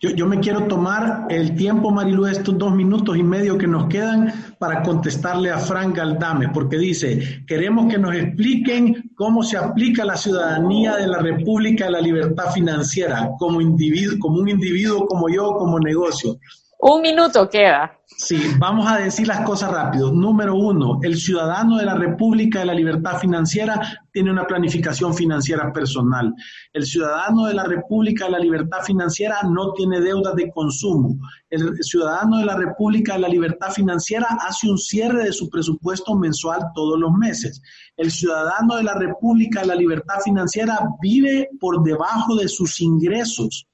Yo, 0.00 0.10
yo, 0.10 0.26
me 0.26 0.40
quiero 0.40 0.66
tomar 0.66 1.28
el 1.30 1.56
tiempo, 1.56 1.90
Marilu, 1.90 2.26
estos 2.26 2.58
dos 2.58 2.74
minutos 2.74 3.16
y 3.16 3.22
medio 3.22 3.56
que 3.56 3.66
nos 3.66 3.86
quedan 3.88 4.32
para 4.58 4.82
contestarle 4.82 5.50
a 5.50 5.58
Frank 5.58 5.96
Galdame, 5.96 6.48
porque 6.50 6.76
dice, 6.76 7.44
queremos 7.46 7.90
que 7.90 7.96
nos 7.96 8.14
expliquen 8.14 9.12
cómo 9.14 9.42
se 9.42 9.56
aplica 9.56 10.04
la 10.04 10.16
ciudadanía 10.16 10.96
de 10.96 11.06
la 11.06 11.20
República 11.20 11.86
de 11.86 11.92
la 11.92 12.00
Libertad 12.00 12.52
Financiera 12.52 13.30
como, 13.38 13.60
individuo, 13.62 14.18
como 14.18 14.40
un 14.40 14.48
individuo 14.48 15.06
como 15.06 15.28
yo, 15.30 15.54
como 15.56 15.78
negocio. 15.78 16.36
Un 16.78 17.00
minuto 17.00 17.48
queda. 17.48 17.98
Sí, 18.18 18.40
vamos 18.58 18.86
a 18.86 18.98
decir 18.98 19.26
las 19.26 19.40
cosas 19.40 19.70
rápido. 19.70 20.12
Número 20.12 20.54
uno, 20.54 21.00
el 21.02 21.16
ciudadano 21.16 21.78
de 21.78 21.86
la 21.86 21.94
República 21.94 22.60
de 22.60 22.66
la 22.66 22.74
Libertad 22.74 23.18
Financiera 23.18 23.80
tiene 24.12 24.30
una 24.30 24.46
planificación 24.46 25.14
financiera 25.14 25.72
personal. 25.72 26.34
El 26.72 26.84
ciudadano 26.84 27.46
de 27.46 27.54
la 27.54 27.64
República 27.64 28.26
de 28.26 28.32
la 28.32 28.38
Libertad 28.38 28.82
Financiera 28.82 29.38
no 29.42 29.72
tiene 29.72 30.00
deudas 30.00 30.34
de 30.34 30.50
consumo. 30.50 31.16
El 31.50 31.76
ciudadano 31.82 32.38
de 32.38 32.44
la 32.44 32.56
República 32.56 33.14
de 33.14 33.20
la 33.20 33.28
Libertad 33.28 33.70
Financiera 33.70 34.26
hace 34.46 34.68
un 34.68 34.78
cierre 34.78 35.24
de 35.24 35.32
su 35.32 35.48
presupuesto 35.48 36.14
mensual 36.14 36.60
todos 36.74 37.00
los 37.00 37.12
meses. 37.12 37.60
El 37.96 38.10
ciudadano 38.10 38.76
de 38.76 38.84
la 38.84 38.94
República 38.94 39.62
de 39.62 39.68
la 39.68 39.74
Libertad 39.74 40.20
Financiera 40.22 40.78
vive 41.00 41.48
por 41.58 41.82
debajo 41.82 42.36
de 42.36 42.48
sus 42.48 42.80
ingresos. 42.80 43.66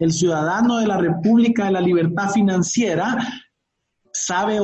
El 0.00 0.12
ciudadano 0.12 0.78
de 0.78 0.86
la 0.86 0.96
República 0.96 1.66
de 1.66 1.72
la 1.72 1.80
Libertad 1.80 2.30
Financiera 2.30 3.18
sabe 4.12 4.58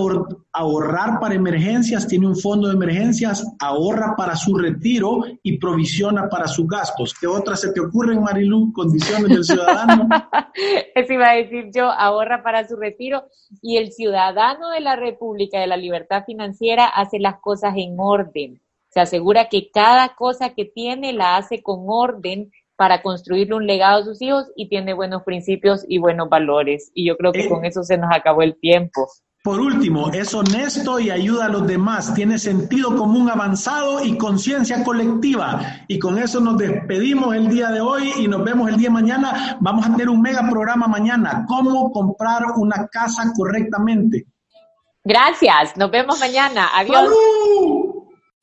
ahorrar 0.52 1.20
para 1.20 1.34
emergencias, 1.34 2.08
tiene 2.08 2.26
un 2.26 2.36
fondo 2.36 2.68
de 2.68 2.74
emergencias, 2.74 3.44
ahorra 3.60 4.14
para 4.16 4.34
su 4.34 4.56
retiro 4.56 5.24
y 5.42 5.58
provisiona 5.58 6.30
para 6.30 6.48
sus 6.48 6.66
gastos. 6.66 7.14
¿Qué 7.20 7.26
otras 7.26 7.60
se 7.60 7.72
te 7.72 7.80
ocurren, 7.80 8.22
Marilu, 8.22 8.72
condiciones 8.72 9.28
del 9.28 9.44
ciudadano? 9.44 10.08
Eso 10.94 11.12
iba 11.12 11.30
a 11.30 11.36
decir 11.36 11.70
yo, 11.70 11.84
ahorra 11.84 12.42
para 12.42 12.66
su 12.66 12.76
retiro 12.76 13.26
y 13.60 13.76
el 13.76 13.92
ciudadano 13.92 14.70
de 14.70 14.80
la 14.80 14.96
República 14.96 15.60
de 15.60 15.66
la 15.66 15.76
Libertad 15.76 16.24
Financiera 16.24 16.86
hace 16.86 17.18
las 17.18 17.40
cosas 17.40 17.74
en 17.76 17.96
orden. 17.98 18.62
Se 18.88 19.00
asegura 19.00 19.50
que 19.50 19.70
cada 19.70 20.14
cosa 20.14 20.54
que 20.54 20.64
tiene 20.64 21.12
la 21.12 21.36
hace 21.36 21.62
con 21.62 21.84
orden 21.88 22.50
para 22.76 23.02
construirle 23.02 23.54
un 23.54 23.66
legado 23.66 24.02
a 24.02 24.04
sus 24.04 24.20
hijos 24.22 24.46
y 24.54 24.68
tiene 24.68 24.94
buenos 24.94 25.22
principios 25.22 25.84
y 25.88 25.98
buenos 25.98 26.28
valores. 26.28 26.90
Y 26.94 27.06
yo 27.06 27.16
creo 27.16 27.32
que 27.32 27.46
eh, 27.46 27.48
con 27.48 27.64
eso 27.64 27.82
se 27.82 27.96
nos 27.96 28.10
acabó 28.14 28.42
el 28.42 28.58
tiempo. 28.58 29.08
Por 29.46 29.60
último, 29.60 30.10
es 30.10 30.34
honesto 30.34 30.98
y 30.98 31.08
ayuda 31.08 31.46
a 31.46 31.48
los 31.48 31.68
demás, 31.68 32.12
tiene 32.14 32.36
sentido 32.36 32.96
común 32.96 33.30
avanzado 33.30 34.04
y 34.04 34.18
conciencia 34.18 34.82
colectiva. 34.82 35.84
Y 35.86 36.00
con 36.00 36.18
eso 36.18 36.40
nos 36.40 36.58
despedimos 36.58 37.32
el 37.32 37.48
día 37.48 37.70
de 37.70 37.80
hoy 37.80 38.12
y 38.18 38.26
nos 38.26 38.42
vemos 38.42 38.68
el 38.68 38.76
día 38.76 38.88
de 38.88 38.94
mañana. 38.94 39.56
Vamos 39.60 39.86
a 39.86 39.92
tener 39.92 40.08
un 40.08 40.20
mega 40.20 40.42
programa 40.50 40.88
mañana, 40.88 41.44
cómo 41.46 41.92
comprar 41.92 42.42
una 42.56 42.88
casa 42.88 43.32
correctamente. 43.36 44.26
Gracias, 45.04 45.76
nos 45.76 45.92
vemos 45.92 46.18
mañana. 46.18 46.70
Adiós. 46.74 47.08